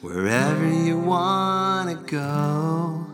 wherever 0.00 0.68
you 0.68 1.00
want 1.00 1.90
to 1.90 1.96
go. 1.96 3.04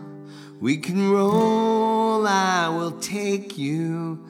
We 0.61 0.77
can 0.77 1.09
roll, 1.09 2.27
I 2.27 2.69
will 2.69 2.99
take 2.99 3.57
you. 3.57 4.23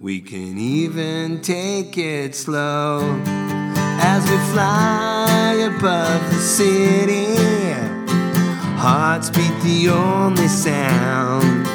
We 0.00 0.20
can 0.20 0.58
even 0.58 1.40
take 1.40 1.96
it 1.96 2.34
slow 2.34 3.22
as 3.24 4.28
we 4.28 4.36
fly 4.52 5.70
above 5.76 6.32
the 6.32 6.40
city. 6.40 7.36
Hearts 8.80 9.30
beat 9.30 9.62
the 9.62 9.90
only 9.90 10.48
sound. 10.48 11.67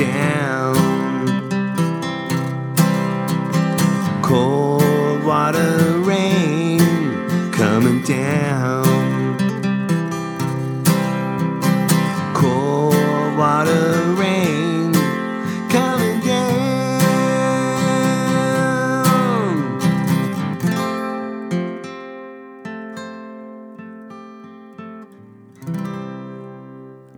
Down. 0.00 0.74
Cold 4.22 5.22
water 5.24 5.98
rain 5.98 6.80
coming 7.52 8.02
down. 8.02 8.49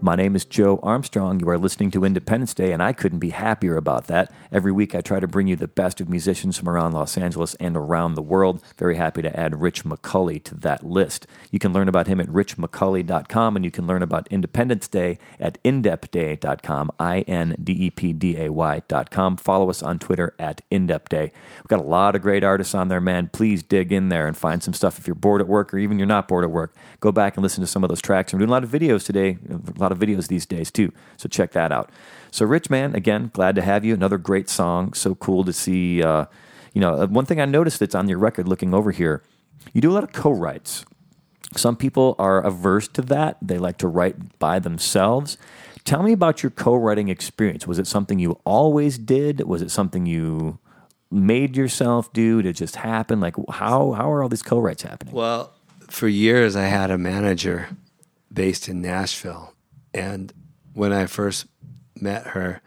My 0.05 0.16
name 0.16 0.34
is 0.34 0.44
Joe 0.44 0.80
Armstrong. 0.82 1.38
You 1.38 1.48
are 1.50 1.57
listening 1.57 1.92
to 1.92 2.05
Independence 2.05 2.55
Day, 2.55 2.72
and 2.72 2.82
I 2.82 2.92
couldn't 2.92 3.20
be 3.20 3.30
happier 3.30 3.76
about 3.76 4.09
that. 4.09 4.32
Every 4.50 4.72
week, 4.72 4.96
I 4.96 5.00
try 5.00 5.20
to 5.20 5.28
bring 5.28 5.46
you 5.46 5.55
the 5.55 5.68
best 5.68 6.00
of 6.00 6.09
musicians 6.09 6.59
from 6.59 6.68
around 6.68 6.90
Los 6.90 7.16
Angeles 7.16 7.55
and 7.61 7.76
around 7.76 8.16
the 8.16 8.20
world. 8.20 8.61
Very 8.76 8.96
happy 8.96 9.22
to 9.22 9.38
add 9.38 9.61
Rich 9.61 9.84
McCulley 9.84 10.42
to 10.42 10.57
that 10.57 10.84
list. 10.84 11.28
You 11.53 11.61
can 11.61 11.72
learn 11.72 11.86
about 11.86 12.09
him 12.09 12.20
at 12.20 12.26
richmcculley.com, 12.26 13.55
and 13.55 13.64
you 13.64 13.70
can 13.70 13.86
learn 13.86 14.03
about 14.03 14.26
Independence 14.28 14.88
Day 14.88 15.20
at 15.38 15.62
indepday.com, 15.62 16.90
I 16.98 17.20
N 17.20 17.55
D 17.62 17.72
E 17.72 17.90
P 17.90 18.12
D 18.12 18.36
A 18.38 18.50
Y.com. 18.50 19.36
Follow 19.36 19.70
us 19.70 19.84
on 19.84 20.00
Twitter 20.00 20.34
at 20.36 20.62
indepday. 20.72 21.30
We've 21.59 21.68
got 21.68 21.78
a 21.78 21.84
lot 21.84 22.16
of 22.16 22.22
great 22.22 22.42
artists 22.42 22.74
on 22.74 22.88
there, 22.88 23.00
man. 23.00 23.30
Please 23.32 23.62
dig 23.62 23.92
in 23.92 24.09
there 24.09 24.26
and 24.26 24.36
find 24.36 24.64
some 24.64 24.74
stuff 24.74 24.98
if 24.98 25.07
you're 25.07 25.14
bored 25.14 25.40
at 25.40 25.46
work 25.46 25.72
or 25.72 25.78
even 25.78 25.96
you're 25.96 26.09
not 26.09 26.26
bored 26.26 26.42
at 26.42 26.50
work. 26.50 26.74
Go 26.98 27.12
back 27.12 27.36
and 27.36 27.44
listen 27.44 27.61
to 27.61 27.68
some 27.68 27.84
of 27.84 27.88
those 27.88 28.03
tracks. 28.03 28.32
I'm 28.32 28.40
doing 28.40 28.48
a 28.48 28.53
lot 28.53 28.64
of 28.64 28.70
videos 28.70 29.07
today, 29.07 29.38
a 29.48 29.78
lot 29.78 29.91
of 29.93 29.99
videos 29.99 30.26
these 30.26 30.47
days 30.47 30.70
too. 30.70 30.93
So 31.16 31.28
check 31.28 31.53
that 31.53 31.70
out. 31.70 31.90
So, 32.30 32.47
Rich, 32.47 32.70
man, 32.70 32.95
again, 32.95 33.30
glad 33.32 33.55
to 33.57 33.62
have 33.62 33.84
you. 33.84 33.95
Another 33.95 34.18
great 34.18 34.49
song. 34.49 34.95
So 34.95 35.14
cool 35.14 35.45
to 35.45 35.53
see. 35.53 36.03
Uh, 36.03 36.26
you 36.72 36.80
know, 36.80 36.95
uh, 36.95 37.07
one 37.07 37.26
thing 37.26 37.40
I 37.40 37.45
noticed 37.45 37.78
that's 37.78 37.95
on 37.95 38.09
your 38.09 38.18
record 38.18 38.49
looking 38.49 38.74
over 38.74 38.90
here, 38.90 39.22
you 39.72 39.80
do 39.80 39.90
a 39.90 39.95
lot 39.95 40.05
of 40.05 40.12
co 40.12 40.30
writes. 40.30 40.84
Some 41.55 41.76
people 41.76 42.16
are 42.18 42.40
averse 42.40 42.88
to 42.88 43.03
that. 43.03 43.36
They 43.43 43.59
like 43.59 43.78
to 43.78 43.88
write 43.88 44.38
by 44.38 44.59
themselves. 44.59 45.36
Tell 45.84 46.03
me 46.03 46.12
about 46.12 46.43
your 46.43 46.51
co 46.51 46.74
writing 46.74 47.09
experience. 47.09 47.66
Was 47.66 47.78
it 47.78 47.86
something 47.86 48.18
you 48.18 48.40
always 48.45 48.99
did? 48.99 49.40
Was 49.43 49.62
it 49.62 49.70
something 49.70 50.07
you 50.07 50.59
made 51.11 51.57
yourself 51.57 52.12
do? 52.12 52.40
Did 52.40 52.51
it 52.51 52.53
just 52.55 52.76
happen? 52.76 53.20
Like, 53.20 53.36
how, 53.51 53.93
how 53.93 54.11
are 54.11 54.22
all 54.22 54.28
these 54.28 54.43
co 54.43 54.59
writes 54.59 54.82
happening? 54.82 55.14
Well, 55.14 55.53
for 55.90 56.09
years, 56.09 56.57
I 56.57 56.64
had 56.64 56.90
a 56.90 56.97
manager 56.97 57.76
based 58.32 58.68
in 58.68 58.80
Nashville. 58.80 59.51
And 59.95 60.32
when 60.74 60.93
I 60.93 61.07
first 61.07 61.47
met 62.01 62.28
her, 62.28 62.61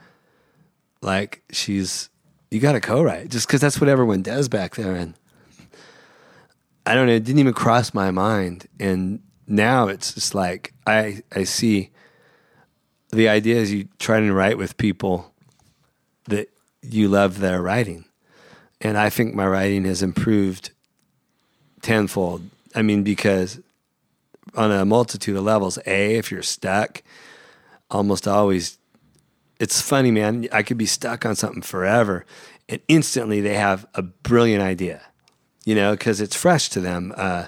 like, 1.02 1.44
she's, 1.52 2.10
you 2.52 2.60
got 2.60 2.74
to 2.74 2.82
co 2.82 3.02
write 3.02 3.30
just 3.30 3.48
because 3.48 3.62
that's 3.62 3.80
what 3.80 3.90
everyone 3.90 4.22
does 4.22 4.50
back 4.50 4.76
there. 4.76 4.96
And 4.96 5.16
I 6.86 6.94
don't 6.94 7.08
know, 7.08 7.14
it 7.14 7.24
didn't 7.24 7.40
even 7.40 7.54
cross 7.54 7.94
my 7.94 8.12
mind. 8.12 8.68
And 8.80 9.22
now 9.48 9.88
it's 9.88 10.14
just 10.14 10.36
like, 10.36 10.74
I, 10.86 11.24
I 11.34 11.44
see 11.44 11.92
the 13.12 13.30
idea 13.30 13.56
is 13.58 13.74
you 13.74 13.88
try 14.00 14.20
to 14.20 14.34
write 14.34 14.58
with 14.58 14.78
people 14.78 15.32
that 16.26 16.50
you 16.82 17.08
love 17.08 17.40
their 17.40 17.62
writing. 17.62 18.06
And 18.82 18.98
I 18.98 19.10
think 19.10 19.34
my 19.34 19.48
writing 19.48 19.86
has 19.86 20.04
improved 20.04 20.72
tenfold. 21.82 22.50
I 22.76 22.82
mean, 22.82 23.04
because 23.04 23.60
on 24.56 24.72
a 24.72 24.86
multitude 24.86 25.36
of 25.36 25.44
levels, 25.44 25.80
A, 25.86 26.16
if 26.16 26.32
you're 26.32 26.44
stuck, 26.44 27.02
almost 27.90 28.28
always, 28.28 28.78
it's 29.60 29.82
funny, 29.82 30.12
man. 30.12 30.48
I 30.52 30.64
could 30.64 30.78
be 30.78 30.86
stuck 30.86 31.26
on 31.26 31.36
something 31.36 31.62
forever, 31.62 32.26
and 32.68 32.82
instantly 32.88 33.42
they 33.42 33.56
have 33.56 33.86
a 33.94 34.02
brilliant 34.02 34.62
idea, 34.64 35.02
you 35.66 35.76
know, 35.76 35.92
because 35.94 36.20
it's 36.22 36.36
fresh 36.36 36.70
to 36.70 36.80
them. 36.80 37.14
Uh, 37.16 37.48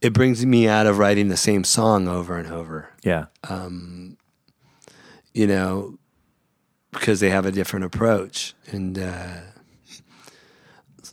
it 0.00 0.12
brings 0.12 0.44
me 0.46 0.66
out 0.66 0.86
of 0.86 0.98
writing 0.98 1.28
the 1.28 1.36
same 1.36 1.62
song 1.62 2.08
over 2.08 2.38
and 2.38 2.50
over, 2.50 2.88
Yeah. 3.04 3.26
you 5.34 5.46
know, 5.46 5.98
because 6.90 7.20
they 7.20 7.30
have 7.30 7.46
a 7.46 7.52
different 7.52 7.84
approach. 7.84 8.54
And 8.66 8.98
uh, 8.98 9.40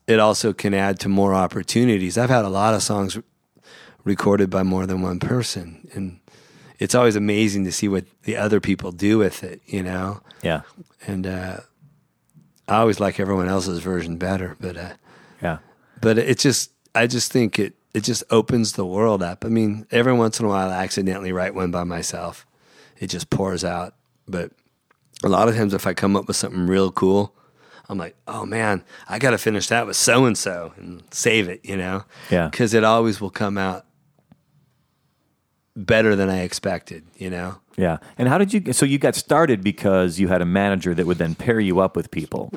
it 0.07 0.19
also 0.19 0.53
can 0.53 0.73
add 0.73 0.99
to 1.01 1.09
more 1.09 1.33
opportunities. 1.33 2.17
I've 2.17 2.29
had 2.29 2.45
a 2.45 2.49
lot 2.49 2.73
of 2.73 2.81
songs 2.81 3.17
recorded 4.03 4.49
by 4.49 4.63
more 4.63 4.85
than 4.87 5.01
one 5.01 5.19
person. 5.19 5.87
And 5.93 6.19
it's 6.79 6.95
always 6.95 7.15
amazing 7.15 7.65
to 7.65 7.71
see 7.71 7.87
what 7.87 8.05
the 8.23 8.37
other 8.37 8.59
people 8.59 8.91
do 8.91 9.17
with 9.17 9.43
it, 9.43 9.61
you 9.65 9.81
know? 9.83 10.21
yeah. 10.43 10.61
And 11.05 11.25
uh, 11.25 11.57
I 12.67 12.77
always 12.77 12.99
like 12.99 13.19
everyone 13.19 13.47
else's 13.47 13.79
version 13.79 14.17
better. 14.17 14.55
But, 14.59 14.77
uh, 14.77 14.93
Yeah. 15.41 15.57
but 16.01 16.17
it 16.17 16.37
just, 16.39 16.71
I 16.93 17.07
just 17.07 17.31
think 17.31 17.57
it, 17.59 17.73
it 17.93 18.03
just 18.03 18.23
opens 18.29 18.73
the 18.73 18.85
world 18.85 19.23
up. 19.23 19.43
I 19.45 19.47
mean, 19.49 19.87
every 19.89 20.13
once 20.13 20.39
in 20.39 20.45
a 20.45 20.49
while, 20.49 20.69
I 20.69 20.83
accidentally 20.83 21.31
write 21.31 21.55
one 21.55 21.71
by 21.71 21.83
myself. 21.83 22.45
It 22.99 23.07
just 23.07 23.29
pours 23.29 23.63
out. 23.63 23.95
But 24.27 24.51
a 25.23 25.29
lot 25.29 25.47
of 25.47 25.55
times, 25.55 25.73
if 25.73 25.87
I 25.87 25.93
come 25.95 26.15
up 26.15 26.27
with 26.27 26.35
something 26.35 26.67
real 26.67 26.91
cool, 26.91 27.33
I'm 27.89 27.97
like, 27.97 28.15
oh 28.27 28.45
man, 28.45 28.83
I 29.07 29.17
got 29.17 29.31
to 29.31 29.37
finish 29.39 29.67
that 29.67 29.87
with 29.87 29.95
so 29.95 30.25
and 30.25 30.37
so 30.37 30.73
and 30.77 31.01
save 31.09 31.47
it, 31.49 31.61
you 31.63 31.77
know? 31.77 32.03
Yeah. 32.29 32.49
Because 32.49 32.73
it 32.75 32.83
always 32.83 33.19
will 33.21 33.29
come 33.31 33.57
out 33.57 33.85
better 35.77 36.15
than 36.15 36.29
I 36.29 36.41
expected, 36.41 37.05
you 37.15 37.29
know? 37.29 37.59
Yeah. 37.77 37.97
And 38.17 38.27
how 38.27 38.37
did 38.37 38.53
you? 38.53 38.73
So 38.73 38.85
you 38.85 38.97
got 38.97 39.15
started 39.15 39.63
because 39.63 40.19
you 40.19 40.27
had 40.27 40.41
a 40.41 40.45
manager 40.45 40.93
that 40.95 41.05
would 41.05 41.19
then 41.19 41.35
pair 41.35 41.59
you 41.59 41.79
up 41.79 41.95
with 41.95 42.09
people. 42.09 42.51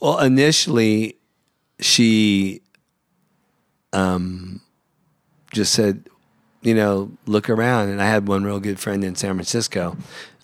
Well, 0.00 0.20
initially, 0.20 1.16
she 1.80 2.62
um, 3.92 4.60
just 5.52 5.72
said, 5.72 6.08
you 6.62 6.74
know, 6.74 7.10
look 7.26 7.50
around. 7.50 7.88
And 7.88 8.00
I 8.00 8.06
had 8.06 8.28
one 8.28 8.44
real 8.44 8.60
good 8.60 8.78
friend 8.78 9.02
in 9.02 9.14
San 9.16 9.34
Francisco 9.34 9.96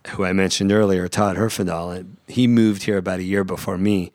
who 0.09 0.25
I 0.25 0.33
mentioned 0.33 0.73
earlier, 0.73 1.09
Todd 1.09 1.37
Herfindahl. 1.37 1.97
And 1.97 2.17
he 2.27 2.47
moved 2.47 2.85
here 2.85 2.99
about 2.99 3.21
a 3.21 3.25
year 3.25 3.45
before 3.45 3.79
me. 3.79 4.13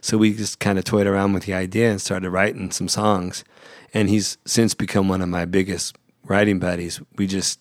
So 0.00 0.18
we 0.18 0.34
just 0.34 0.58
kind 0.58 0.78
of 0.78 0.84
toyed 0.84 1.06
around 1.06 1.32
with 1.32 1.44
the 1.44 1.54
idea 1.54 1.90
and 1.90 2.00
started 2.00 2.30
writing 2.30 2.70
some 2.70 2.88
songs. 2.88 3.44
And 3.92 4.10
he's 4.10 4.36
since 4.44 4.74
become 4.74 5.08
one 5.08 5.22
of 5.22 5.28
my 5.28 5.44
biggest 5.44 5.96
writing 6.24 6.58
buddies. 6.58 7.00
We 7.16 7.26
just 7.26 7.60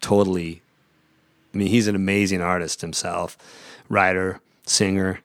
totally, 0.00 0.62
I 1.54 1.58
mean, 1.58 1.68
he's 1.68 1.88
an 1.88 1.96
amazing 1.96 2.40
artist 2.40 2.80
himself, 2.80 3.36
writer, 3.88 4.40
singer 4.64 5.20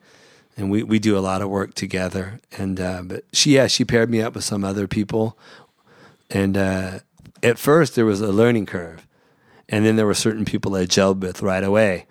and 0.57 0.71
we, 0.71 0.81
we 0.81 0.97
do 0.97 1.17
a 1.17 1.21
lot 1.21 1.41
of 1.41 1.49
work 1.49 1.75
together. 1.75 2.39
And 2.57 2.81
uh, 2.81 3.03
but 3.03 3.23
she 3.31 3.55
yeah 3.55 3.67
she 3.67 3.85
paired 3.85 4.09
me 4.09 4.21
up 4.21 4.33
with 4.35 4.43
some 4.43 4.63
other 4.63 4.87
people, 4.87 5.37
and 6.29 6.57
uh, 6.57 6.99
at 7.43 7.59
first 7.59 7.95
there 7.95 8.05
was 8.05 8.19
a 8.19 8.31
learning 8.31 8.65
curve, 8.65 9.07
and 9.69 9.85
then 9.85 9.95
there 9.95 10.07
were 10.07 10.15
certain 10.15 10.43
people 10.43 10.75
I 10.75 10.85
gelled 10.85 11.19
with 11.19 11.41
right 11.43 11.63
away, 11.63 12.07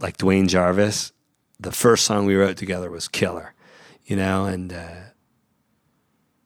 like 0.00 0.16
Duane 0.16 0.48
Jarvis. 0.48 1.12
The 1.60 1.72
first 1.72 2.04
song 2.04 2.26
we 2.26 2.34
wrote 2.34 2.56
together 2.56 2.90
was 2.90 3.06
killer, 3.06 3.52
you 4.06 4.16
know, 4.16 4.46
and 4.46 4.72
uh, 4.72 5.10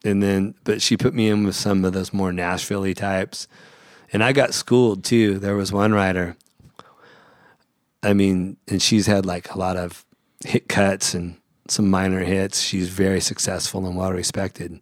and 0.04 0.22
then 0.22 0.54
but 0.64 0.80
she 0.82 0.96
put 0.96 1.14
me 1.14 1.28
in 1.28 1.44
with 1.44 1.56
some 1.56 1.84
of 1.84 1.92
those 1.92 2.12
more 2.12 2.32
Nashville 2.32 2.94
types, 2.94 3.48
and 4.12 4.22
I 4.22 4.32
got 4.32 4.54
schooled 4.54 5.04
too. 5.04 5.38
There 5.38 5.56
was 5.56 5.72
one 5.72 5.92
writer. 5.92 6.36
I 8.02 8.12
mean, 8.12 8.56
and 8.68 8.80
she's 8.80 9.06
had 9.06 9.26
like 9.26 9.52
a 9.54 9.58
lot 9.58 9.76
of 9.76 10.04
hit 10.44 10.68
cuts 10.68 11.14
and 11.14 11.36
some 11.68 11.90
minor 11.90 12.20
hits. 12.20 12.60
She's 12.60 12.88
very 12.88 13.20
successful 13.20 13.86
and 13.86 13.96
well 13.96 14.12
respected. 14.12 14.80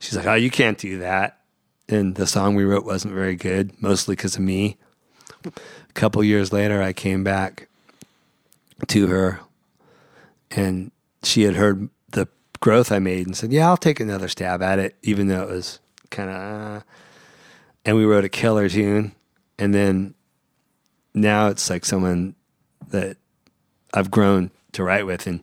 She's 0.00 0.16
like, 0.16 0.26
"Oh, 0.26 0.34
you 0.34 0.50
can't 0.50 0.78
do 0.78 0.98
that." 0.98 1.40
And 1.88 2.16
the 2.16 2.26
song 2.26 2.54
we 2.54 2.64
wrote 2.64 2.84
wasn't 2.84 3.14
very 3.14 3.36
good, 3.36 3.80
mostly 3.80 4.14
because 4.14 4.36
of 4.36 4.42
me. 4.42 4.76
A 5.44 5.92
couple 5.94 6.22
years 6.22 6.52
later, 6.52 6.82
I 6.82 6.92
came 6.92 7.24
back 7.24 7.68
to 8.88 9.06
her, 9.06 9.40
and 10.50 10.90
she 11.22 11.42
had 11.42 11.56
heard 11.56 11.88
growth 12.60 12.92
I 12.92 12.98
made 12.98 13.26
and 13.26 13.36
said, 13.36 13.52
"Yeah, 13.52 13.68
I'll 13.68 13.76
take 13.76 14.00
another 14.00 14.28
stab 14.28 14.62
at 14.62 14.78
it," 14.78 14.96
even 15.02 15.28
though 15.28 15.42
it 15.42 15.48
was 15.48 15.80
kind 16.10 16.30
of. 16.30 16.36
Uh, 16.36 16.80
and 17.84 17.96
we 17.96 18.04
wrote 18.04 18.24
a 18.24 18.28
killer 18.28 18.68
tune, 18.68 19.12
and 19.58 19.74
then 19.74 20.14
now 21.14 21.48
it's 21.48 21.70
like 21.70 21.84
someone 21.84 22.34
that 22.88 23.16
I've 23.94 24.10
grown 24.10 24.50
to 24.72 24.82
write 24.82 25.06
with, 25.06 25.26
and 25.26 25.42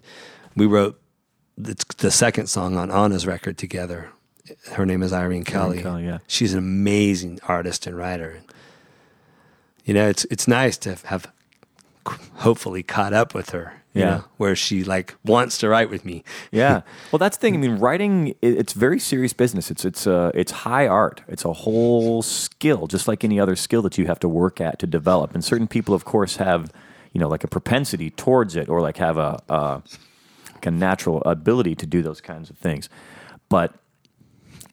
we 0.55 0.65
wrote 0.65 0.99
the, 1.57 1.75
the 1.97 2.11
second 2.11 2.47
song 2.47 2.77
on 2.77 2.91
Anna's 2.91 3.25
record 3.25 3.57
together. 3.57 4.09
Her 4.73 4.85
name 4.85 5.01
is 5.01 5.11
Irene 5.11 5.43
Kelly. 5.43 5.81
Kelly, 5.81 6.05
yeah. 6.05 6.19
she's 6.27 6.53
an 6.53 6.59
amazing 6.59 7.39
artist 7.47 7.87
and 7.87 7.97
writer. 7.97 8.41
You 9.85 9.93
know, 9.93 10.07
it's 10.07 10.25
it's 10.25 10.47
nice 10.47 10.77
to 10.79 10.97
have 11.05 11.31
hopefully 12.35 12.83
caught 12.83 13.13
up 13.13 13.33
with 13.33 13.51
her. 13.51 13.73
You 13.93 14.01
Yeah. 14.01 14.09
know, 14.09 14.23
where 14.35 14.55
she 14.57 14.83
like 14.83 15.15
wants 15.23 15.57
to 15.59 15.69
write 15.69 15.89
with 15.89 16.03
me. 16.03 16.23
Yeah. 16.51 16.81
Well, 17.11 17.17
that's 17.19 17.37
the 17.37 17.41
thing. 17.41 17.53
I 17.55 17.57
mean, 17.57 17.77
writing 17.77 18.35
it's 18.41 18.73
very 18.73 18.99
serious 18.99 19.31
business. 19.33 19.71
It's 19.71 19.85
it's 19.85 20.05
uh, 20.05 20.31
it's 20.33 20.51
high 20.51 20.85
art. 20.87 21.21
It's 21.29 21.45
a 21.45 21.53
whole 21.53 22.21
skill, 22.21 22.87
just 22.87 23.07
like 23.07 23.23
any 23.23 23.39
other 23.39 23.55
skill 23.55 23.81
that 23.83 23.97
you 23.97 24.05
have 24.07 24.19
to 24.19 24.27
work 24.29 24.59
at 24.59 24.79
to 24.79 24.87
develop. 24.87 25.33
And 25.33 25.43
certain 25.45 25.67
people, 25.67 25.93
of 25.95 26.03
course, 26.03 26.35
have 26.37 26.71
you 27.13 27.21
know 27.21 27.29
like 27.29 27.45
a 27.45 27.47
propensity 27.47 28.09
towards 28.09 28.55
it, 28.57 28.67
or 28.67 28.81
like 28.81 28.97
have 28.97 29.17
a 29.17 29.39
a, 29.49 29.81
like 30.53 30.65
a 30.65 30.71
natural 30.71 31.21
ability 31.25 31.75
to 31.75 31.85
do 31.85 32.01
those 32.01 32.19
kinds 32.19 32.49
of 32.49 32.57
things. 32.57 32.89
But 33.47 33.73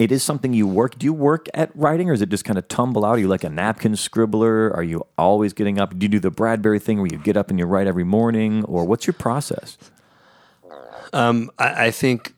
it 0.03 0.11
is 0.13 0.23
something 0.23 0.53
you 0.53 0.67
work. 0.67 0.99
Do 0.99 1.05
you 1.07 1.13
work 1.13 1.47
at 1.55 1.71
writing, 1.77 2.11
or 2.11 2.13
is 2.13 2.23
it 2.23 2.29
just 2.29 2.45
kind 2.45 2.59
of 2.59 2.67
tumble 2.69 3.05
out? 3.05 3.11
Are 3.17 3.19
you 3.19 3.29
like 3.29 3.45
a 3.45 3.51
napkin 3.51 3.93
scribbler? 3.93 4.75
Are 4.75 4.83
you 4.83 5.07
always 5.17 5.53
getting 5.53 5.79
up? 5.81 5.97
Do 5.99 6.05
you 6.05 6.09
do 6.09 6.19
the 6.21 6.31
Bradbury 6.31 6.79
thing 6.79 6.99
where 6.99 7.09
you 7.11 7.19
get 7.19 7.37
up 7.37 7.51
and 7.51 7.59
you 7.59 7.67
write 7.67 7.87
every 7.87 8.05
morning, 8.05 8.65
or 8.65 8.85
what's 8.85 9.07
your 9.07 9.15
process? 9.15 9.77
I, 11.13 11.49
I 11.59 11.91
think 11.91 12.35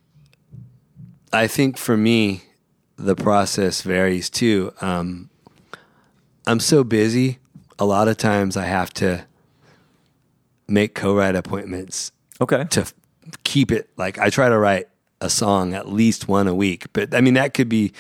I 1.33 1.47
think 1.47 1.77
for 1.79 1.97
me 1.97 2.43
the 2.97 3.15
process 3.17 3.83
varies 3.83 4.29
too. 4.31 4.73
Um, 4.81 5.31
I'm 6.47 6.61
so 6.61 6.85
busy. 6.85 7.39
a 7.79 7.85
lot 7.85 8.07
of 8.09 8.17
times 8.17 8.57
I 8.57 8.67
have 8.67 8.93
to 8.95 9.27
make 10.69 10.95
co-write 10.95 11.35
appointments 11.35 12.13
Okay. 12.41 12.65
to 12.71 12.87
keep 13.43 13.73
it 13.73 13.91
like 13.97 14.19
I 14.19 14.31
try 14.31 14.49
to 14.49 14.59
write 14.59 14.89
a 15.21 15.31
song 15.31 15.75
at 15.75 15.89
least 15.89 16.29
one 16.29 16.49
a 16.49 16.55
week. 16.55 16.87
But 16.93 17.15
I 17.15 17.21
mean 17.21 17.35
that 17.35 17.55
could 17.55 17.69
be 17.69 17.93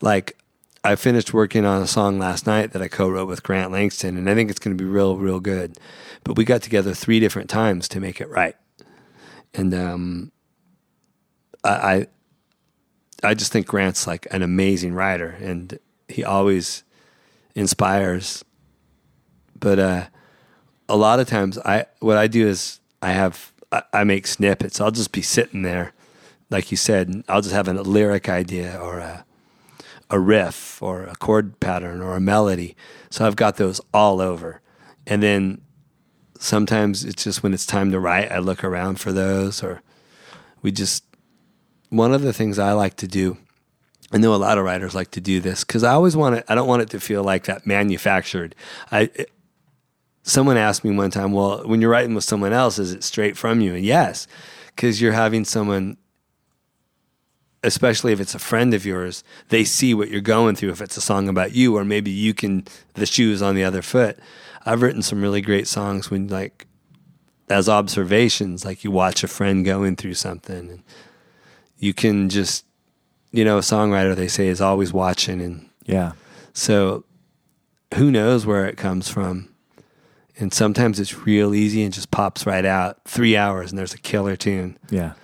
like 0.00 0.38
I 0.84 0.96
finished 0.96 1.34
working 1.34 1.64
on 1.64 1.82
a 1.82 1.86
song 1.86 2.18
last 2.18 2.46
night 2.46 2.72
that 2.72 2.82
I 2.82 2.88
co-wrote 2.88 3.26
with 3.26 3.42
Grant 3.42 3.72
Langston, 3.72 4.16
and 4.16 4.30
I 4.30 4.34
think 4.34 4.48
it's 4.48 4.60
going 4.60 4.76
to 4.76 4.82
be 4.82 4.88
real, 4.88 5.16
real 5.16 5.40
good. 5.40 5.76
But 6.24 6.36
we 6.36 6.44
got 6.44 6.62
together 6.62 6.94
three 6.94 7.20
different 7.20 7.50
times 7.50 7.88
to 7.88 8.00
make 8.00 8.20
it 8.20 8.28
right, 8.28 8.56
and 9.54 9.74
um, 9.74 10.32
I, 11.64 11.70
I 11.70 12.06
I 13.22 13.34
just 13.34 13.52
think 13.52 13.66
Grant's 13.66 14.06
like 14.06 14.26
an 14.30 14.42
amazing 14.42 14.94
writer, 14.94 15.36
and 15.40 15.78
he 16.08 16.24
always 16.24 16.84
inspires. 17.54 18.44
But 19.58 19.78
uh, 19.78 20.06
a 20.88 20.96
lot 20.96 21.18
of 21.18 21.28
times, 21.28 21.58
I 21.58 21.86
what 22.00 22.16
I 22.16 22.28
do 22.28 22.46
is 22.46 22.80
I 23.02 23.12
have 23.12 23.52
I, 23.72 23.82
I 23.92 24.04
make 24.04 24.26
snippets. 24.26 24.80
I'll 24.80 24.90
just 24.90 25.12
be 25.12 25.22
sitting 25.22 25.62
there, 25.62 25.92
like 26.50 26.70
you 26.70 26.76
said. 26.76 27.24
I'll 27.28 27.42
just 27.42 27.54
have 27.54 27.68
a 27.68 27.72
lyric 27.74 28.28
idea 28.28 28.78
or 28.78 28.98
a 28.98 29.24
a 30.10 30.18
riff 30.18 30.82
or 30.82 31.04
a 31.04 31.14
chord 31.16 31.60
pattern 31.60 32.00
or 32.00 32.16
a 32.16 32.20
melody. 32.20 32.74
So 33.10 33.26
I've 33.26 33.36
got 33.36 33.56
those 33.56 33.80
all 33.92 34.20
over, 34.20 34.60
and 35.06 35.22
then 35.22 35.60
sometimes 36.38 37.04
it's 37.04 37.24
just 37.24 37.42
when 37.42 37.52
it's 37.52 37.66
time 37.66 37.90
to 37.90 38.00
write, 38.00 38.30
I 38.32 38.38
look 38.38 38.64
around 38.64 39.00
for 39.00 39.12
those, 39.12 39.62
or 39.62 39.82
we 40.62 40.70
just 40.72 41.04
one 41.90 42.12
of 42.14 42.22
the 42.22 42.32
things 42.32 42.58
I 42.58 42.72
like 42.72 42.96
to 42.96 43.08
do. 43.08 43.36
I 44.10 44.16
know 44.16 44.34
a 44.34 44.36
lot 44.36 44.56
of 44.56 44.64
writers 44.64 44.94
like 44.94 45.10
to 45.12 45.20
do 45.20 45.40
this 45.40 45.64
because 45.64 45.84
I 45.84 45.92
always 45.92 46.16
want 46.16 46.36
it. 46.36 46.44
I 46.48 46.54
don't 46.54 46.68
want 46.68 46.80
it 46.82 46.90
to 46.90 47.00
feel 47.00 47.22
like 47.22 47.44
that 47.44 47.66
manufactured. 47.66 48.54
I 48.90 49.10
it- 49.14 49.30
someone 50.22 50.56
asked 50.56 50.84
me 50.84 50.94
one 50.94 51.10
time, 51.10 51.32
"Well, 51.32 51.62
when 51.66 51.80
you're 51.80 51.90
writing 51.90 52.14
with 52.14 52.24
someone 52.24 52.52
else, 52.52 52.78
is 52.78 52.92
it 52.92 53.02
straight 53.04 53.36
from 53.36 53.60
you?" 53.60 53.74
And 53.74 53.84
yes, 53.84 54.26
because 54.74 55.00
you're 55.00 55.12
having 55.12 55.44
someone, 55.44 55.96
especially 57.62 58.12
if 58.12 58.20
it's 58.20 58.34
a 58.34 58.38
friend 58.38 58.72
of 58.74 58.86
yours, 58.86 59.24
they 59.48 59.64
see 59.64 59.94
what 59.94 60.10
you're 60.10 60.20
going 60.20 60.54
through. 60.54 60.70
If 60.70 60.80
it's 60.80 60.96
a 60.96 61.00
song 61.00 61.28
about 61.28 61.52
you, 61.52 61.76
or 61.76 61.84
maybe 61.84 62.10
you 62.10 62.34
can 62.34 62.64
the 62.94 63.06
shoes 63.06 63.42
on 63.42 63.54
the 63.54 63.64
other 63.64 63.82
foot. 63.82 64.18
I've 64.66 64.82
written 64.82 65.02
some 65.02 65.22
really 65.22 65.40
great 65.40 65.66
songs 65.66 66.10
when 66.10 66.28
like 66.28 66.66
as 67.50 67.68
observations, 67.68 68.64
like 68.64 68.84
you 68.84 68.90
watch 68.90 69.24
a 69.24 69.28
friend 69.28 69.64
going 69.64 69.96
through 69.96 70.14
something, 70.14 70.70
and 70.70 70.82
you 71.78 71.94
can 71.94 72.28
just, 72.28 72.64
you 73.32 73.44
know, 73.44 73.56
a 73.58 73.62
songwriter 73.62 74.14
they 74.14 74.28
say 74.28 74.48
is 74.48 74.60
always 74.60 74.92
watching, 74.92 75.40
and 75.40 75.68
Yeah. 75.86 76.12
so 76.52 77.04
who 77.94 78.10
knows 78.10 78.44
where 78.44 78.66
it 78.66 78.76
comes 78.76 79.08
from. 79.08 79.48
And 80.40 80.52
sometimes 80.54 81.00
it's 81.00 81.26
real 81.26 81.52
easy 81.54 81.82
and 81.82 81.92
just 81.92 82.10
pops 82.12 82.46
right 82.46 82.64
out. 82.64 82.98
Three 83.06 83.36
hours 83.36 83.70
and 83.72 83.78
there's 83.78 83.94
a 83.94 83.98
killer 83.98 84.36
tune. 84.36 84.76
Yeah. 84.90 85.14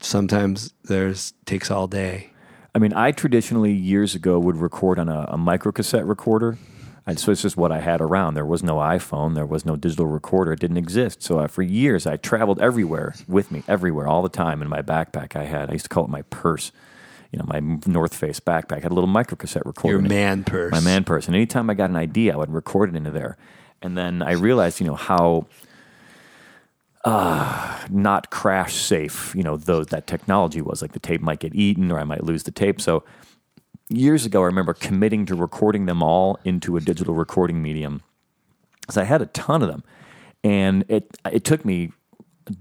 Sometimes 0.00 0.72
there's 0.84 1.34
takes 1.44 1.70
all 1.70 1.86
day. 1.86 2.30
I 2.74 2.78
mean, 2.78 2.92
I 2.92 3.10
traditionally 3.12 3.72
years 3.72 4.14
ago 4.14 4.38
would 4.38 4.56
record 4.56 4.98
on 4.98 5.08
a, 5.08 5.26
a 5.30 5.38
micro 5.38 5.72
cassette 5.72 6.06
recorder. 6.06 6.58
And 7.06 7.18
so 7.18 7.32
it's 7.32 7.40
just 7.40 7.56
what 7.56 7.72
I 7.72 7.80
had 7.80 8.02
around. 8.02 8.34
There 8.34 8.44
was 8.44 8.62
no 8.62 8.76
iPhone. 8.76 9.34
There 9.34 9.46
was 9.46 9.64
no 9.64 9.76
digital 9.76 10.06
recorder. 10.06 10.52
It 10.52 10.60
didn't 10.60 10.76
exist. 10.76 11.22
So 11.22 11.38
I, 11.38 11.46
for 11.46 11.62
years, 11.62 12.06
I 12.06 12.18
traveled 12.18 12.60
everywhere 12.60 13.14
with 13.26 13.50
me, 13.50 13.62
everywhere, 13.66 14.06
all 14.06 14.20
the 14.20 14.28
time. 14.28 14.60
In 14.60 14.68
my 14.68 14.82
backpack, 14.82 15.34
I 15.34 15.44
had, 15.44 15.70
I 15.70 15.72
used 15.72 15.86
to 15.86 15.88
call 15.88 16.04
it 16.04 16.10
my 16.10 16.20
purse, 16.22 16.70
you 17.32 17.38
know, 17.38 17.46
my 17.48 17.60
North 17.86 18.14
Face 18.14 18.40
backpack. 18.40 18.76
I 18.76 18.80
had 18.80 18.92
a 18.92 18.94
little 18.94 19.08
micro 19.08 19.36
cassette 19.36 19.64
recorder. 19.64 19.98
Your 19.98 20.06
man 20.06 20.44
purse. 20.44 20.70
My 20.70 20.80
man 20.80 21.02
purse. 21.02 21.26
And 21.26 21.34
anytime 21.34 21.70
I 21.70 21.74
got 21.74 21.88
an 21.88 21.96
idea, 21.96 22.34
I 22.34 22.36
would 22.36 22.52
record 22.52 22.90
it 22.90 22.96
into 22.96 23.10
there. 23.10 23.38
And 23.80 23.96
then 23.96 24.20
I 24.20 24.32
realized, 24.32 24.78
you 24.78 24.86
know, 24.86 24.94
how 24.94 25.46
uh, 27.04 27.78
not 27.90 28.30
crash 28.30 28.74
safe, 28.74 29.34
you 29.34 29.42
know, 29.42 29.56
those 29.56 29.86
that 29.88 30.06
technology 30.06 30.60
was. 30.60 30.82
Like 30.82 30.92
the 30.92 30.98
tape 30.98 31.20
might 31.20 31.40
get 31.40 31.54
eaten 31.54 31.90
or 31.90 31.98
I 31.98 32.04
might 32.04 32.24
lose 32.24 32.42
the 32.42 32.50
tape. 32.50 32.80
So 32.80 33.04
years 33.88 34.26
ago, 34.26 34.42
I 34.42 34.46
remember 34.46 34.74
committing 34.74 35.26
to 35.26 35.34
recording 35.34 35.86
them 35.86 36.02
all 36.02 36.38
into 36.44 36.76
a 36.76 36.80
digital 36.80 37.14
recording 37.14 37.62
medium. 37.62 38.02
So 38.90 39.00
I 39.00 39.04
had 39.04 39.22
a 39.22 39.26
ton 39.26 39.62
of 39.62 39.68
them. 39.68 39.84
And 40.44 40.84
it 40.88 41.18
it 41.30 41.44
took 41.44 41.64
me 41.64 41.92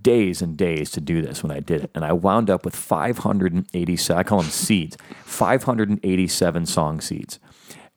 days 0.02 0.42
and 0.42 0.58
days 0.58 0.92
to 0.92 1.02
do 1.02 1.22
this 1.22 1.44
when 1.44 1.52
I 1.52 1.60
did 1.60 1.84
it. 1.86 1.92
And 1.96 2.04
I 2.04 2.12
wound 2.14 2.50
up 2.50 2.66
with 2.66 2.76
587, 2.76 4.20
I 4.20 4.24
call 4.24 4.42
them 4.42 4.52
seeds, 4.52 4.98
587 5.24 6.66
song 6.66 7.02
seeds. 7.02 7.40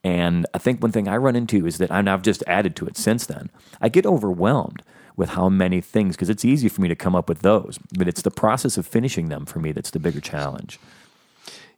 And 0.02 0.46
I 0.54 0.58
think 0.58 0.82
one 0.82 0.92
thing 0.92 1.08
I 1.08 1.16
run 1.16 1.36
into 1.36 1.66
is 1.66 1.78
that, 1.78 1.90
and 1.90 2.08
I've 2.08 2.22
just 2.22 2.42
added 2.46 2.76
to 2.76 2.86
it 2.86 2.96
since 2.96 3.26
then, 3.26 3.50
I 3.80 3.88
get 3.88 4.06
overwhelmed 4.06 4.82
with 5.16 5.30
how 5.30 5.48
many 5.48 5.80
things, 5.80 6.16
because 6.16 6.30
it's 6.30 6.44
easy 6.44 6.68
for 6.68 6.80
me 6.80 6.88
to 6.88 6.94
come 6.96 7.14
up 7.14 7.28
with 7.28 7.40
those, 7.40 7.78
but 7.98 8.08
it's 8.08 8.22
the 8.22 8.30
process 8.30 8.76
of 8.78 8.86
finishing 8.86 9.28
them 9.28 9.44
for 9.46 9.58
me 9.58 9.72
that's 9.72 9.90
the 9.90 9.98
bigger 9.98 10.20
challenge. 10.20 10.78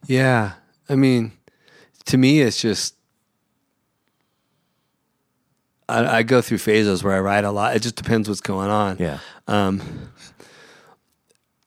Yeah. 0.07 0.53
I 0.89 0.95
mean, 0.95 1.31
to 2.05 2.17
me, 2.17 2.41
it's 2.41 2.61
just, 2.61 2.95
I, 5.89 6.17
I 6.19 6.23
go 6.23 6.41
through 6.41 6.59
phases 6.59 7.03
where 7.03 7.15
I 7.15 7.19
write 7.19 7.43
a 7.43 7.51
lot. 7.51 7.75
It 7.75 7.81
just 7.81 7.95
depends 7.95 8.27
what's 8.29 8.41
going 8.41 8.69
on. 8.69 8.97
Yeah. 8.99 9.19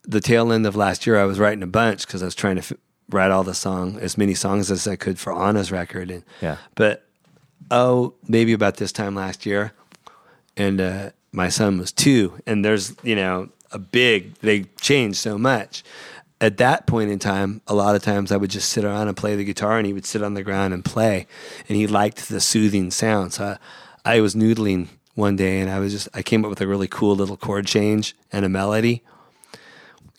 the 0.04 0.20
tail 0.20 0.52
end 0.52 0.66
of 0.66 0.76
last 0.76 1.06
year, 1.06 1.18
I 1.18 1.24
was 1.24 1.38
writing 1.38 1.62
a 1.62 1.66
bunch 1.66 2.06
because 2.06 2.22
I 2.22 2.26
was 2.26 2.34
trying 2.34 2.56
to 2.56 2.60
f- 2.62 2.72
write 3.10 3.30
all 3.30 3.44
the 3.44 3.54
song, 3.54 3.98
as 3.98 4.16
many 4.16 4.34
songs 4.34 4.70
as 4.70 4.86
I 4.86 4.96
could 4.96 5.18
for 5.18 5.32
Anna's 5.32 5.72
record. 5.72 6.10
And 6.10 6.22
Yeah. 6.40 6.56
but 6.74 7.06
oh, 7.70 8.14
maybe 8.28 8.52
about 8.52 8.76
this 8.76 8.92
time 8.92 9.14
last 9.14 9.44
year, 9.46 9.72
and 10.56 10.80
uh, 10.80 11.10
my 11.36 11.48
son 11.48 11.78
was 11.78 11.92
two, 11.92 12.40
and 12.46 12.64
there's 12.64 12.94
you 13.02 13.14
know 13.14 13.48
a 13.72 13.78
big. 13.78 14.34
They 14.36 14.64
changed 14.80 15.18
so 15.18 15.38
much. 15.38 15.84
At 16.38 16.58
that 16.58 16.86
point 16.86 17.10
in 17.10 17.18
time, 17.18 17.62
a 17.66 17.74
lot 17.74 17.94
of 17.94 18.02
times 18.02 18.30
I 18.30 18.36
would 18.36 18.50
just 18.50 18.68
sit 18.68 18.84
around 18.84 19.08
and 19.08 19.16
play 19.16 19.36
the 19.36 19.44
guitar, 19.44 19.78
and 19.78 19.86
he 19.86 19.92
would 19.92 20.06
sit 20.06 20.22
on 20.22 20.34
the 20.34 20.42
ground 20.42 20.74
and 20.74 20.84
play, 20.84 21.26
and 21.68 21.76
he 21.76 21.86
liked 21.86 22.28
the 22.28 22.40
soothing 22.40 22.90
sound. 22.90 23.32
So 23.34 23.56
I, 24.04 24.16
I 24.16 24.20
was 24.20 24.34
noodling 24.34 24.88
one 25.14 25.36
day, 25.36 25.60
and 25.60 25.70
I 25.70 25.78
was 25.78 25.92
just 25.92 26.08
I 26.12 26.22
came 26.22 26.44
up 26.44 26.50
with 26.50 26.60
a 26.60 26.66
really 26.66 26.88
cool 26.88 27.14
little 27.14 27.36
chord 27.36 27.66
change 27.66 28.14
and 28.32 28.44
a 28.44 28.48
melody 28.48 29.02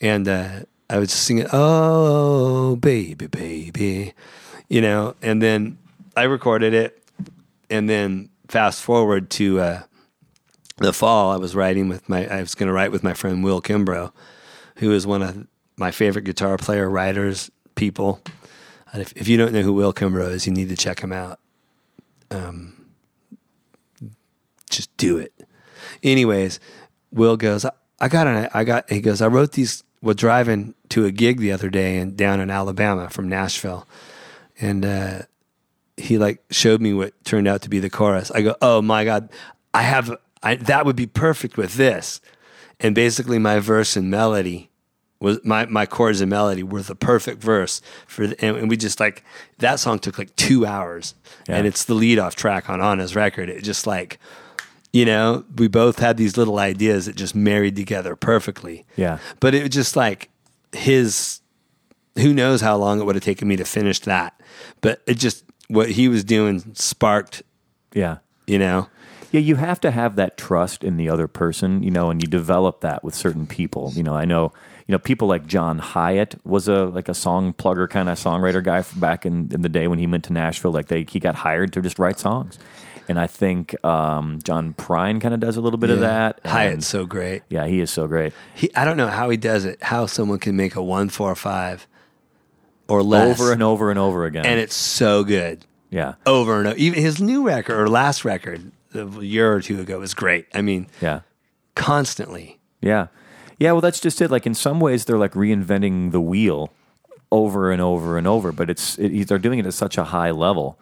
and 0.00 0.28
uh, 0.28 0.60
I 0.88 0.98
was 0.98 1.10
just 1.10 1.24
sing 1.24 1.38
it, 1.38 1.48
"Oh, 1.52 2.76
baby, 2.76 3.26
baby," 3.26 4.14
you 4.68 4.80
know. 4.80 5.14
And 5.22 5.42
then 5.42 5.78
I 6.16 6.24
recorded 6.24 6.74
it, 6.74 7.02
and 7.70 7.88
then 7.88 8.30
fast 8.48 8.82
forward 8.82 9.30
to 9.30 9.60
uh, 9.60 9.82
the 10.78 10.92
fall, 10.92 11.30
I 11.32 11.36
was 11.36 11.54
writing 11.54 11.88
with 11.88 12.08
my. 12.08 12.26
I 12.26 12.40
was 12.40 12.54
going 12.54 12.68
to 12.68 12.72
write 12.72 12.92
with 12.92 13.02
my 13.02 13.14
friend 13.14 13.44
Will 13.44 13.60
Kimbrough, 13.60 14.12
who 14.76 14.92
is 14.92 15.06
one 15.06 15.22
of 15.22 15.46
my 15.76 15.90
favorite 15.90 16.24
guitar 16.24 16.56
player 16.56 16.88
writers 16.88 17.50
people. 17.74 18.20
If, 18.94 19.12
if 19.16 19.28
you 19.28 19.36
don't 19.36 19.52
know 19.52 19.62
who 19.62 19.72
Will 19.72 19.92
Kimbrough 19.92 20.30
is, 20.30 20.46
you 20.46 20.52
need 20.52 20.70
to 20.70 20.76
check 20.76 21.00
him 21.00 21.12
out. 21.12 21.38
Um, 22.30 22.86
just 24.70 24.94
do 24.96 25.18
it. 25.18 25.32
Anyways, 26.02 26.58
Will 27.12 27.36
goes, 27.36 27.64
I, 27.64 27.72
I 28.00 28.08
got 28.08 28.26
an, 28.26 28.48
I 28.54 28.64
got, 28.64 28.90
he 28.90 29.00
goes, 29.00 29.20
I 29.20 29.26
wrote 29.28 29.52
these, 29.52 29.84
was 30.00 30.16
driving 30.16 30.74
to 30.90 31.04
a 31.04 31.10
gig 31.10 31.38
the 31.38 31.52
other 31.52 31.68
day 31.68 31.98
and 31.98 32.16
down 32.16 32.40
in 32.40 32.50
Alabama 32.50 33.10
from 33.10 33.28
Nashville. 33.28 33.86
And, 34.60 34.84
uh, 34.84 35.22
he 35.96 36.16
like 36.16 36.42
showed 36.50 36.80
me 36.80 36.94
what 36.94 37.12
turned 37.24 37.48
out 37.48 37.62
to 37.62 37.68
be 37.68 37.80
the 37.80 37.90
chorus. 37.90 38.30
I 38.30 38.42
go, 38.42 38.56
oh 38.62 38.80
my 38.82 39.04
God, 39.04 39.30
I 39.74 39.82
have, 39.82 40.16
I, 40.42 40.56
that 40.56 40.86
would 40.86 40.96
be 40.96 41.06
perfect 41.06 41.56
with 41.56 41.74
this. 41.74 42.20
And 42.80 42.94
basically 42.94 43.38
my 43.38 43.58
verse 43.58 43.96
and 43.96 44.10
melody 44.10 44.70
was 45.20 45.40
my, 45.44 45.66
my 45.66 45.84
chords 45.84 46.20
and 46.20 46.30
melody 46.30 46.62
were 46.62 46.82
the 46.82 46.94
perfect 46.94 47.42
verse 47.42 47.80
for, 48.06 48.28
the, 48.28 48.44
and, 48.44 48.56
and 48.56 48.70
we 48.70 48.76
just 48.76 49.00
like, 49.00 49.24
that 49.58 49.80
song 49.80 49.98
took 49.98 50.16
like 50.16 50.34
two 50.36 50.64
hours 50.64 51.14
and 51.48 51.66
it's 51.66 51.84
the 51.84 51.94
lead 51.94 52.20
off 52.20 52.36
track 52.36 52.70
on 52.70 52.80
Anna's 52.80 53.16
record. 53.16 53.48
It 53.50 53.64
just 53.64 53.84
like, 53.84 54.20
you 54.92 55.04
know, 55.04 55.44
we 55.56 55.66
both 55.66 55.98
had 55.98 56.16
these 56.16 56.36
little 56.36 56.58
ideas 56.60 57.06
that 57.06 57.16
just 57.16 57.34
married 57.34 57.74
together 57.74 58.14
perfectly. 58.14 58.86
Yeah. 58.96 59.18
But 59.40 59.54
it 59.56 59.62
was 59.62 59.70
just 59.70 59.96
like 59.96 60.30
his, 60.72 61.40
who 62.16 62.32
knows 62.32 62.60
how 62.60 62.76
long 62.76 63.00
it 63.00 63.04
would 63.04 63.16
have 63.16 63.24
taken 63.24 63.48
me 63.48 63.56
to 63.56 63.64
finish 63.64 63.98
that. 64.00 64.40
But 64.80 65.02
it 65.06 65.14
just, 65.14 65.44
what 65.66 65.90
he 65.90 66.06
was 66.08 66.22
doing 66.22 66.74
sparked, 66.74 67.42
Yeah. 67.92 68.18
you 68.46 68.58
know? 68.60 68.88
Yeah, 69.30 69.40
you 69.40 69.56
have 69.56 69.80
to 69.80 69.90
have 69.90 70.16
that 70.16 70.36
trust 70.38 70.82
in 70.82 70.96
the 70.96 71.08
other 71.10 71.28
person, 71.28 71.82
you 71.82 71.90
know, 71.90 72.10
and 72.10 72.22
you 72.22 72.28
develop 72.28 72.80
that 72.80 73.04
with 73.04 73.14
certain 73.14 73.46
people. 73.46 73.92
You 73.94 74.02
know, 74.02 74.14
I 74.14 74.24
know, 74.24 74.52
you 74.86 74.92
know, 74.92 74.98
people 74.98 75.28
like 75.28 75.46
John 75.46 75.78
Hiatt 75.80 76.36
was 76.46 76.66
a 76.66 76.84
like 76.86 77.08
a 77.10 77.14
song 77.14 77.52
plugger 77.52 77.88
kind 77.90 78.08
of 78.08 78.18
songwriter 78.18 78.64
guy 78.64 78.82
back 78.96 79.26
in, 79.26 79.50
in 79.52 79.60
the 79.62 79.68
day 79.68 79.86
when 79.86 79.98
he 79.98 80.06
went 80.06 80.24
to 80.24 80.32
Nashville. 80.32 80.70
Like 80.72 80.88
they, 80.88 81.04
he 81.08 81.20
got 81.20 81.34
hired 81.34 81.72
to 81.74 81.82
just 81.82 81.98
write 81.98 82.18
songs, 82.18 82.58
and 83.06 83.20
I 83.20 83.26
think 83.26 83.76
um, 83.84 84.38
John 84.44 84.72
Prine 84.72 85.20
kind 85.20 85.34
of 85.34 85.40
does 85.40 85.58
a 85.58 85.60
little 85.60 85.78
bit 85.78 85.90
of 85.90 86.00
that. 86.00 86.40
and- 86.44 86.52
Hiatt's 86.52 86.86
so 86.86 87.04
great. 87.04 87.42
yeah, 87.50 87.66
he 87.66 87.80
is 87.80 87.90
so 87.90 88.06
great. 88.06 88.32
He, 88.54 88.74
I 88.74 88.86
don't 88.86 88.96
know 88.96 89.08
how 89.08 89.28
he 89.28 89.36
does 89.36 89.66
it, 89.66 89.82
how 89.82 90.06
someone 90.06 90.38
can 90.38 90.56
make 90.56 90.74
a 90.74 90.82
one, 90.82 91.10
four, 91.10 91.34
five 91.34 91.86
or 92.88 93.02
less. 93.02 93.38
Over 93.38 93.52
and 93.52 93.62
over 93.62 93.90
and 93.90 93.98
over 93.98 94.24
again. 94.24 94.46
and 94.46 94.58
it's 94.58 94.74
so 94.74 95.22
good. 95.22 95.66
yeah, 95.90 96.14
Over 96.24 96.58
and 96.60 96.68
over. 96.68 96.76
Even 96.78 97.02
his 97.02 97.20
new 97.20 97.46
record 97.46 97.78
or 97.78 97.88
last 97.90 98.24
record, 98.24 98.72
a 98.94 99.04
year 99.24 99.52
or 99.52 99.60
two 99.60 99.80
ago 99.80 99.98
was 100.00 100.14
great. 100.14 100.46
I 100.54 100.62
mean, 100.62 100.86
Yeah. 101.00 101.20
constantly. 101.74 102.58
Yeah. 102.80 103.08
Yeah, 103.58 103.72
well 103.72 103.80
that's 103.80 104.00
just 104.00 104.20
it. 104.20 104.30
Like 104.30 104.46
in 104.46 104.54
some 104.54 104.78
ways 104.80 105.04
they're 105.04 105.18
like 105.18 105.32
reinventing 105.32 106.12
the 106.12 106.20
wheel 106.20 106.72
over 107.32 107.70
and 107.72 107.82
over 107.82 108.16
and 108.16 108.26
over, 108.26 108.52
but 108.52 108.70
it's 108.70 108.96
it, 108.98 109.26
they're 109.28 109.38
doing 109.38 109.58
it 109.58 109.66
at 109.66 109.74
such 109.74 109.98
a 109.98 110.04
high 110.04 110.30
level. 110.30 110.78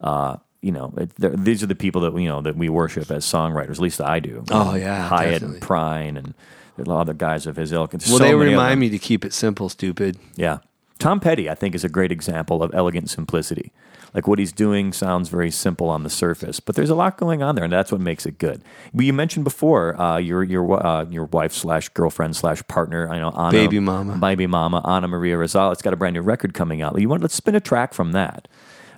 Uh, 0.00 0.36
you 0.62 0.72
know, 0.72 0.92
it, 0.96 1.10
these 1.18 1.62
are 1.62 1.66
the 1.66 1.74
people 1.74 2.00
that 2.02 2.18
you 2.18 2.28
know 2.28 2.40
that 2.40 2.56
we 2.56 2.68
worship 2.70 3.10
as 3.10 3.24
songwriters. 3.26 3.72
At 3.72 3.78
least 3.80 4.00
I 4.00 4.18
do. 4.20 4.44
Oh, 4.50 4.74
yeah, 4.74 5.08
Hiatt 5.08 5.32
definitely. 5.42 5.56
and 5.56 5.62
Prine 5.62 6.18
and 6.18 6.34
a 6.78 6.82
lot 6.88 6.94
of 6.96 7.00
other 7.02 7.12
guys 7.14 7.46
of 7.46 7.56
his 7.56 7.70
ilk. 7.72 7.92
And 7.92 8.02
Well, 8.08 8.18
so 8.18 8.24
they 8.24 8.34
remind 8.34 8.80
me 8.80 8.88
to 8.88 8.98
keep 8.98 9.24
it 9.24 9.32
simple, 9.34 9.68
stupid. 9.68 10.16
Yeah. 10.36 10.58
Tom 10.98 11.20
Petty, 11.20 11.50
I 11.50 11.54
think, 11.54 11.74
is 11.74 11.84
a 11.84 11.88
great 11.88 12.10
example 12.10 12.62
of 12.62 12.74
elegant 12.74 13.10
simplicity. 13.10 13.72
Like 14.14 14.28
what 14.28 14.38
he's 14.38 14.52
doing 14.52 14.92
sounds 14.92 15.28
very 15.28 15.50
simple 15.50 15.88
on 15.88 16.04
the 16.04 16.10
surface, 16.10 16.60
but 16.60 16.76
there's 16.76 16.88
a 16.90 16.94
lot 16.94 17.18
going 17.18 17.42
on 17.42 17.56
there, 17.56 17.64
and 17.64 17.72
that's 17.72 17.90
what 17.90 18.00
makes 18.00 18.26
it 18.26 18.38
good. 18.38 18.62
You 18.94 19.12
mentioned 19.12 19.42
before 19.44 20.00
uh, 20.00 20.18
your 20.18 20.44
your 20.44 20.86
uh, 20.86 21.04
your 21.10 21.24
wife 21.24 21.52
slash 21.52 21.88
girlfriend 21.88 22.36
slash 22.36 22.62
partner. 22.68 23.10
I 23.10 23.18
know 23.18 23.30
Anna, 23.30 23.50
Baby 23.50 23.80
mama. 23.80 24.16
baby 24.16 24.46
mama 24.46 24.80
Anna 24.86 25.08
Maria 25.08 25.36
Rosales 25.36 25.82
got 25.82 25.92
a 25.92 25.96
brand 25.96 26.14
new 26.14 26.22
record 26.22 26.54
coming 26.54 26.80
out. 26.80 26.98
You 27.00 27.08
want 27.08 27.22
let's 27.22 27.34
spin 27.34 27.56
a 27.56 27.60
track 27.60 27.92
from 27.92 28.12
that. 28.12 28.46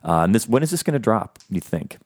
Uh, 0.05 0.21
and 0.25 0.35
this 0.35 0.47
when 0.47 0.63
is 0.63 0.71
this 0.71 0.83
going 0.83 0.93
to 0.93 0.99
drop? 1.01 1.39
You 1.49 1.61
think? 1.61 1.97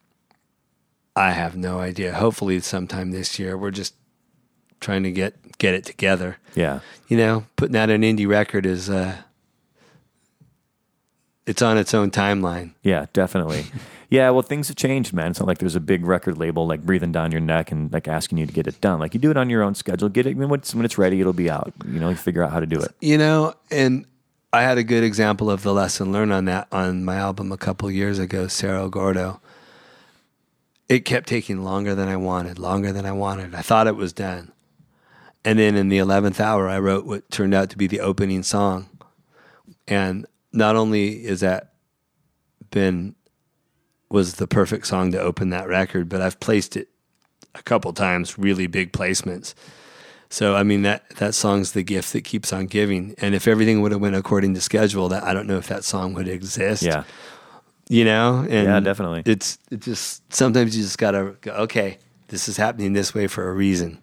I 1.16 1.32
have 1.32 1.56
no 1.56 1.80
idea. 1.80 2.14
Hopefully, 2.14 2.60
sometime 2.60 3.10
this 3.10 3.38
year. 3.38 3.58
We're 3.58 3.72
just 3.72 3.94
trying 4.78 5.02
to 5.02 5.10
get 5.10 5.58
get 5.58 5.74
it 5.74 5.84
together. 5.84 6.38
Yeah, 6.54 6.80
You 7.08 7.16
know, 7.16 7.44
putting 7.56 7.76
out 7.76 7.90
an 7.90 8.02
indie 8.02 8.28
record 8.28 8.64
is 8.66 8.88
uh, 8.88 9.16
it's 11.46 11.62
on 11.62 11.78
its 11.78 11.94
own 11.94 12.10
timeline. 12.10 12.74
yeah, 12.82 13.06
definitely. 13.12 13.66
yeah, 14.10 14.30
well, 14.30 14.42
things 14.42 14.68
have 14.68 14.76
changed, 14.76 15.12
man. 15.12 15.30
It's 15.30 15.40
not 15.40 15.46
like 15.46 15.58
there's 15.58 15.76
a 15.76 15.80
big 15.80 16.04
record 16.04 16.38
label 16.38 16.66
like 16.66 16.82
breathing 16.82 17.12
down 17.12 17.32
your 17.32 17.40
neck 17.40 17.72
and 17.72 17.92
like 17.92 18.08
asking 18.08 18.38
you 18.38 18.46
to 18.46 18.52
get 18.52 18.66
it 18.66 18.80
done. 18.80 19.00
Like 19.00 19.14
you 19.14 19.20
do 19.20 19.30
it 19.30 19.36
on 19.36 19.50
your 19.50 19.62
own 19.62 19.74
schedule. 19.74 20.08
Get 20.08 20.26
it 20.26 20.36
when 20.36 20.52
it's 20.52 20.74
when 20.74 20.84
it's 20.84 20.98
ready. 20.98 21.20
It'll 21.20 21.32
be 21.32 21.50
out. 21.50 21.72
You 21.86 22.00
know, 22.00 22.10
you 22.10 22.16
figure 22.16 22.42
out 22.42 22.52
how 22.52 22.60
to 22.60 22.66
do 22.66 22.80
it. 22.80 22.94
You 23.00 23.18
know, 23.18 23.54
and 23.70 24.06
I 24.52 24.62
had 24.62 24.78
a 24.78 24.82
good 24.82 25.04
example 25.04 25.50
of 25.50 25.62
the 25.62 25.72
lesson 25.72 26.12
learned 26.12 26.32
on 26.32 26.44
that 26.46 26.66
on 26.72 27.04
my 27.04 27.16
album 27.16 27.52
a 27.52 27.56
couple 27.56 27.90
years 27.90 28.18
ago, 28.18 28.48
Cerro 28.48 28.88
Gordo. 28.88 29.40
It 30.88 31.04
kept 31.04 31.28
taking 31.28 31.62
longer 31.62 31.94
than 31.94 32.08
I 32.08 32.16
wanted, 32.16 32.58
longer 32.58 32.92
than 32.92 33.06
I 33.06 33.12
wanted. 33.12 33.54
I 33.54 33.62
thought 33.62 33.86
it 33.86 33.94
was 33.94 34.12
done. 34.12 34.50
And 35.44 35.58
then 35.58 35.76
in 35.76 35.88
the 35.88 35.98
11th 35.98 36.40
hour, 36.40 36.68
I 36.68 36.80
wrote 36.80 37.06
what 37.06 37.30
turned 37.30 37.54
out 37.54 37.70
to 37.70 37.78
be 37.78 37.86
the 37.86 38.00
opening 38.00 38.42
song. 38.42 38.88
And 39.86 40.26
not 40.52 40.76
only 40.76 41.24
is 41.24 41.40
that 41.40 41.72
been 42.70 43.14
was 44.08 44.34
the 44.34 44.46
perfect 44.46 44.86
song 44.86 45.12
to 45.12 45.20
open 45.20 45.50
that 45.50 45.68
record, 45.68 46.08
but 46.08 46.20
I've 46.20 46.40
placed 46.40 46.76
it 46.76 46.88
a 47.54 47.62
couple 47.62 47.92
times, 47.92 48.38
really 48.38 48.66
big 48.66 48.92
placements. 48.92 49.54
So 50.28 50.54
I 50.54 50.62
mean 50.62 50.82
that 50.82 51.08
that 51.16 51.34
song's 51.34 51.72
the 51.72 51.82
gift 51.82 52.12
that 52.12 52.22
keeps 52.22 52.52
on 52.52 52.66
giving. 52.66 53.14
And 53.18 53.34
if 53.34 53.48
everything 53.48 53.80
would 53.82 53.92
have 53.92 54.00
went 54.00 54.16
according 54.16 54.54
to 54.54 54.60
schedule, 54.60 55.08
that 55.08 55.24
I 55.24 55.34
don't 55.34 55.46
know 55.46 55.58
if 55.58 55.68
that 55.68 55.84
song 55.84 56.14
would 56.14 56.28
exist. 56.28 56.82
Yeah. 56.82 57.04
You 57.88 58.04
know? 58.04 58.46
And 58.48 58.68
Yeah, 58.68 58.80
definitely. 58.80 59.22
It's 59.26 59.58
it 59.70 59.80
just 59.80 60.32
sometimes 60.32 60.76
you 60.76 60.82
just 60.84 60.98
gotta 60.98 61.36
go, 61.40 61.52
okay, 61.52 61.98
this 62.28 62.48
is 62.48 62.56
happening 62.56 62.92
this 62.92 63.12
way 63.12 63.26
for 63.26 63.48
a 63.48 63.52
reason. 63.52 63.98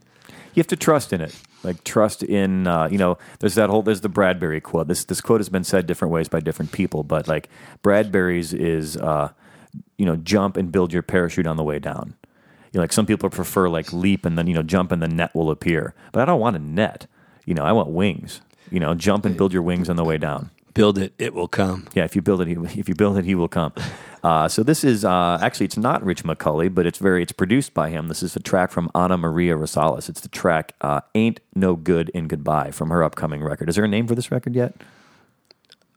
you 0.53 0.59
have 0.59 0.67
to 0.67 0.75
trust 0.75 1.13
in 1.13 1.21
it. 1.21 1.33
Like 1.67 1.83
trust 1.83 2.23
in, 2.23 2.65
uh, 2.65 2.87
you 2.89 2.97
know, 2.97 3.17
there's 3.39 3.55
that 3.55 3.69
whole, 3.69 3.81
there's 3.81 3.99
the 3.99 4.07
Bradbury 4.07 4.61
quote. 4.61 4.87
This 4.87 5.03
this 5.03 5.19
quote 5.19 5.41
has 5.41 5.49
been 5.49 5.65
said 5.65 5.85
different 5.85 6.13
ways 6.13 6.29
by 6.29 6.39
different 6.39 6.71
people, 6.71 7.03
but 7.03 7.27
like 7.27 7.49
Bradbury's 7.81 8.53
is, 8.53 8.95
uh, 8.95 9.31
you 9.97 10.05
know, 10.05 10.15
jump 10.15 10.55
and 10.55 10.71
build 10.71 10.93
your 10.93 11.01
parachute 11.01 11.45
on 11.45 11.57
the 11.57 11.63
way 11.63 11.77
down. 11.77 12.15
You 12.71 12.77
know, 12.77 12.81
like 12.83 12.93
some 12.93 13.05
people 13.05 13.29
prefer 13.29 13.67
like 13.67 13.91
leap 13.91 14.25
and 14.25 14.37
then 14.37 14.47
you 14.47 14.53
know 14.53 14.63
jump 14.63 14.93
and 14.93 15.01
the 15.01 15.09
net 15.09 15.35
will 15.35 15.51
appear, 15.51 15.93
but 16.13 16.21
I 16.21 16.25
don't 16.25 16.39
want 16.39 16.55
a 16.55 16.59
net. 16.59 17.05
You 17.45 17.53
know, 17.53 17.63
I 17.63 17.73
want 17.73 17.89
wings. 17.89 18.39
You 18.71 18.79
know, 18.79 18.95
jump 18.95 19.25
and 19.25 19.35
build 19.35 19.51
your 19.51 19.61
wings 19.61 19.89
on 19.89 19.97
the 19.97 20.05
way 20.05 20.17
down. 20.17 20.51
Build 20.77 20.99
it, 20.99 21.13
it 21.17 21.33
will 21.33 21.47
come. 21.47 21.87
Yeah, 21.95 22.03
if 22.03 22.15
you 22.15 22.21
build 22.21 22.39
it, 22.39 22.47
he, 22.47 22.53
if 22.79 22.87
you 22.87 22.93
build 22.93 23.17
it, 23.17 23.25
he 23.25 23.33
will 23.33 23.47
come. 23.47 23.73
Uh, 24.23 24.47
so 24.47 24.61
this 24.61 24.83
is 24.83 25.03
uh, 25.03 25.39
actually 25.41 25.65
it's 25.65 25.77
not 25.77 26.03
Rich 26.03 26.23
McCulley, 26.23 26.73
but 26.73 26.85
it's 26.85 26.99
very 26.99 27.23
it's 27.23 27.31
produced 27.31 27.73
by 27.73 27.89
him. 27.89 28.09
This 28.09 28.21
is 28.21 28.35
a 28.35 28.39
track 28.39 28.71
from 28.71 28.91
Ana 28.93 29.17
Maria 29.17 29.55
Rosales. 29.55 30.07
It's 30.07 30.21
the 30.21 30.29
track 30.29 30.73
uh, 30.81 31.01
"Ain't 31.15 31.39
No 31.55 31.75
Good 31.75 32.09
in 32.09 32.27
Goodbye" 32.27 32.71
from 32.71 32.89
her 32.89 33.03
upcoming 33.03 33.43
record. 33.43 33.69
Is 33.69 33.75
there 33.75 33.85
a 33.85 33.87
name 33.87 34.05
for 34.05 34.15
this 34.15 34.31
record 34.31 34.55
yet? 34.55 34.75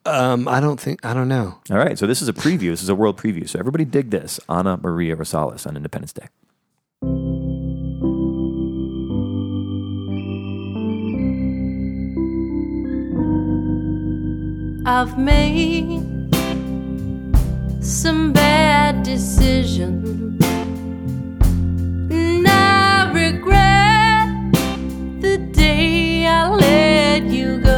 Um, 0.06 0.48
I 0.48 0.60
don't 0.60 0.80
think 0.80 1.04
I 1.04 1.12
don't 1.12 1.28
know. 1.28 1.58
All 1.70 1.76
right, 1.76 1.98
so 1.98 2.06
this 2.06 2.22
is 2.22 2.28
a 2.28 2.32
preview. 2.32 2.70
This 2.70 2.82
is 2.82 2.88
a 2.88 2.94
world 2.94 3.18
preview. 3.18 3.46
So 3.48 3.58
everybody 3.58 3.84
dig 3.84 4.10
this. 4.10 4.40
Ana 4.48 4.78
Maria 4.78 5.14
Rosales 5.14 5.66
on 5.66 5.76
Independence 5.76 6.12
Day. 6.14 6.28
I've 14.92 15.16
made 15.16 16.34
some 17.80 18.32
bad 18.32 19.04
decisions. 19.04 20.44
And 22.10 22.48
I 22.48 23.12
regret 23.12 24.52
the 25.20 25.38
day 25.52 26.26
I 26.26 26.48
let 26.48 27.22
you 27.22 27.60
go. 27.60 27.69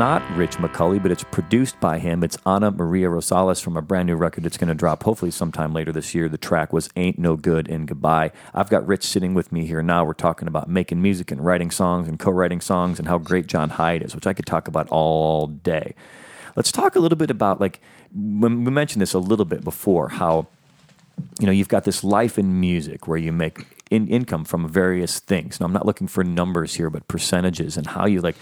Not 0.00 0.22
Rich 0.34 0.56
McCulley, 0.56 1.02
but 1.02 1.12
it's 1.12 1.24
produced 1.24 1.78
by 1.78 1.98
him. 1.98 2.24
It's 2.24 2.38
Ana 2.46 2.70
Maria 2.70 3.08
Rosales 3.08 3.62
from 3.62 3.76
a 3.76 3.82
brand 3.82 4.06
new 4.06 4.16
record 4.16 4.44
that's 4.44 4.56
going 4.56 4.68
to 4.68 4.74
drop 4.74 5.02
hopefully 5.02 5.30
sometime 5.30 5.74
later 5.74 5.92
this 5.92 6.14
year. 6.14 6.26
The 6.26 6.38
track 6.38 6.72
was 6.72 6.88
Ain't 6.96 7.18
No 7.18 7.36
Good 7.36 7.68
and 7.68 7.86
Goodbye. 7.86 8.32
I've 8.54 8.70
got 8.70 8.86
Rich 8.86 9.04
sitting 9.04 9.34
with 9.34 9.52
me 9.52 9.66
here 9.66 9.82
now. 9.82 10.06
We're 10.06 10.14
talking 10.14 10.48
about 10.48 10.70
making 10.70 11.02
music 11.02 11.30
and 11.30 11.44
writing 11.44 11.70
songs 11.70 12.08
and 12.08 12.18
co 12.18 12.30
writing 12.30 12.62
songs 12.62 12.98
and 12.98 13.08
how 13.08 13.18
great 13.18 13.46
John 13.46 13.68
Hiatt 13.68 14.00
is, 14.02 14.14
which 14.14 14.26
I 14.26 14.32
could 14.32 14.46
talk 14.46 14.68
about 14.68 14.88
all 14.88 15.48
day. 15.48 15.94
Let's 16.56 16.72
talk 16.72 16.96
a 16.96 16.98
little 16.98 17.18
bit 17.18 17.30
about, 17.30 17.60
like, 17.60 17.78
when 18.14 18.64
we 18.64 18.70
mentioned 18.70 19.02
this 19.02 19.12
a 19.12 19.18
little 19.18 19.44
bit 19.44 19.62
before, 19.62 20.08
how 20.08 20.46
you 21.38 21.44
know 21.44 21.52
you've 21.52 21.68
got 21.68 21.84
this 21.84 22.02
life 22.02 22.38
in 22.38 22.58
music 22.58 23.06
where 23.06 23.18
you 23.18 23.32
make 23.32 23.84
in, 23.90 24.08
income 24.08 24.46
from 24.46 24.66
various 24.66 25.18
things. 25.18 25.60
Now 25.60 25.66
I'm 25.66 25.74
not 25.74 25.84
looking 25.84 26.06
for 26.06 26.24
numbers 26.24 26.76
here, 26.76 26.88
but 26.88 27.06
percentages 27.06 27.76
and 27.76 27.88
how 27.88 28.06
you 28.06 28.22
like. 28.22 28.36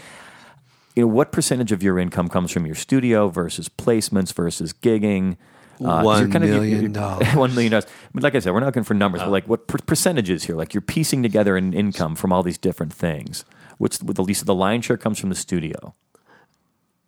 You 0.99 1.03
know 1.05 1.13
what 1.15 1.31
percentage 1.31 1.71
of 1.71 1.81
your 1.81 1.97
income 2.01 2.27
comes 2.29 2.51
from 2.51 2.67
your 2.67 2.75
studio 2.75 3.29
versus 3.29 3.69
placements 3.69 4.33
versus 4.35 4.73
gigging? 4.73 5.37
Uh, 5.81 6.03
One 6.03 6.29
you're 6.33 6.43
of- 6.43 6.49
you're- 6.49 6.59
million 6.71 6.93
dollars. 6.93 7.29
One 7.37 7.55
million 7.55 7.71
dollars. 7.71 7.87
But 8.13 8.25
like 8.25 8.35
I 8.35 8.41
said, 8.41 8.53
we're 8.53 8.59
not 8.59 8.67
looking 8.67 8.83
for 8.83 8.95
numbers. 8.95 9.21
But 9.23 9.31
like 9.31 9.47
what 9.47 9.69
per- 9.69 9.79
percentages 9.79 10.43
here? 10.43 10.57
Like 10.57 10.75
you're 10.75 10.81
piecing 10.81 11.23
together 11.23 11.57
an 11.57 11.73
income 11.73 12.17
from 12.17 12.33
all 12.33 12.43
these 12.43 12.59
different 12.59 12.93
things. 12.93 13.45
What's 13.77 14.03
with 14.03 14.17
the 14.17 14.25
least? 14.25 14.45
The 14.45 14.57
lion's 14.57 14.87
share 14.87 14.97
comes 14.97 15.21
from 15.21 15.29
the 15.29 15.37
studio. 15.37 15.95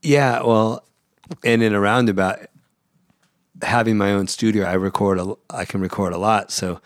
Yeah, 0.02 0.40
well, 0.42 0.84
and 1.44 1.60
in 1.60 1.74
a 1.74 1.80
roundabout, 1.80 2.38
having 3.62 3.98
my 3.98 4.12
own 4.12 4.28
studio, 4.28 4.66
I 4.66 4.74
record. 4.74 5.18
A, 5.18 5.34
I 5.50 5.64
can 5.64 5.80
record 5.80 6.12
a 6.12 6.16
lot. 6.18 6.52
So, 6.52 6.80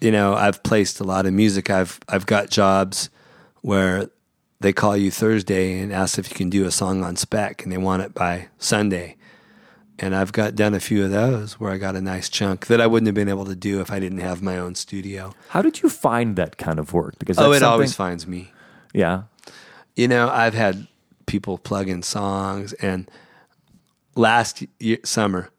you 0.00 0.10
know, 0.10 0.34
I've 0.34 0.64
placed 0.64 0.98
a 0.98 1.04
lot 1.04 1.24
of 1.24 1.32
music. 1.32 1.70
I've 1.70 2.00
I've 2.08 2.26
got 2.26 2.50
jobs 2.50 3.10
where 3.62 4.10
they 4.64 4.72
call 4.72 4.96
you 4.96 5.10
Thursday 5.10 5.78
and 5.78 5.92
ask 5.92 6.18
if 6.18 6.30
you 6.30 6.34
can 6.34 6.48
do 6.48 6.64
a 6.64 6.70
song 6.70 7.04
on 7.04 7.16
spec, 7.16 7.62
and 7.62 7.70
they 7.70 7.76
want 7.76 8.02
it 8.02 8.14
by 8.14 8.48
Sunday. 8.58 9.16
And 9.98 10.16
I've 10.16 10.32
got 10.32 10.56
done 10.56 10.72
a 10.72 10.80
few 10.80 11.04
of 11.04 11.10
those 11.10 11.60
where 11.60 11.70
I 11.70 11.76
got 11.76 11.94
a 11.94 12.00
nice 12.00 12.30
chunk 12.30 12.66
that 12.66 12.80
I 12.80 12.86
wouldn't 12.86 13.06
have 13.06 13.14
been 13.14 13.28
able 13.28 13.44
to 13.44 13.54
do 13.54 13.82
if 13.82 13.92
I 13.92 14.00
didn't 14.00 14.18
have 14.18 14.42
my 14.42 14.56
own 14.58 14.74
studio. 14.74 15.34
How 15.50 15.60
did 15.60 15.82
you 15.82 15.90
find 15.90 16.34
that 16.36 16.56
kind 16.56 16.78
of 16.78 16.94
work? 16.94 17.18
Because 17.18 17.38
oh, 17.38 17.52
it 17.52 17.62
always 17.62 17.94
finds 17.94 18.26
me. 18.26 18.52
yeah. 18.94 19.24
You 19.94 20.08
know, 20.08 20.28
I've 20.30 20.54
had 20.54 20.88
people 21.26 21.58
plug 21.58 21.88
in 21.88 22.02
songs, 22.02 22.72
and 22.74 23.08
last 24.16 24.64
year, 24.80 24.98
summer, 25.04 25.50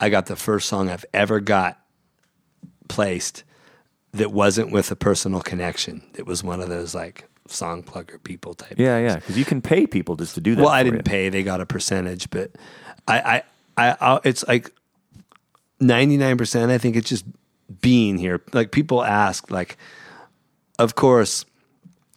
I 0.00 0.08
got 0.08 0.26
the 0.26 0.36
first 0.36 0.68
song 0.68 0.90
I've 0.90 1.06
ever 1.14 1.38
got 1.38 1.78
placed 2.88 3.44
that 4.12 4.32
wasn't 4.32 4.72
with 4.72 4.90
a 4.90 4.96
personal 4.96 5.40
connection. 5.40 6.02
It 6.16 6.26
was 6.26 6.42
one 6.42 6.60
of 6.60 6.68
those 6.68 6.96
like 6.96 7.28
song 7.48 7.82
plugger 7.82 8.22
people 8.22 8.54
type. 8.54 8.74
Yeah, 8.78 8.96
things. 8.98 9.12
yeah, 9.12 9.16
because 9.16 9.38
you 9.38 9.44
can 9.44 9.60
pay 9.60 9.86
people 9.86 10.16
just 10.16 10.34
to 10.34 10.40
do 10.40 10.54
that. 10.54 10.62
Well, 10.62 10.70
I 10.70 10.82
didn't 10.82 10.98
you. 10.98 11.02
pay; 11.02 11.28
they 11.28 11.42
got 11.42 11.60
a 11.60 11.66
percentage, 11.66 12.30
but 12.30 12.52
I, 13.06 13.42
I, 13.76 13.88
I, 13.90 13.96
I 14.00 14.20
it's 14.24 14.46
like 14.46 14.70
ninety 15.80 16.16
nine 16.16 16.36
percent. 16.36 16.70
I 16.70 16.78
think 16.78 16.96
it's 16.96 17.08
just 17.08 17.24
being 17.80 18.18
here. 18.18 18.42
Like 18.52 18.70
people 18.70 19.02
ask, 19.02 19.50
like, 19.50 19.76
of 20.78 20.94
course, 20.94 21.44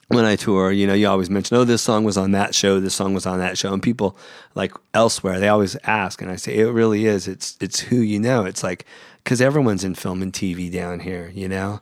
when 0.08 0.26
I 0.26 0.36
tour, 0.36 0.72
you 0.72 0.88
know, 0.88 0.94
you 0.94 1.08
always 1.08 1.30
mention, 1.30 1.58
oh, 1.58 1.64
this 1.66 1.82
song 1.82 2.04
was 2.04 2.18
on 2.18 2.32
that 2.32 2.56
show, 2.56 2.80
this 2.80 2.96
song 2.96 3.14
was 3.14 3.26
on 3.26 3.40
that 3.40 3.58
show, 3.58 3.74
and 3.74 3.84
people 3.84 4.18
like 4.56 4.74
elsewhere, 4.94 5.40
they 5.40 5.50
always 5.50 5.76
ask, 5.84 6.22
and 6.22 6.32
I 6.32 6.38
say, 6.38 6.56
it 6.56 6.68
really 6.68 7.06
is. 7.06 7.28
It's 7.28 7.58
it's 7.60 7.80
who 7.80 7.98
you 7.98 8.20
know. 8.20 8.46
It's 8.46 8.64
like 8.64 8.86
because 9.24 9.42
everyone's 9.42 9.84
in 9.84 9.94
film 9.94 10.22
and 10.22 10.32
TV 10.32 10.72
down 10.72 11.02
here, 11.02 11.32
you 11.36 11.50
know, 11.50 11.82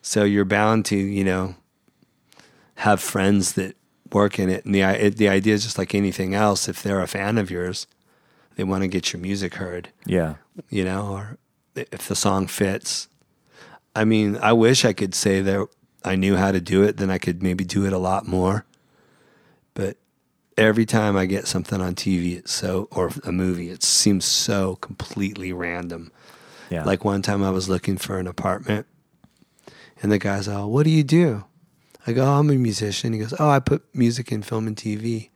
so 0.00 0.24
you're 0.24 0.46
bound 0.46 0.86
to, 0.86 0.96
you 0.96 1.24
know, 1.24 1.56
have 2.76 3.00
friends 3.00 3.52
that 3.54 3.76
work 4.12 4.38
in 4.38 4.48
it, 4.48 4.64
and 4.64 4.74
the 4.74 4.82
it, 4.82 5.16
the 5.16 5.28
idea 5.28 5.54
is 5.54 5.64
just 5.64 5.78
like 5.78 5.94
anything 5.94 6.34
else. 6.34 6.68
If 6.68 6.82
they're 6.82 7.00
a 7.00 7.06
fan 7.08 7.38
of 7.38 7.50
yours, 7.50 7.86
they 8.56 8.64
want 8.64 8.82
to 8.82 8.88
get 8.88 9.12
your 9.12 9.20
music 9.20 9.54
heard 9.56 9.90
Yeah, 10.06 10.34
you 10.70 10.84
know, 10.84 11.08
or 11.12 11.38
if 11.74 12.08
the 12.08 12.16
song 12.16 12.46
fits. 12.46 13.08
I 13.94 14.04
mean, 14.04 14.36
I 14.36 14.52
wish 14.52 14.84
I 14.84 14.92
could 14.92 15.14
say 15.14 15.40
that 15.40 15.66
I 16.04 16.16
knew 16.16 16.36
how 16.36 16.52
to 16.52 16.60
do 16.60 16.82
it, 16.82 16.98
then 16.98 17.10
I 17.10 17.18
could 17.18 17.42
maybe 17.42 17.64
do 17.64 17.86
it 17.86 17.92
a 17.92 17.98
lot 17.98 18.26
more. 18.28 18.64
But 19.74 19.96
every 20.58 20.84
time 20.86 21.16
I 21.16 21.24
get 21.26 21.46
something 21.46 21.80
on 21.80 21.94
TV, 21.94 22.36
it's 22.36 22.52
so, 22.52 22.88
or 22.90 23.10
a 23.24 23.32
movie, 23.32 23.70
it 23.70 23.82
seems 23.82 24.24
so 24.26 24.76
completely 24.76 25.52
random. 25.52 26.12
yeah. 26.70 26.84
Like 26.84 27.04
one 27.04 27.22
time 27.22 27.42
I 27.42 27.50
was 27.50 27.68
looking 27.70 27.96
for 27.96 28.18
an 28.18 28.26
apartment, 28.26 28.86
and 30.02 30.12
the 30.12 30.18
guy's 30.18 30.46
all, 30.46 30.70
What 30.70 30.84
do 30.84 30.90
you 30.90 31.02
do? 31.02 31.44
I 32.06 32.12
go, 32.12 32.24
oh, 32.24 32.38
I'm 32.38 32.50
a 32.50 32.54
musician. 32.54 33.12
He 33.12 33.18
goes, 33.18 33.34
Oh, 33.38 33.48
I 33.48 33.58
put 33.58 33.82
music 33.94 34.30
in 34.30 34.42
film 34.42 34.66
and 34.66 34.76
TV. 34.76 35.30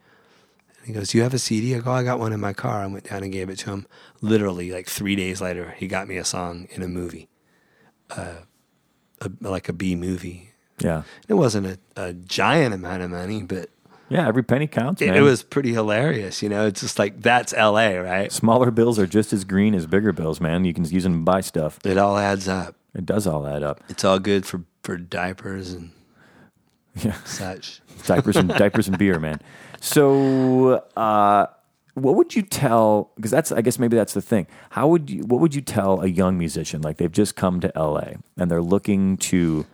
And 0.77 0.87
he 0.87 0.93
goes, 0.93 1.09
Do 1.09 1.17
you 1.17 1.23
have 1.23 1.33
a 1.33 1.39
CD? 1.39 1.75
I 1.75 1.79
go, 1.79 1.91
I 1.91 2.03
got 2.03 2.19
one 2.19 2.33
in 2.33 2.39
my 2.39 2.53
car. 2.53 2.81
I 2.81 2.87
went 2.87 3.09
down 3.09 3.23
and 3.23 3.31
gave 3.31 3.49
it 3.49 3.59
to 3.59 3.71
him. 3.71 3.85
Literally, 4.21 4.71
like 4.71 4.87
three 4.87 5.15
days 5.15 5.41
later, 5.41 5.75
he 5.77 5.87
got 5.87 6.07
me 6.07 6.17
a 6.17 6.23
song 6.25 6.67
in 6.71 6.81
a 6.81 6.87
movie, 6.87 7.27
uh, 8.09 8.35
a, 9.19 9.31
like 9.41 9.67
a 9.69 9.73
B 9.73 9.95
movie. 9.95 10.51
yeah, 10.79 11.03
It 11.27 11.33
wasn't 11.35 11.67
a, 11.67 11.77
a 11.97 12.13
giant 12.13 12.73
amount 12.73 13.03
of 13.03 13.11
money, 13.11 13.43
but 13.43 13.69
yeah. 14.09 14.27
Every 14.27 14.43
penny 14.43 14.67
counts. 14.67 15.01
it, 15.01 15.15
it 15.15 15.21
was 15.21 15.41
pretty 15.41 15.71
hilarious. 15.73 16.41
You 16.41 16.49
know, 16.49 16.67
it's 16.67 16.81
just 16.81 16.99
like 16.99 17.21
that's 17.21 17.53
LA, 17.53 17.91
right? 17.95 18.31
Smaller 18.31 18.69
bills 18.71 18.99
are 18.99 19.07
just 19.07 19.31
as 19.33 19.43
green 19.45 19.73
as 19.73 19.87
bigger 19.87 20.11
bills, 20.11 20.41
man. 20.41 20.65
You 20.65 20.73
can 20.73 20.83
use 20.85 21.03
them 21.03 21.13
to 21.13 21.23
buy 21.23 21.41
stuff. 21.41 21.79
It 21.85 21.97
all 21.97 22.17
adds 22.17 22.47
up. 22.47 22.75
It 22.93 23.05
does 23.05 23.25
all 23.25 23.47
add 23.47 23.63
up. 23.63 23.81
It's 23.87 24.03
all 24.03 24.19
good 24.19 24.45
for, 24.45 24.63
for 24.83 24.97
diapers 24.97 25.71
and 25.71 25.91
Yeah, 26.95 27.13
such. 27.23 27.81
diapers 28.05 28.35
and 28.35 28.49
diapers 28.49 28.87
and 28.87 28.97
beer, 28.97 29.19
man. 29.19 29.39
So, 29.79 30.83
uh, 30.95 31.47
what 31.93 32.15
would 32.15 32.35
you 32.35 32.41
tell? 32.41 33.11
Because 33.15 33.31
that's, 33.31 33.51
I 33.51 33.61
guess, 33.61 33.79
maybe 33.79 33.97
that's 33.97 34.13
the 34.13 34.21
thing. 34.21 34.47
How 34.71 34.87
would 34.87 35.09
you? 35.09 35.23
What 35.23 35.39
would 35.41 35.55
you 35.55 35.61
tell 35.61 36.01
a 36.01 36.07
young 36.07 36.37
musician 36.37 36.81
like 36.81 36.97
they've 36.97 37.11
just 37.11 37.35
come 37.35 37.59
to 37.61 37.71
LA 37.75 38.13
and 38.37 38.49
they're 38.51 38.61
looking 38.61 39.17
to 39.17 39.65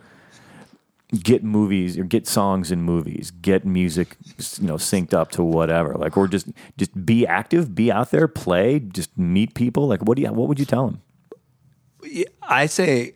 get 1.24 1.44
movies 1.44 1.98
or 1.98 2.04
get 2.04 2.28
songs 2.28 2.72
in 2.72 2.82
movies, 2.82 3.32
get 3.32 3.66
music, 3.66 4.18
you 4.60 4.68
know, 4.68 4.76
synced 4.76 5.14
up 5.14 5.32
to 5.32 5.44
whatever, 5.44 5.94
like, 5.94 6.18
or 6.18 6.28
just 6.28 6.48
just 6.78 7.06
be 7.06 7.26
active, 7.26 7.74
be 7.76 7.92
out 7.92 8.12
there, 8.12 8.28
play, 8.28 8.80
just 8.80 9.18
meet 9.18 9.54
people. 9.54 9.88
Like, 9.88 10.02
what 10.02 10.18
do 10.18 10.24
you? 10.24 10.32
What 10.32 10.48
would 10.48 10.60
you 10.60 10.66
tell 10.66 10.86
them? 10.88 11.02
I 12.42 12.68
say, 12.68 13.14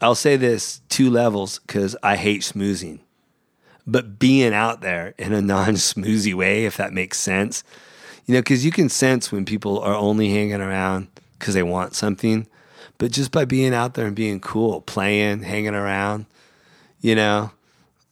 I'll 0.00 0.14
say 0.14 0.36
this 0.36 0.80
two 0.88 1.10
levels 1.10 1.58
because 1.60 1.96
I 2.02 2.16
hate 2.16 2.42
smoozing, 2.42 3.00
but 3.86 4.18
being 4.18 4.54
out 4.54 4.80
there 4.80 5.14
in 5.18 5.32
a 5.32 5.42
non 5.54 5.74
smoozy 5.74 6.34
way, 6.34 6.64
if 6.64 6.76
that 6.76 6.92
makes 6.92 7.18
sense, 7.18 7.64
you 8.26 8.34
know, 8.34 8.40
because 8.40 8.64
you 8.64 8.72
can 8.72 8.88
sense 8.88 9.30
when 9.30 9.44
people 9.44 9.78
are 9.80 9.94
only 9.94 10.30
hanging 10.30 10.60
around 10.60 11.08
because 11.38 11.54
they 11.54 11.62
want 11.62 11.94
something, 11.94 12.46
but 12.98 13.10
just 13.10 13.30
by 13.30 13.44
being 13.44 13.74
out 13.74 13.94
there 13.94 14.06
and 14.06 14.16
being 14.16 14.40
cool, 14.40 14.80
playing, 14.80 15.42
hanging 15.42 15.74
around, 15.74 16.26
you 17.00 17.14
know, 17.14 17.50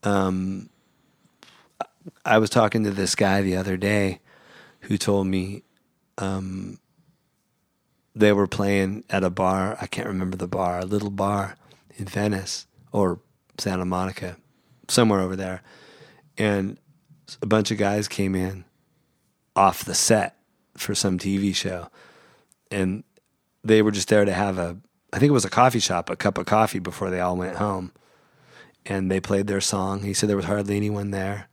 um, 0.03 0.69
I 2.25 2.39
was 2.39 2.51
talking 2.51 2.85
to 2.85 2.91
this 2.91 3.15
guy 3.15 3.43
the 3.43 3.57
other 3.57 3.77
day 3.77 4.21
who 4.81 4.99
told 4.99 5.29
me 5.29 5.63
they 8.15 8.33
were 8.33 8.47
playing 8.47 9.05
at 9.11 9.25
a 9.25 9.31
bar. 9.31 9.77
I 9.81 9.87
can't 9.87 10.09
remember 10.09 10.37
the 10.37 10.49
bar, 10.49 10.81
a 10.81 10.85
little 10.85 11.11
bar 11.11 11.57
in 11.97 12.05
Venice 12.07 12.67
or 12.93 13.21
Santa 13.59 13.85
Monica, 13.85 14.37
somewhere 14.89 15.21
over 15.21 15.37
there. 15.37 15.63
And 16.39 16.79
a 17.41 17.47
bunch 17.47 17.71
of 17.71 17.79
guys 17.79 18.09
came 18.09 18.35
in 18.35 18.65
off 19.55 19.85
the 19.85 19.95
set 19.95 20.37
for 20.77 20.95
some 20.95 21.19
TV 21.19 21.55
show. 21.55 21.89
And 22.71 23.05
they 23.65 23.83
were 23.83 23.91
just 23.91 24.09
there 24.09 24.25
to 24.25 24.33
have 24.33 24.59
a, 24.59 24.79
I 25.13 25.19
think 25.19 25.29
it 25.31 25.35
was 25.35 25.45
a 25.45 25.51
coffee 25.51 25.79
shop, 25.79 26.09
a 26.11 26.17
cup 26.17 26.39
of 26.39 26.47
coffee 26.47 26.79
before 26.79 27.11
they 27.11 27.21
all 27.21 27.37
went 27.37 27.57
home. 27.57 27.93
And 28.87 29.11
they 29.11 29.21
played 29.21 29.47
their 29.47 29.61
song. 29.61 30.03
He 30.03 30.15
said 30.15 30.29
there 30.29 30.37
was 30.37 30.47
hardly 30.47 30.77
anyone 30.77 31.11
there. 31.11 31.49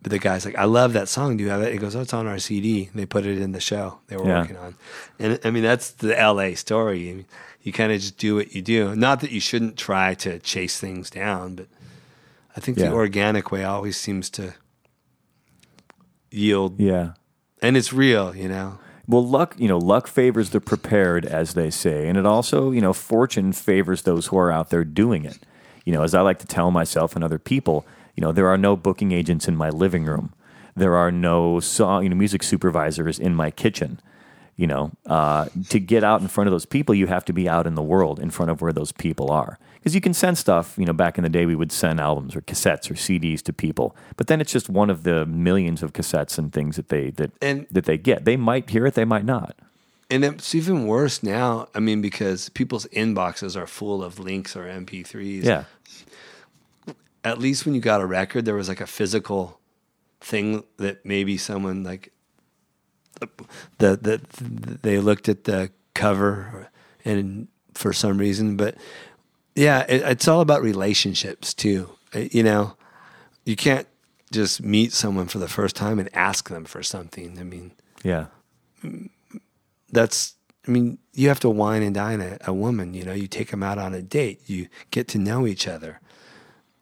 But 0.00 0.10
the 0.10 0.18
guy's 0.18 0.44
like, 0.44 0.56
I 0.56 0.64
love 0.64 0.92
that 0.92 1.08
song. 1.08 1.36
Do 1.36 1.44
you 1.44 1.50
have 1.50 1.62
it? 1.62 1.72
He 1.72 1.78
goes, 1.78 1.96
Oh, 1.96 2.00
it's 2.02 2.12
on 2.14 2.26
our 2.26 2.38
CD. 2.38 2.90
They 2.94 3.06
put 3.06 3.24
it 3.26 3.38
in 3.38 3.52
the 3.52 3.60
show 3.60 4.00
they 4.06 4.16
were 4.16 4.26
Yeah. 4.26 4.40
working 4.40 4.56
on. 4.58 4.76
And 5.18 5.40
I 5.44 5.50
mean, 5.50 5.62
that's 5.62 5.90
the 5.92 6.14
LA 6.14 6.54
story. 6.54 7.10
I 7.10 7.14
mean, 7.14 7.26
you 7.62 7.72
kind 7.72 7.90
of 7.90 8.00
just 8.00 8.18
do 8.18 8.34
what 8.36 8.54
you 8.54 8.60
do. 8.62 8.94
Not 8.94 9.20
that 9.20 9.30
you 9.30 9.40
shouldn't 9.40 9.76
try 9.78 10.12
to 10.16 10.38
chase 10.40 10.78
things 10.78 11.08
down, 11.10 11.54
but 11.56 11.68
I 12.56 12.60
think 12.60 12.78
Yeah. 12.78 12.88
the 12.90 12.94
organic 12.94 13.50
way 13.50 13.64
always 13.64 13.96
seems 13.96 14.30
to 14.30 14.54
yield. 16.30 16.80
Yeah. 16.80 17.12
And 17.62 17.76
it's 17.76 17.92
real, 17.92 18.34
you 18.34 18.48
know? 18.48 18.78
Well, 19.06 19.26
luck, 19.26 19.54
you 19.58 19.68
know, 19.68 19.78
luck 19.78 20.06
favors 20.06 20.50
the 20.50 20.60
prepared, 20.60 21.26
as 21.26 21.54
they 21.54 21.70
say, 21.70 22.08
and 22.08 22.16
it 22.16 22.24
also, 22.24 22.70
you 22.70 22.80
know, 22.80 22.92
fortune 22.92 23.52
favors 23.52 24.02
those 24.02 24.26
who 24.28 24.38
are 24.38 24.50
out 24.50 24.70
there 24.70 24.84
doing 24.84 25.24
it. 25.24 25.38
You 25.84 25.92
know, 25.92 26.02
as 26.02 26.14
I 26.14 26.22
like 26.22 26.38
to 26.38 26.46
tell 26.46 26.70
myself 26.70 27.14
and 27.14 27.22
other 27.22 27.38
people, 27.38 27.86
you 28.16 28.22
know, 28.22 28.32
there 28.32 28.48
are 28.48 28.56
no 28.56 28.76
booking 28.76 29.12
agents 29.12 29.46
in 29.46 29.56
my 29.56 29.68
living 29.68 30.04
room. 30.04 30.32
There 30.74 30.96
are 30.96 31.12
no 31.12 31.60
song, 31.60 32.02
you 32.04 32.08
know, 32.08 32.16
music 32.16 32.42
supervisors 32.42 33.18
in 33.18 33.34
my 33.34 33.50
kitchen. 33.50 34.00
You 34.56 34.68
know, 34.68 34.92
uh, 35.06 35.46
to 35.70 35.80
get 35.80 36.04
out 36.04 36.20
in 36.20 36.28
front 36.28 36.46
of 36.46 36.52
those 36.52 36.64
people, 36.66 36.94
you 36.94 37.08
have 37.08 37.24
to 37.24 37.32
be 37.32 37.48
out 37.48 37.66
in 37.66 37.74
the 37.74 37.82
world, 37.82 38.20
in 38.20 38.30
front 38.30 38.52
of 38.52 38.60
where 38.62 38.72
those 38.72 38.92
people 38.92 39.30
are. 39.30 39.58
Because 39.74 39.96
you 39.96 40.00
can 40.00 40.14
send 40.14 40.38
stuff. 40.38 40.74
You 40.78 40.84
know, 40.86 40.92
back 40.92 41.18
in 41.18 41.24
the 41.24 41.28
day, 41.28 41.44
we 41.44 41.56
would 41.56 41.72
send 41.72 42.00
albums 42.00 42.36
or 42.36 42.40
cassettes 42.40 42.88
or 42.90 42.94
CDs 42.94 43.42
to 43.42 43.52
people, 43.52 43.96
but 44.16 44.28
then 44.28 44.40
it's 44.40 44.52
just 44.52 44.68
one 44.70 44.90
of 44.90 45.02
the 45.02 45.26
millions 45.26 45.82
of 45.82 45.92
cassettes 45.92 46.38
and 46.38 46.52
things 46.52 46.76
that 46.76 46.88
they 46.88 47.10
that 47.10 47.32
And- 47.42 47.66
that 47.72 47.84
they 47.84 47.98
get. 47.98 48.24
They 48.24 48.36
might 48.36 48.70
hear 48.70 48.86
it, 48.86 48.94
they 48.94 49.04
might 49.04 49.24
not. 49.24 49.56
And 50.10 50.24
it's 50.24 50.54
even 50.54 50.86
worse 50.86 51.22
now. 51.22 51.66
I 51.74 51.80
mean, 51.80 52.00
because 52.00 52.48
people's 52.50 52.86
inboxes 52.94 53.56
are 53.56 53.66
full 53.66 54.04
of 54.04 54.20
links 54.20 54.54
or 54.54 54.68
MP3s. 54.68 55.42
Yeah, 55.44 55.64
At 57.24 57.38
least 57.38 57.64
when 57.64 57.74
you 57.74 57.80
got 57.80 58.00
a 58.02 58.06
record, 58.06 58.44
there 58.44 58.54
was 58.54 58.68
like 58.68 58.82
a 58.82 58.86
physical 58.86 59.58
thing 60.20 60.62
that 60.76 61.04
maybe 61.04 61.36
someone 61.38 61.82
like 61.82 62.12
the 63.20 63.28
the, 63.78 63.96
the 63.96 64.20
they 64.82 64.98
looked 64.98 65.28
at 65.28 65.44
the 65.44 65.70
cover 65.94 66.68
and 67.04 67.48
for 67.74 67.92
some 67.92 68.18
reason, 68.18 68.56
but 68.56 68.76
yeah, 69.54 69.84
it, 69.88 70.02
it's 70.02 70.28
all 70.28 70.40
about 70.40 70.62
relationships 70.62 71.54
too. 71.54 71.90
Uh, 72.14 72.26
You 72.30 72.42
know, 72.42 72.76
you 73.44 73.56
can't 73.56 73.86
just 74.32 74.62
meet 74.62 74.92
someone 74.92 75.26
for 75.26 75.38
the 75.38 75.48
first 75.48 75.76
time 75.76 75.98
and 75.98 76.08
ask 76.14 76.48
them 76.48 76.64
for 76.64 76.82
something. 76.82 77.38
I 77.38 77.44
mean, 77.44 77.72
yeah, 78.02 78.26
that's 79.92 80.34
I 80.66 80.70
mean, 80.70 80.98
you 81.12 81.28
have 81.28 81.40
to 81.40 81.50
wine 81.50 81.82
and 81.82 81.94
dine 81.94 82.20
a, 82.20 82.38
a 82.46 82.52
woman. 82.52 82.94
You 82.94 83.04
know, 83.04 83.12
you 83.12 83.26
take 83.26 83.50
them 83.50 83.62
out 83.62 83.78
on 83.78 83.94
a 83.94 84.02
date. 84.02 84.40
You 84.46 84.68
get 84.90 85.08
to 85.08 85.18
know 85.18 85.46
each 85.46 85.68
other. 85.68 86.00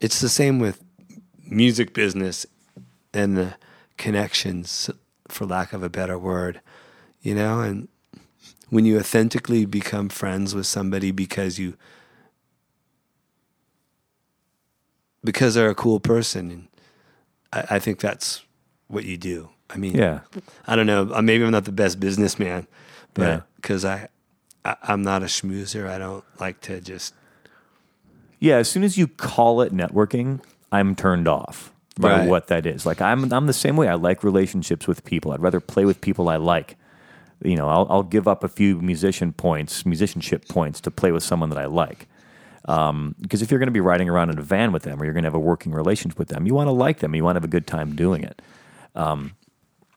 It's 0.00 0.20
the 0.20 0.28
same 0.28 0.58
with 0.58 0.82
music 1.44 1.92
business 1.92 2.46
and 3.12 3.36
the 3.36 3.54
connections, 3.98 4.90
for 5.32 5.46
lack 5.46 5.72
of 5.72 5.82
a 5.82 5.88
better 5.88 6.18
word. 6.18 6.60
You 7.20 7.34
know, 7.34 7.60
and 7.60 7.88
when 8.70 8.84
you 8.84 8.98
authentically 8.98 9.64
become 9.64 10.08
friends 10.08 10.54
with 10.54 10.66
somebody 10.66 11.10
because 11.10 11.58
you 11.58 11.76
because 15.24 15.54
they're 15.54 15.70
a 15.70 15.74
cool 15.74 16.00
person, 16.00 16.50
and 16.50 16.68
I, 17.52 17.76
I 17.76 17.78
think 17.78 18.00
that's 18.00 18.42
what 18.88 19.04
you 19.04 19.16
do. 19.16 19.50
I 19.70 19.76
mean, 19.76 19.94
yeah. 19.94 20.20
I 20.66 20.76
don't 20.76 20.86
know. 20.86 21.10
uh, 21.14 21.22
Maybe 21.22 21.44
I'm 21.44 21.50
not 21.50 21.64
the 21.64 21.72
best 21.72 21.98
businessman, 22.00 22.66
but 23.14 23.46
because 23.56 23.84
I, 23.84 24.08
I, 24.64 24.76
I'm 24.82 25.02
not 25.02 25.22
a 25.22 25.26
schmoozer. 25.26 25.88
I 25.88 25.98
don't 25.98 26.24
like 26.40 26.60
to 26.62 26.80
just. 26.80 27.14
Yeah, 28.38 28.56
as 28.56 28.68
soon 28.68 28.82
as 28.82 28.98
you 28.98 29.06
call 29.06 29.60
it 29.62 29.72
networking, 29.72 30.40
I'm 30.72 30.96
turned 30.96 31.28
off 31.28 31.71
Right. 31.99 32.28
what 32.28 32.47
that 32.47 32.64
is. 32.66 32.86
Like 32.86 33.01
I'm 33.01 33.32
I'm 33.32 33.47
the 33.47 33.53
same 33.53 33.76
way. 33.76 33.88
I 33.88 33.95
like 33.95 34.24
relationships 34.24 34.86
with 34.86 35.05
people. 35.05 35.32
I'd 35.32 35.43
rather 35.43 35.61
play 35.61 35.84
with 35.84 36.01
people 36.01 36.28
I 36.28 36.36
like. 36.36 36.76
You 37.45 37.57
know, 37.57 37.68
I'll 37.68 37.86
I'll 37.90 38.03
give 38.03 38.26
up 38.26 38.45
a 38.45 38.49
few 38.49 38.80
musician 38.80 39.32
points, 39.32 39.84
musicianship 39.84 40.49
points 40.49 40.80
to 40.82 40.90
play 40.90 41.12
with 41.12 41.22
someone 41.22 41.51
that 41.51 41.59
I 41.59 41.66
like. 41.66 42.09
Um, 42.64 43.16
because 43.20 43.43
if 43.43 43.51
you're 43.51 43.59
going 43.59 43.66
to 43.66 43.72
be 43.72 43.80
riding 43.80 44.09
around 44.09 44.30
in 44.30 44.38
a 44.38 44.43
van 44.43 44.72
with 44.72 44.84
them 44.84 45.01
or 45.01 45.05
you're 45.05 45.12
going 45.12 45.24
to 45.24 45.26
have 45.26 45.34
a 45.34 45.38
working 45.40 45.72
relationship 45.72 46.18
with 46.18 46.28
them, 46.28 46.47
you 46.47 46.55
want 46.55 46.68
to 46.68 46.72
like 46.72 47.01
them. 47.01 47.14
You 47.14 47.24
want 47.24 47.34
to 47.34 47.38
have 47.38 47.45
a 47.45 47.49
good 47.49 47.66
time 47.66 47.97
doing 47.97 48.22
it. 48.22 48.40
Um, 48.95 49.34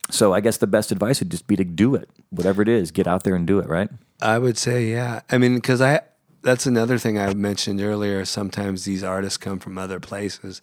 so 0.10 0.34
I 0.34 0.40
guess 0.40 0.58
the 0.58 0.68
best 0.68 0.92
advice 0.92 1.20
would 1.20 1.30
just 1.30 1.48
be 1.48 1.56
to 1.56 1.64
do 1.64 1.96
it, 1.96 2.10
whatever 2.32 2.62
it 2.62 2.68
is. 2.68 2.92
Get 2.92 3.08
out 3.08 3.24
there 3.24 3.36
and 3.36 3.46
do 3.46 3.60
it. 3.60 3.70
Right? 3.70 3.90
I 4.22 4.40
would 4.40 4.58
say, 4.58 4.86
yeah. 4.86 5.22
I 5.30 5.38
mean, 5.38 5.56
because 5.56 5.82
I. 5.82 6.02
That's 6.42 6.68
another 6.68 7.00
thing 7.00 7.18
I 7.18 7.34
mentioned 7.34 7.82
earlier. 7.82 8.24
Sometimes 8.24 8.86
these 8.86 9.04
artists 9.04 9.36
come 9.36 9.58
from 9.58 9.80
other 9.80 10.00
places 10.00 10.62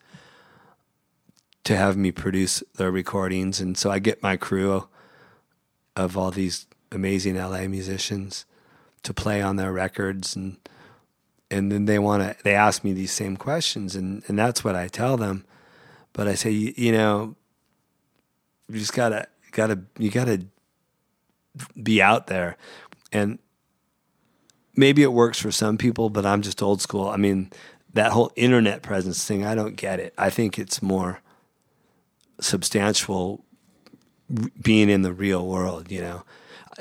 to 1.65 1.77
have 1.77 1.97
me 1.97 2.11
produce 2.11 2.63
their 2.77 2.91
recordings, 2.91 3.61
and 3.61 3.77
so 3.79 3.91
I 3.91 3.99
get 3.99 4.23
my 4.23 4.37
crew 4.37 4.89
of 5.97 6.17
all 6.17 6.31
these 6.31 6.67
amazing 6.91 7.37
LA 7.37 7.67
musicians 7.69 8.45
to 9.03 9.15
play 9.15 9.43
on 9.43 9.57
their 9.57 9.73
records. 9.73 10.37
And 10.37 10.57
and 11.51 11.71
then 11.71 11.85
they 11.85 11.99
want 11.99 12.23
to 12.23 12.37
they 12.45 12.55
ask 12.55 12.85
me 12.85 12.93
these 12.93 13.13
same 13.13 13.37
questions. 13.37 13.97
And 13.97 14.23
and 14.29 14.39
that's 14.39 14.65
what 14.65 14.77
I 14.77 14.89
tell 14.89 15.17
them. 15.17 15.45
But 16.13 16.29
I 16.29 16.35
say 16.35 16.51
you, 16.51 16.75
you 16.77 16.93
know 16.93 17.37
you 18.69 18.79
just 18.79 18.95
got 18.95 19.11
to 19.11 19.27
got 19.51 19.69
to 19.69 19.81
you 19.99 20.11
got 20.11 20.27
to 20.27 20.47
be 21.81 22.01
out 22.01 22.27
there. 22.27 22.57
And 23.13 23.39
maybe 24.75 25.03
it 25.03 25.13
works 25.13 25.39
for 25.39 25.53
some 25.53 25.77
people 25.77 26.09
but 26.11 26.25
I'm 26.25 26.43
just 26.43 26.63
old 26.63 26.81
school. 26.81 27.09
I 27.09 27.17
mean 27.17 27.51
that 27.93 28.13
whole 28.13 28.33
internet 28.37 28.83
presence 28.83 29.25
thing 29.25 29.45
I 29.45 29.55
don't 29.55 29.77
get 29.77 30.01
it. 30.01 30.15
I 30.17 30.31
think 30.31 30.59
it's 30.59 30.81
more 30.81 31.21
substantial 32.41 33.45
being 34.61 34.89
in 34.89 35.03
the 35.03 35.13
real 35.13 35.47
world, 35.47 35.91
you 35.91 36.01
know. 36.01 36.25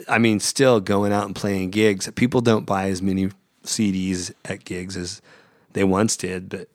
I 0.07 0.17
mean, 0.17 0.39
still 0.39 0.79
going 0.79 1.11
out 1.11 1.25
and 1.25 1.35
playing 1.35 1.71
gigs. 1.71 2.09
People 2.15 2.41
don't 2.41 2.65
buy 2.65 2.89
as 2.89 3.01
many 3.01 3.29
CDs 3.63 4.31
at 4.45 4.63
gigs 4.63 4.95
as 4.95 5.21
they 5.73 5.83
once 5.83 6.15
did, 6.15 6.49
but 6.49 6.69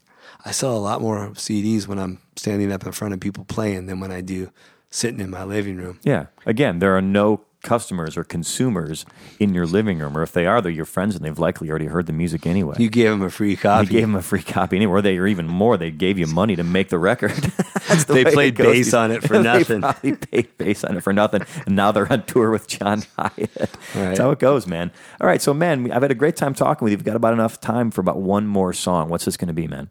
I 0.45 0.51
sell 0.51 0.77
a 0.77 0.79
lot 0.79 1.01
more 1.01 1.31
CDs 1.31 1.89
when 1.89 1.99
I'm 1.99 2.20
standing 2.37 2.70
up 2.72 2.85
in 2.85 2.93
front 2.93 3.14
of 3.14 3.20
people 3.20 3.45
playing 3.45 3.87
than 3.87 4.01
when 4.01 4.12
I 4.12 4.20
do 4.20 4.51
sitting 4.91 5.20
in 5.20 5.31
my 5.31 5.45
living 5.45 5.77
room. 5.77 5.99
Yeah. 6.03 6.27
Again, 6.45 6.79
there 6.79 6.97
are 6.97 7.03
no 7.03 7.41
customers 7.66 8.16
or 8.16 8.24
consumers 8.24 9.04
in 9.38 9.52
your 9.52 9.66
living 9.66 9.98
room, 9.98 10.16
or 10.16 10.22
if 10.22 10.32
they 10.32 10.46
are, 10.46 10.62
they're 10.62 10.72
your 10.72 10.86
friends 10.86 11.14
and 11.14 11.22
they've 11.24 11.38
likely 11.38 11.68
already 11.68 11.86
heard 11.86 12.06
the 12.06 12.12
music 12.14 12.46
anyway. 12.46 12.76
You 12.78 12.88
gave 12.88 13.10
them 13.10 13.20
a 13.20 13.28
free 13.28 13.56
copy. 13.56 13.86
You 13.86 13.92
gave 13.92 14.02
them 14.02 14.14
a 14.14 14.22
free 14.22 14.42
copy 14.42 14.76
anyway, 14.76 14.92
or 14.92 15.02
they 15.02 15.18
or 15.18 15.26
even 15.26 15.46
more. 15.46 15.76
They 15.76 15.90
gave 15.90 16.18
you 16.18 16.26
money 16.26 16.56
to 16.56 16.62
make 16.64 16.88
the 16.88 16.98
record. 16.98 17.32
The 17.86 18.14
They 18.14 18.24
played 18.24 18.56
bass 18.56 18.92
on 18.94 19.12
it 19.12 19.22
for 19.22 19.40
nothing. 19.42 19.82
they 20.02 20.12
paid 20.12 20.58
bass 20.58 20.82
on 20.82 20.96
it 20.96 21.02
for 21.02 21.12
nothing, 21.12 21.42
and 21.66 21.76
now 21.76 21.92
they're 21.92 22.10
on 22.12 22.24
tour 22.24 22.50
with 22.50 22.66
John 22.66 23.02
Hiatt. 23.16 23.70
That's 23.94 24.18
how 24.18 24.30
it 24.32 24.40
goes, 24.40 24.66
man. 24.66 24.90
All 25.20 25.26
right, 25.28 25.40
so 25.40 25.54
man, 25.54 25.92
I've 25.92 26.02
had 26.02 26.10
a 26.10 26.16
great 26.16 26.34
time 26.36 26.52
talking 26.52 26.84
with 26.84 26.90
you. 26.92 26.96
We've 26.98 27.04
got 27.04 27.14
about 27.16 27.32
enough 27.32 27.60
time 27.60 27.90
for 27.92 28.00
about 28.00 28.18
one 28.18 28.46
more 28.48 28.72
song. 28.72 29.08
What's 29.08 29.24
this 29.24 29.36
going 29.36 29.48
to 29.48 29.54
be, 29.54 29.68
man? 29.68 29.88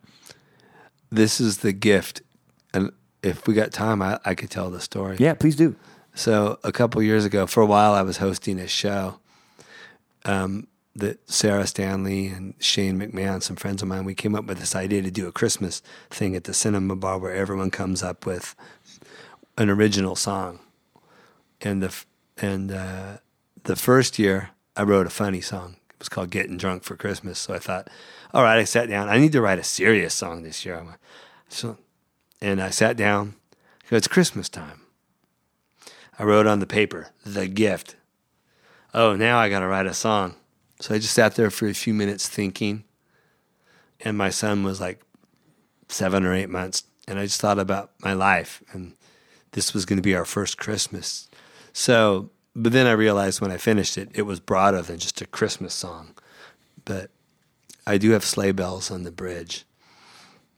this 1.11 1.39
is 1.39 1.59
the 1.59 1.71
gift. 1.71 2.21
And 2.73 2.91
if 3.23 3.47
we 3.47 3.53
got 3.53 3.71
time, 3.71 4.01
I, 4.01 4.19
I 4.25 4.35
could 4.35 4.49
tell 4.49 4.69
the 4.69 4.81
story. 4.81 5.15
Yeah, 5.19 5.33
please 5.33 5.55
do. 5.55 5.75
So 6.15 6.59
a 6.63 6.71
couple 6.71 7.03
years 7.03 7.25
ago, 7.25 7.45
for 7.45 7.61
a 7.61 7.65
while, 7.65 7.93
I 7.93 8.01
was 8.01 8.17
hosting 8.17 8.57
a 8.57 8.69
show 8.69 9.19
um, 10.23 10.67
that 10.95 11.29
Sarah 11.29 11.67
Stanley 11.67 12.27
and 12.27 12.53
Shane 12.57 12.97
McMahon, 12.97 13.43
some 13.43 13.57
friends 13.57 13.81
of 13.81 13.89
mine, 13.89 14.05
we 14.05 14.15
came 14.15 14.33
up 14.33 14.45
with 14.45 14.59
this 14.59 14.77
idea 14.77 15.01
to 15.01 15.11
do 15.11 15.27
a 15.27 15.33
Christmas 15.33 15.83
thing 16.09 16.33
at 16.33 16.45
the 16.45 16.53
Cinema 16.53 16.95
Bar 16.95 17.19
where 17.19 17.33
everyone 17.33 17.69
comes 17.69 18.01
up 18.01 18.25
with 18.25 18.55
an 19.57 19.69
original 19.69 20.15
song. 20.15 20.59
And 21.59 21.83
the 21.83 21.93
and 22.37 22.71
uh, 22.71 23.17
the 23.63 23.75
first 23.75 24.17
year, 24.17 24.51
I 24.75 24.83
wrote 24.83 25.07
a 25.07 25.11
funny 25.11 25.41
song. 25.41 25.75
It 25.89 25.99
was 25.99 26.09
called 26.09 26.29
"Getting 26.29 26.57
Drunk 26.57 26.83
for 26.83 26.95
Christmas." 26.95 27.39
So 27.39 27.53
I 27.53 27.59
thought, 27.59 27.89
all 28.33 28.43
right, 28.43 28.57
I 28.57 28.63
sat 28.63 28.89
down. 28.89 29.09
I 29.09 29.17
need 29.17 29.33
to 29.33 29.41
write 29.41 29.59
a 29.59 29.63
serious 29.63 30.13
song 30.13 30.43
this 30.43 30.65
year. 30.65 30.77
I 30.77 30.95
So, 31.49 31.77
and 32.41 32.61
I 32.61 32.69
sat 32.69 32.95
down. 32.95 33.35
Go, 33.89 33.97
It's 33.97 34.07
Christmas 34.07 34.47
time. 34.47 34.84
I 36.17 36.23
wrote 36.23 36.47
on 36.47 36.59
the 36.59 36.67
paper, 36.67 37.09
the 37.25 37.47
gift. 37.47 37.95
Oh, 38.93 39.15
now 39.15 39.37
I 39.37 39.49
got 39.49 39.59
to 39.59 39.67
write 39.67 39.85
a 39.85 39.93
song. 39.93 40.35
So 40.79 40.95
I 40.95 40.99
just 40.99 41.13
sat 41.13 41.35
there 41.35 41.49
for 41.49 41.67
a 41.67 41.73
few 41.73 41.93
minutes 41.93 42.27
thinking. 42.27 42.83
And 44.01 44.17
my 44.17 44.29
son 44.29 44.63
was 44.63 44.79
like 44.79 45.01
seven 45.89 46.25
or 46.25 46.33
eight 46.33 46.49
months. 46.49 46.83
And 47.07 47.19
I 47.19 47.23
just 47.23 47.41
thought 47.41 47.59
about 47.59 47.91
my 47.99 48.13
life. 48.13 48.63
And 48.71 48.93
this 49.51 49.73
was 49.73 49.85
going 49.85 49.97
to 49.97 50.03
be 50.03 50.15
our 50.15 50.25
first 50.25 50.57
Christmas. 50.57 51.29
So, 51.73 52.29
but 52.55 52.71
then 52.71 52.87
I 52.87 52.91
realized 52.91 53.41
when 53.41 53.51
I 53.51 53.57
finished 53.57 53.97
it, 53.97 54.09
it 54.13 54.23
was 54.23 54.39
broader 54.39 54.81
than 54.81 54.97
just 54.97 55.21
a 55.21 55.27
Christmas 55.27 55.73
song. 55.73 56.15
But 56.85 57.09
I 57.85 57.97
do 57.97 58.11
have 58.11 58.25
sleigh 58.25 58.51
bells 58.51 58.89
on 58.89 59.03
the 59.03 59.11
bridge, 59.11 59.65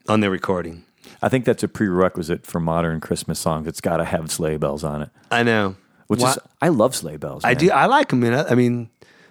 on 0.08 0.20
the 0.20 0.30
recording. 0.30 0.86
I 1.22 1.30
think 1.30 1.46
that's 1.46 1.64
a 1.64 1.68
prerequisite 1.68 2.46
for 2.46 2.60
modern 2.60 3.00
Christmas 3.02 3.40
songs. 3.40 3.68
It's 3.68 3.82
got 3.82 3.98
to 3.98 4.06
have 4.06 4.32
sleigh 4.32 4.58
bells 4.58 4.84
on 4.84 5.02
it. 5.02 5.10
I 5.32 5.44
know. 5.44 5.76
Which 6.08 6.22
Why- 6.22 6.32
is, 6.32 6.40
I 6.62 6.70
love 6.70 6.96
sleigh 6.96 7.18
bells. 7.18 7.44
I 7.44 7.50
man. 7.50 7.58
do. 7.58 7.72
I 7.72 7.86
like 7.88 8.10
them. 8.10 8.24
I 8.24 8.56
mean, 8.56 8.90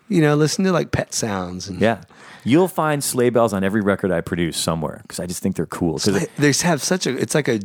you 0.09 0.21
know, 0.21 0.35
listen 0.35 0.65
to 0.65 0.73
like 0.73 0.91
pet 0.93 1.15
sounds 1.15 1.69
and 1.69 1.81
Yeah, 1.81 2.03
you'll 2.45 2.69
find 2.69 3.03
sleigh 3.03 3.31
bells 3.31 3.53
on 3.53 3.65
every 3.65 3.81
record 3.81 4.11
I 4.11 4.21
produce 4.21 4.57
somewhere 4.57 4.99
because 5.03 5.19
I 5.21 5.27
just 5.27 5.43
think 5.43 5.57
they're 5.57 5.67
cool. 5.67 5.95
'Cause 5.99 6.09
it- 6.09 6.31
they 6.37 6.53
have 6.67 6.83
such 6.83 7.07
a. 7.07 7.17
It's 7.17 7.35
like 7.35 7.49
a 7.49 7.61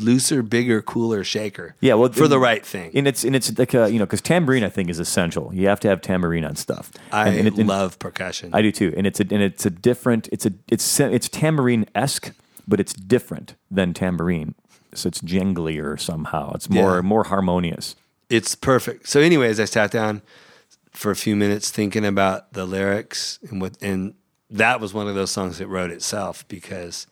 looser, 0.00 0.42
bigger, 0.42 0.82
cooler 0.82 1.22
shaker. 1.22 1.76
Yeah, 1.80 1.94
well, 1.94 2.10
for 2.10 2.26
the 2.26 2.38
right 2.38 2.64
thing. 2.66 2.90
and 2.94 3.06
it's 3.06 3.22
and 3.24 3.36
it's 3.36 3.56
like 3.58 3.72
you 3.72 3.98
know 3.98 4.06
because 4.06 4.20
tambourine 4.20 4.64
I 4.64 4.68
think 4.68 4.90
is 4.90 4.98
essential. 4.98 5.50
You 5.54 5.68
have 5.68 5.78
to 5.80 5.88
have 5.88 6.00
tambourine 6.00 6.44
on 6.44 6.56
stuff. 6.56 6.90
I 7.12 7.28
and, 7.28 7.38
and 7.38 7.48
it- 7.48 7.56
and 7.58 7.68
love 7.68 7.98
percussion. 7.98 8.50
I 8.52 8.62
do 8.62 8.72
too, 8.72 8.92
and 8.96 9.06
it's 9.06 9.20
a 9.20 9.22
and 9.30 9.42
it's 9.42 9.64
a 9.66 9.70
different. 9.70 10.28
It's 10.32 10.46
a 10.46 10.52
it's 10.68 10.98
it's 11.00 11.28
tambourine 11.28 11.86
esque, 11.94 12.32
but 12.66 12.80
it's 12.80 12.92
different 12.94 13.54
than 13.70 13.94
tambourine. 13.94 14.54
So 14.94 15.08
it's 15.08 15.20
jinglier 15.20 15.98
somehow. 16.00 16.52
It's 16.54 16.68
more 16.70 16.96
Yeah. 16.96 17.00
more 17.02 17.24
harmonious. 17.24 17.96
it's 18.30 18.54
perfect. 18.54 19.08
So, 19.08 19.20
anyways, 19.20 19.60
I 19.60 19.64
sat 19.66 19.90
down 19.90 20.22
for 20.92 21.10
a 21.10 21.16
few 21.16 21.36
minutes 21.36 21.70
thinking 21.70 22.04
about 22.06 22.52
the 22.54 22.64
lyrics 22.64 23.38
and 23.50 23.60
what, 23.60 23.76
and 23.82 24.14
that 24.50 24.80
was 24.80 24.94
one 24.94 25.08
of 25.08 25.14
those 25.14 25.30
songs 25.30 25.58
that 25.58 25.66
wrote 25.66 25.90
itself 25.90 26.46
because 26.48 27.06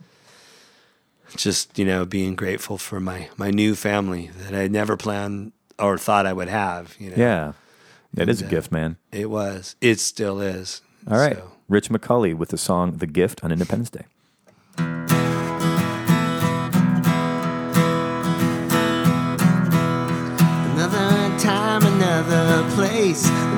just 1.37 1.79
you 1.79 1.85
know 1.85 2.05
being 2.05 2.35
grateful 2.35 2.77
for 2.79 3.01
my 3.01 3.29
my 3.37 3.51
new 3.51 3.75
family 3.75 4.31
that 4.39 4.55
I 4.55 4.69
never 4.69 4.97
planned 4.97 5.53
or 5.79 5.97
thought 5.99 6.27
I 6.27 6.33
would 6.33 6.49
have. 6.49 6.95
You 6.99 7.11
know, 7.11 7.17
Yeah. 7.17 7.53
It 8.17 8.29
is 8.29 8.43
a 8.43 8.47
uh, 8.47 8.51
gift, 8.51 8.71
man. 8.71 8.97
It 9.11 9.31
was. 9.31 9.75
It 9.81 9.99
still 9.99 10.41
is. 10.41 10.83
All 11.11 11.17
right. 11.17 11.37
So, 11.37 11.53
Rich 11.69 11.89
McCulley 11.89 12.35
with 12.35 12.51
the 12.51 12.59
song 12.59 12.99
The 12.99 13.07
Gift 13.07 13.43
on 13.43 13.51
Independence 13.51 13.89
Day. 13.89 14.05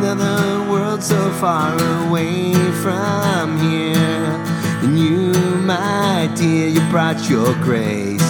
Another 0.05 0.71
world 0.71 1.03
so 1.03 1.33
far 1.33 1.73
away 2.07 2.53
from 2.83 3.59
here. 3.59 4.27
And 4.83 4.99
you, 4.99 5.33
my 5.63 6.31
dear, 6.37 6.69
you 6.69 6.81
brought 6.91 7.29
your 7.29 7.55
grace. 7.63 8.21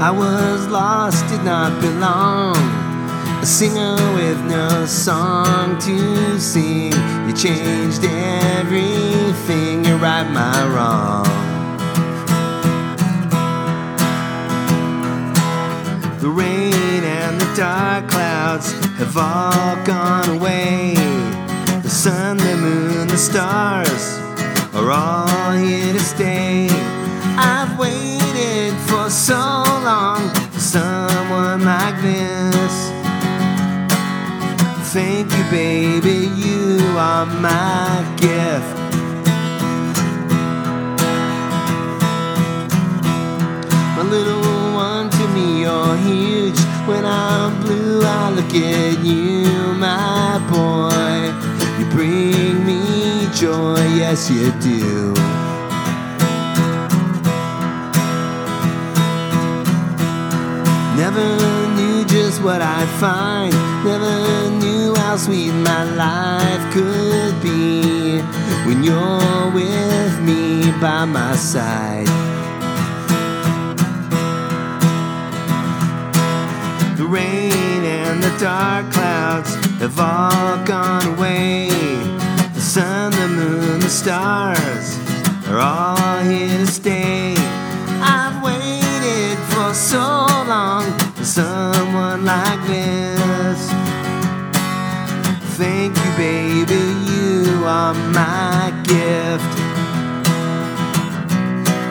I 0.00 0.10
was 0.10 0.66
lost, 0.68 1.26
did 1.28 1.44
not 1.44 1.80
belong. 1.80 2.56
A 3.40 3.46
singer 3.46 3.96
with 4.14 4.38
no 4.44 4.84
song 4.84 5.78
to 5.80 6.38
sing. 6.38 6.92
You 7.26 7.32
changed 7.32 8.04
everything, 8.04 9.84
you 9.86 9.96
right 9.96 10.28
my 10.30 10.66
wrong. 10.68 11.51
Dark 17.56 18.08
clouds 18.08 18.72
have 18.96 19.16
all 19.16 19.76
gone 19.84 20.28
away. 20.38 20.94
The 21.82 21.90
sun, 21.90 22.38
the 22.38 22.56
moon, 22.56 23.08
the 23.08 23.16
stars 23.16 24.18
are 24.74 24.90
all 24.90 25.52
here 25.52 25.92
to 25.92 26.00
stay. 26.00 26.68
I've 27.36 27.78
waited 27.78 28.74
for 28.88 29.10
so 29.10 29.34
long 29.84 30.30
for 30.50 30.60
someone 30.60 31.64
like 31.64 32.00
this. 32.00 32.90
Thank 34.92 35.32
you, 35.36 35.44
baby, 35.50 36.28
you 36.36 36.78
are 36.96 37.26
my 37.26 38.16
gift. 38.16 38.71
When 46.86 47.04
I'm 47.04 47.62
blue, 47.62 48.02
I 48.02 48.30
look 48.30 48.52
at 48.54 49.04
you, 49.04 49.46
my 49.74 50.38
boy. 50.50 51.32
You 51.78 51.88
bring 51.90 52.66
me 52.66 53.28
joy, 53.34 53.78
yes 53.96 54.28
you 54.28 54.50
do. 54.60 55.14
Never 60.96 61.26
knew 61.76 62.04
just 62.04 62.42
what 62.42 62.60
I'd 62.60 62.88
find. 62.98 63.54
Never 63.84 64.50
knew 64.50 64.94
how 64.96 65.16
sweet 65.16 65.52
my 65.52 65.84
life 65.94 66.72
could 66.72 67.40
be 67.42 68.20
when 68.66 68.82
you're 68.82 69.50
with 69.52 70.20
me 70.20 70.72
by 70.80 71.04
my 71.04 71.36
side. 71.36 72.21
Dark 78.42 78.92
clouds 78.92 79.54
have 79.78 80.00
all 80.00 80.64
gone 80.64 81.16
away. 81.16 81.68
The 82.54 82.60
sun, 82.60 83.12
the 83.12 83.28
moon, 83.28 83.78
the 83.78 83.88
stars 83.88 84.98
are 85.46 85.58
all 85.58 86.18
here 86.24 86.48
to 86.48 86.66
stay. 86.66 87.36
I've 88.02 88.42
waited 88.42 89.38
for 89.52 89.72
so 89.72 90.26
long 90.54 90.90
for 91.14 91.24
someone 91.24 92.24
like 92.24 92.66
this. 92.66 93.60
Thank 95.56 95.96
you, 95.96 96.10
baby, 96.16 96.82
you 97.10 97.64
are 97.64 97.94
my 97.94 98.72
gift. 98.82 99.52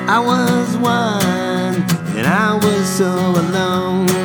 I 0.09 0.19
was 0.19 0.75
one 0.75 1.75
and 2.17 2.27
I 2.27 2.55
was 2.55 2.89
so 2.89 3.07
alone. 3.07 4.20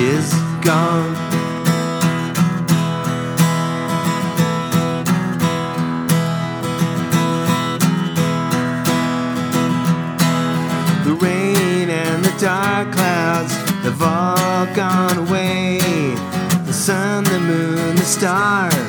Is 0.00 0.32
gone. 0.62 1.12
The 11.04 11.14
rain 11.20 11.90
and 11.90 12.24
the 12.24 12.34
dark 12.40 12.92
clouds 12.92 13.52
have 13.84 14.00
all 14.00 14.74
gone 14.74 15.18
away. 15.28 15.78
The 16.64 16.72
sun, 16.72 17.24
the 17.24 17.40
moon, 17.40 17.96
the 17.96 18.08
stars, 18.16 18.79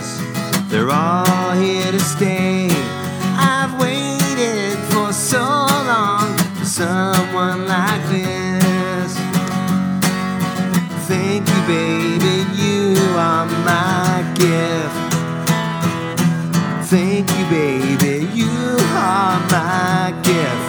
my 19.51 20.13
gift. 20.23 20.67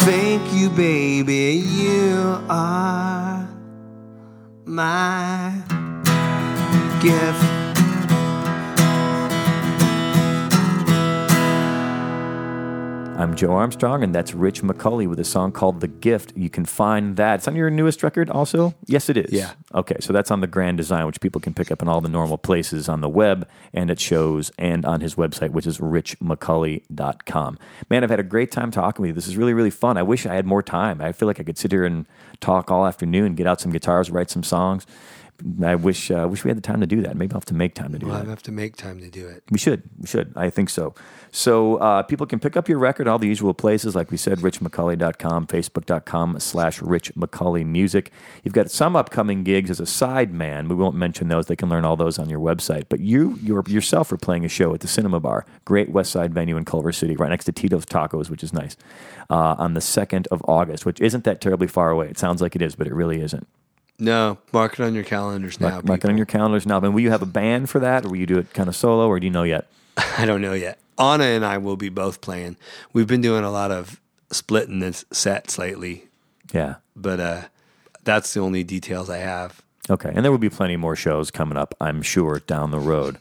Thank 0.00 0.52
you, 0.52 0.68
baby, 0.70 1.62
you 1.64 2.38
are 2.48 3.48
my 4.66 5.62
gift. 7.00 7.53
I'm 13.24 13.34
Joe 13.34 13.52
Armstrong, 13.52 14.02
and 14.02 14.14
that's 14.14 14.34
Rich 14.34 14.60
McCulley 14.60 15.08
with 15.08 15.18
a 15.18 15.24
song 15.24 15.50
called 15.50 15.80
The 15.80 15.88
Gift. 15.88 16.34
You 16.36 16.50
can 16.50 16.66
find 16.66 17.16
that. 17.16 17.36
It's 17.36 17.48
on 17.48 17.56
your 17.56 17.70
newest 17.70 18.02
record 18.02 18.28
also? 18.28 18.74
Yes, 18.84 19.08
it 19.08 19.16
is. 19.16 19.32
Yeah. 19.32 19.52
Okay, 19.74 19.96
so 20.00 20.12
that's 20.12 20.30
on 20.30 20.42
the 20.42 20.46
Grand 20.46 20.76
Design, 20.76 21.06
which 21.06 21.22
people 21.22 21.40
can 21.40 21.54
pick 21.54 21.72
up 21.72 21.80
in 21.80 21.88
all 21.88 22.02
the 22.02 22.10
normal 22.10 22.36
places 22.36 22.86
on 22.86 23.00
the 23.00 23.08
web 23.08 23.48
and 23.72 23.90
at 23.90 23.98
shows 23.98 24.52
and 24.58 24.84
on 24.84 25.00
his 25.00 25.14
website, 25.14 25.52
which 25.52 25.66
is 25.66 25.78
richmcculley.com. 25.78 27.58
Man, 27.88 28.04
I've 28.04 28.10
had 28.10 28.20
a 28.20 28.24
great 28.24 28.52
time 28.52 28.70
talking 28.70 29.00
with 29.00 29.08
you. 29.08 29.14
This 29.14 29.26
is 29.26 29.38
really, 29.38 29.54
really 29.54 29.70
fun. 29.70 29.96
I 29.96 30.02
wish 30.02 30.26
I 30.26 30.34
had 30.34 30.44
more 30.44 30.62
time. 30.62 31.00
I 31.00 31.12
feel 31.12 31.26
like 31.26 31.40
I 31.40 31.44
could 31.44 31.56
sit 31.56 31.72
here 31.72 31.86
and 31.86 32.04
talk 32.40 32.70
all 32.70 32.86
afternoon, 32.86 33.36
get 33.36 33.46
out 33.46 33.58
some 33.58 33.72
guitars, 33.72 34.10
write 34.10 34.28
some 34.28 34.42
songs. 34.42 34.86
I 35.62 35.74
wish 35.74 36.10
uh, 36.10 36.26
wish 36.30 36.42
we 36.42 36.48
had 36.48 36.56
the 36.56 36.62
time 36.62 36.80
to 36.80 36.86
do 36.86 37.02
that. 37.02 37.16
Maybe 37.16 37.32
I'll 37.32 37.36
have 37.40 37.44
to 37.46 37.54
make 37.54 37.74
time 37.74 37.92
to 37.92 37.98
do 37.98 38.06
Well, 38.06 38.16
that. 38.16 38.26
I 38.26 38.30
have 38.30 38.42
to 38.44 38.52
make 38.52 38.76
time 38.76 38.98
to 39.00 39.10
do 39.10 39.28
it. 39.28 39.42
We 39.50 39.58
should. 39.58 39.82
We 39.98 40.06
should. 40.06 40.32
I 40.36 40.48
think 40.48 40.70
so. 40.70 40.94
So 41.32 41.76
uh, 41.76 42.02
people 42.04 42.26
can 42.26 42.38
pick 42.40 42.56
up 42.56 42.68
your 42.68 42.78
record 42.78 43.08
all 43.08 43.18
the 43.18 43.26
usual 43.26 43.52
places, 43.52 43.94
like 43.94 44.10
we 44.10 44.16
said, 44.16 44.38
richmcculley.com, 44.38 45.48
facebook.com 45.48 46.38
slash 46.40 46.80
richmcculleymusic. 46.80 48.08
You've 48.42 48.54
got 48.54 48.70
some 48.70 48.96
upcoming 48.96 49.42
gigs 49.44 49.70
as 49.70 49.80
a 49.80 49.86
side 49.86 50.32
man. 50.32 50.68
We 50.68 50.76
won't 50.76 50.94
mention 50.96 51.28
those. 51.28 51.46
They 51.46 51.56
can 51.56 51.68
learn 51.68 51.84
all 51.84 51.96
those 51.96 52.18
on 52.18 52.30
your 52.30 52.40
website. 52.40 52.84
But 52.88 53.00
you 53.00 53.38
your, 53.42 53.62
yourself 53.66 54.12
are 54.12 54.16
playing 54.16 54.44
a 54.44 54.48
show 54.48 54.72
at 54.74 54.80
the 54.80 54.88
Cinema 54.88 55.20
Bar, 55.20 55.44
great 55.64 55.90
West 55.90 56.12
Side 56.12 56.32
venue 56.32 56.56
in 56.56 56.64
Culver 56.64 56.92
City, 56.92 57.16
right 57.16 57.30
next 57.30 57.44
to 57.46 57.52
Tito's 57.52 57.84
Tacos, 57.84 58.30
which 58.30 58.42
is 58.42 58.52
nice, 58.52 58.76
uh, 59.28 59.56
on 59.58 59.74
the 59.74 59.80
2nd 59.80 60.26
of 60.28 60.42
August, 60.46 60.86
which 60.86 61.00
isn't 61.00 61.24
that 61.24 61.40
terribly 61.40 61.66
far 61.66 61.90
away. 61.90 62.08
It 62.08 62.18
sounds 62.18 62.40
like 62.40 62.54
it 62.56 62.62
is, 62.62 62.74
but 62.76 62.86
it 62.86 62.94
really 62.94 63.20
isn't. 63.20 63.46
No, 63.98 64.38
mark 64.52 64.74
it 64.78 64.80
on 64.80 64.94
your 64.94 65.04
calendars 65.04 65.60
now. 65.60 65.70
Mark, 65.70 65.84
mark 65.84 66.04
it 66.04 66.08
on 66.10 66.16
your 66.16 66.26
calendars 66.26 66.66
now. 66.66 66.78
And 66.80 66.92
will 66.94 67.00
you 67.00 67.10
have 67.10 67.22
a 67.22 67.26
band 67.26 67.70
for 67.70 67.78
that, 67.80 68.04
or 68.04 68.08
will 68.10 68.16
you 68.16 68.26
do 68.26 68.38
it 68.38 68.52
kind 68.52 68.68
of 68.68 68.74
solo, 68.76 69.06
or 69.06 69.20
do 69.20 69.26
you 69.26 69.30
know 69.32 69.44
yet? 69.44 69.66
I 70.18 70.24
don't 70.26 70.40
know 70.40 70.52
yet. 70.52 70.78
Anna 70.98 71.24
and 71.24 71.44
I 71.44 71.58
will 71.58 71.76
be 71.76 71.88
both 71.88 72.20
playing. 72.20 72.56
We've 72.92 73.06
been 73.06 73.20
doing 73.20 73.44
a 73.44 73.50
lot 73.50 73.70
of 73.70 74.00
splitting 74.30 74.80
the 74.80 74.92
sets 75.12 75.58
lately, 75.58 76.04
Yeah. 76.52 76.76
but 76.96 77.20
uh, 77.20 77.42
that's 78.04 78.34
the 78.34 78.40
only 78.40 78.64
details 78.64 79.08
I 79.10 79.18
have. 79.18 79.62
Okay, 79.90 80.10
and 80.14 80.24
there 80.24 80.30
will 80.32 80.38
be 80.38 80.50
plenty 80.50 80.76
more 80.76 80.96
shows 80.96 81.30
coming 81.30 81.58
up, 81.58 81.74
I'm 81.80 82.00
sure, 82.02 82.40
down 82.46 82.70
the 82.70 82.78
road. 82.78 83.18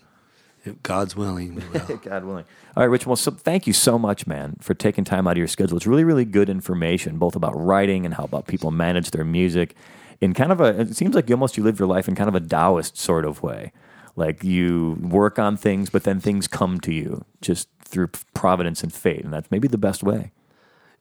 If 0.65 0.81
God's 0.81 1.15
willing, 1.15 1.55
we 1.55 1.63
will. 1.67 1.97
God 2.03 2.23
willing. 2.23 2.45
All 2.75 2.83
right, 2.83 2.89
Rich. 2.89 3.05
Well, 3.05 3.17
so 3.17 3.31
thank 3.31 3.67
you 3.67 3.73
so 3.73 3.99
much, 3.99 4.25
man, 4.25 4.55
for 4.61 4.73
taking 4.73 5.03
time 5.03 5.27
out 5.27 5.31
of 5.31 5.37
your 5.37 5.47
schedule. 5.47 5.75
It's 5.75 5.85
really, 5.85 6.05
really 6.05 6.25
good 6.25 6.49
information, 6.49 7.17
both 7.17 7.35
about 7.35 7.53
writing 7.55 8.05
and 8.05 8.13
how 8.13 8.23
about 8.23 8.47
people 8.47 8.71
manage 8.71 9.11
their 9.11 9.25
music. 9.25 9.75
In 10.21 10.33
kind 10.33 10.53
of 10.53 10.61
a, 10.61 10.79
it 10.79 10.95
seems 10.95 11.15
like 11.15 11.27
you 11.27 11.35
almost 11.35 11.57
you 11.57 11.63
live 11.63 11.79
your 11.79 11.87
life 11.87 12.07
in 12.07 12.15
kind 12.15 12.29
of 12.29 12.35
a 12.35 12.39
Taoist 12.39 12.97
sort 12.97 13.25
of 13.25 13.43
way. 13.43 13.73
Like 14.15 14.43
you 14.43 14.97
work 15.01 15.37
on 15.37 15.57
things, 15.57 15.89
but 15.89 16.03
then 16.03 16.19
things 16.19 16.47
come 16.47 16.79
to 16.81 16.93
you 16.93 17.25
just 17.41 17.67
through 17.79 18.07
providence 18.33 18.83
and 18.83 18.93
fate, 18.93 19.23
and 19.23 19.33
that's 19.33 19.51
maybe 19.51 19.67
the 19.67 19.77
best 19.77 20.01
way. 20.03 20.31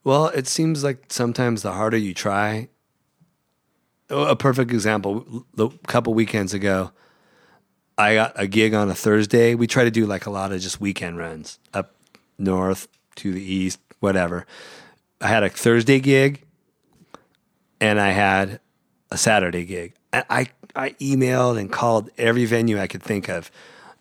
Well, 0.02 0.28
it 0.28 0.48
seems 0.48 0.82
like 0.82 1.04
sometimes 1.10 1.62
the 1.62 1.72
harder 1.72 1.96
you 1.96 2.14
try. 2.14 2.68
A 4.10 4.34
perfect 4.34 4.72
example: 4.72 5.46
a 5.56 5.68
couple 5.86 6.14
weekends 6.14 6.52
ago, 6.52 6.90
I 8.02 8.14
got 8.14 8.32
a 8.36 8.46
gig 8.46 8.74
on 8.74 8.90
a 8.90 8.94
Thursday. 8.94 9.54
We 9.54 9.66
try 9.66 9.84
to 9.84 9.90
do 9.90 10.06
like 10.06 10.26
a 10.26 10.30
lot 10.30 10.52
of 10.52 10.60
just 10.60 10.80
weekend 10.80 11.18
runs 11.18 11.58
up 11.72 11.94
north 12.38 12.88
to 13.16 13.32
the 13.32 13.42
east, 13.42 13.80
whatever. 14.00 14.46
I 15.20 15.28
had 15.28 15.42
a 15.42 15.48
Thursday 15.48 16.00
gig 16.00 16.42
and 17.80 18.00
I 18.00 18.10
had 18.10 18.60
a 19.10 19.16
Saturday 19.16 19.64
gig. 19.64 19.94
And 20.12 20.24
I, 20.28 20.48
I 20.74 20.90
emailed 20.92 21.58
and 21.58 21.70
called 21.70 22.10
every 22.18 22.44
venue 22.44 22.78
I 22.78 22.86
could 22.86 23.02
think 23.02 23.28
of, 23.28 23.50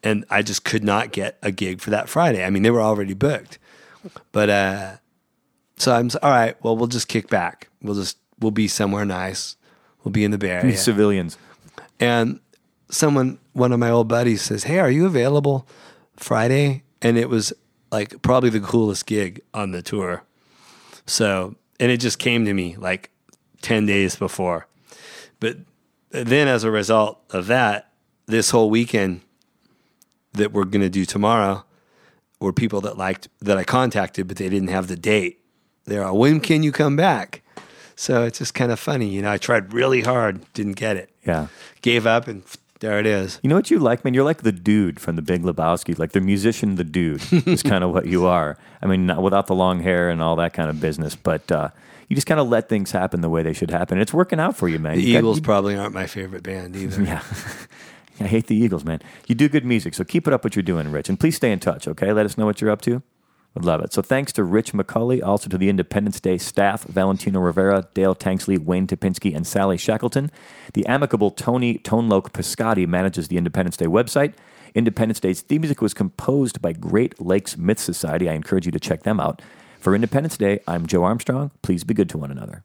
and 0.03 0.25
I 0.29 0.41
just 0.41 0.63
could 0.65 0.83
not 0.83 1.11
get 1.11 1.37
a 1.41 1.51
gig 1.51 1.79
for 1.79 1.89
that 1.91 2.09
Friday. 2.09 2.43
I 2.43 2.49
mean, 2.49 2.63
they 2.63 2.71
were 2.71 2.81
already 2.81 3.13
booked. 3.13 3.59
But 4.31 4.49
uh, 4.49 4.91
so 5.77 5.93
I'm 5.93 6.09
all 6.21 6.31
right. 6.31 6.61
Well, 6.63 6.75
we'll 6.75 6.87
just 6.87 7.07
kick 7.07 7.29
back. 7.29 7.69
We'll 7.81 7.95
just 7.95 8.17
we'll 8.39 8.51
be 8.51 8.67
somewhere 8.67 9.05
nice. 9.05 9.55
We'll 10.03 10.11
be 10.11 10.23
in 10.23 10.31
the 10.31 10.37
Bay 10.37 10.49
Area. 10.49 10.77
Civilians. 10.77 11.37
And 11.99 12.39
someone, 12.91 13.39
one 13.53 13.71
of 13.71 13.79
my 13.79 13.89
old 13.89 14.07
buddies 14.07 14.41
says, 14.41 14.63
Hey, 14.65 14.79
are 14.79 14.91
you 14.91 15.05
available 15.05 15.67
Friday? 16.17 16.83
And 17.01 17.17
it 17.17 17.29
was 17.29 17.51
like 17.91 18.21
probably 18.21 18.49
the 18.49 18.59
coolest 18.59 19.05
gig 19.05 19.41
on 19.53 19.71
the 19.71 19.81
tour. 19.81 20.23
So, 21.07 21.55
and 21.79 21.91
it 21.91 21.97
just 21.97 22.19
came 22.19 22.45
to 22.45 22.53
me 22.53 22.75
like 22.77 23.09
10 23.63 23.85
days 23.85 24.15
before. 24.15 24.67
But 25.39 25.57
then 26.09 26.47
as 26.47 26.63
a 26.63 26.71
result 26.71 27.19
of 27.31 27.47
that, 27.47 27.91
this 28.27 28.51
whole 28.51 28.69
weekend 28.69 29.21
that 30.33 30.53
we're 30.53 30.63
going 30.65 30.81
to 30.83 30.89
do 30.89 31.05
tomorrow 31.05 31.65
were 32.39 32.53
people 32.53 32.81
that 32.81 32.97
liked, 32.97 33.27
that 33.41 33.57
I 33.57 33.63
contacted, 33.63 34.27
but 34.27 34.37
they 34.37 34.49
didn't 34.49 34.69
have 34.69 34.87
the 34.87 34.95
date. 34.95 35.39
They're 35.85 36.03
all, 36.05 36.17
when 36.17 36.39
can 36.39 36.63
you 36.63 36.71
come 36.71 36.95
back? 36.95 37.41
So 37.95 38.23
it's 38.23 38.37
just 38.39 38.53
kind 38.53 38.71
of 38.71 38.79
funny. 38.79 39.07
You 39.09 39.21
know, 39.23 39.31
I 39.31 39.37
tried 39.37 39.73
really 39.73 40.01
hard, 40.01 40.41
didn't 40.53 40.73
get 40.73 40.97
it 40.97 41.09
Yeah. 41.25 41.47
gave 41.81 42.07
up, 42.07 42.27
and 42.27 42.43
there 42.81 42.99
it 42.99 43.05
is. 43.05 43.39
You 43.41 43.49
know 43.49 43.55
what 43.55 43.71
you 43.71 43.79
like, 43.79 44.03
man? 44.03 44.13
You're 44.13 44.23
like 44.25 44.43
the 44.43 44.51
dude 44.51 44.99
from 44.99 45.15
the 45.15 45.21
Big 45.21 45.43
Lebowski, 45.43 45.97
like 45.97 46.11
the 46.11 46.19
musician, 46.21 46.75
the 46.75 46.83
dude 46.83 47.21
is 47.47 47.63
kind 47.63 47.83
of 47.83 47.91
what 47.91 48.05
you 48.07 48.25
are. 48.25 48.57
I 48.81 48.85
mean, 48.87 49.05
not 49.05 49.23
without 49.23 49.47
the 49.47 49.55
long 49.55 49.81
hair 49.81 50.09
and 50.09 50.21
all 50.21 50.35
that 50.35 50.53
kind 50.53 50.69
of 50.69 50.79
business, 50.81 51.15
but 51.15 51.49
uh, 51.51 51.69
you 52.09 52.15
just 52.15 52.27
kind 52.27 52.39
of 52.39 52.49
let 52.49 52.67
things 52.67 52.91
happen 52.91 53.21
the 53.21 53.29
way 53.29 53.41
they 53.43 53.53
should 53.53 53.71
happen. 53.71 53.97
It's 53.99 54.13
working 54.13 54.39
out 54.39 54.57
for 54.57 54.67
you, 54.67 54.77
man. 54.79 54.97
The 54.97 55.01
You 55.03 55.13
got- 55.13 55.19
Eagles 55.19 55.37
you- 55.37 55.43
probably 55.43 55.75
aren't 55.77 55.93
my 55.93 56.07
favorite 56.07 56.43
band 56.43 56.75
either. 56.75 57.01
yeah. 57.11 57.23
I 58.19 58.25
hate 58.27 58.47
the 58.47 58.55
Eagles, 58.55 58.83
man. 58.83 58.99
You 59.27 59.33
do 59.35 59.47
good 59.49 59.65
music, 59.65 59.93
so 59.95 60.03
keep 60.03 60.27
it 60.27 60.33
up 60.33 60.43
what 60.43 60.55
you're 60.55 60.61
doing, 60.61 60.91
Rich. 60.91 61.09
And 61.09 61.19
please 61.19 61.35
stay 61.35 61.51
in 61.51 61.59
touch, 61.59 61.87
okay? 61.87 62.11
Let 62.13 62.25
us 62.25 62.37
know 62.37 62.45
what 62.45 62.61
you're 62.61 62.69
up 62.69 62.81
to. 62.81 63.01
Would 63.53 63.65
love 63.65 63.81
it. 63.81 63.91
So 63.91 64.01
thanks 64.01 64.31
to 64.33 64.45
Rich 64.45 64.71
McCulley, 64.71 65.21
also 65.21 65.49
to 65.49 65.57
the 65.57 65.67
Independence 65.67 66.21
Day 66.21 66.37
staff, 66.37 66.83
Valentino 66.83 67.41
Rivera, 67.41 67.87
Dale 67.93 68.15
Tanksley, 68.15 68.57
Wayne 68.57 68.87
Topinski, 68.87 69.35
and 69.35 69.45
Sally 69.45 69.77
Shackleton. 69.77 70.31
The 70.73 70.85
amicable 70.85 71.31
Tony 71.31 71.77
Tonloke 71.77 72.31
Piscotti 72.31 72.87
manages 72.87 73.27
the 73.27 73.37
Independence 73.37 73.75
Day 73.75 73.87
website. 73.87 74.35
Independence 74.73 75.19
Day's 75.19 75.41
theme 75.41 75.61
music 75.61 75.81
was 75.81 75.93
composed 75.93 76.61
by 76.61 76.71
Great 76.71 77.19
Lakes 77.19 77.57
Myth 77.57 77.79
Society. 77.79 78.29
I 78.29 78.33
encourage 78.33 78.65
you 78.65 78.71
to 78.71 78.79
check 78.79 79.03
them 79.03 79.19
out. 79.19 79.41
For 79.79 79.95
Independence 79.95 80.37
Day, 80.37 80.61
I'm 80.65 80.85
Joe 80.85 81.03
Armstrong. 81.03 81.51
Please 81.61 81.83
be 81.83 81.93
good 81.93 82.07
to 82.09 82.17
one 82.17 82.31
another. 82.31 82.63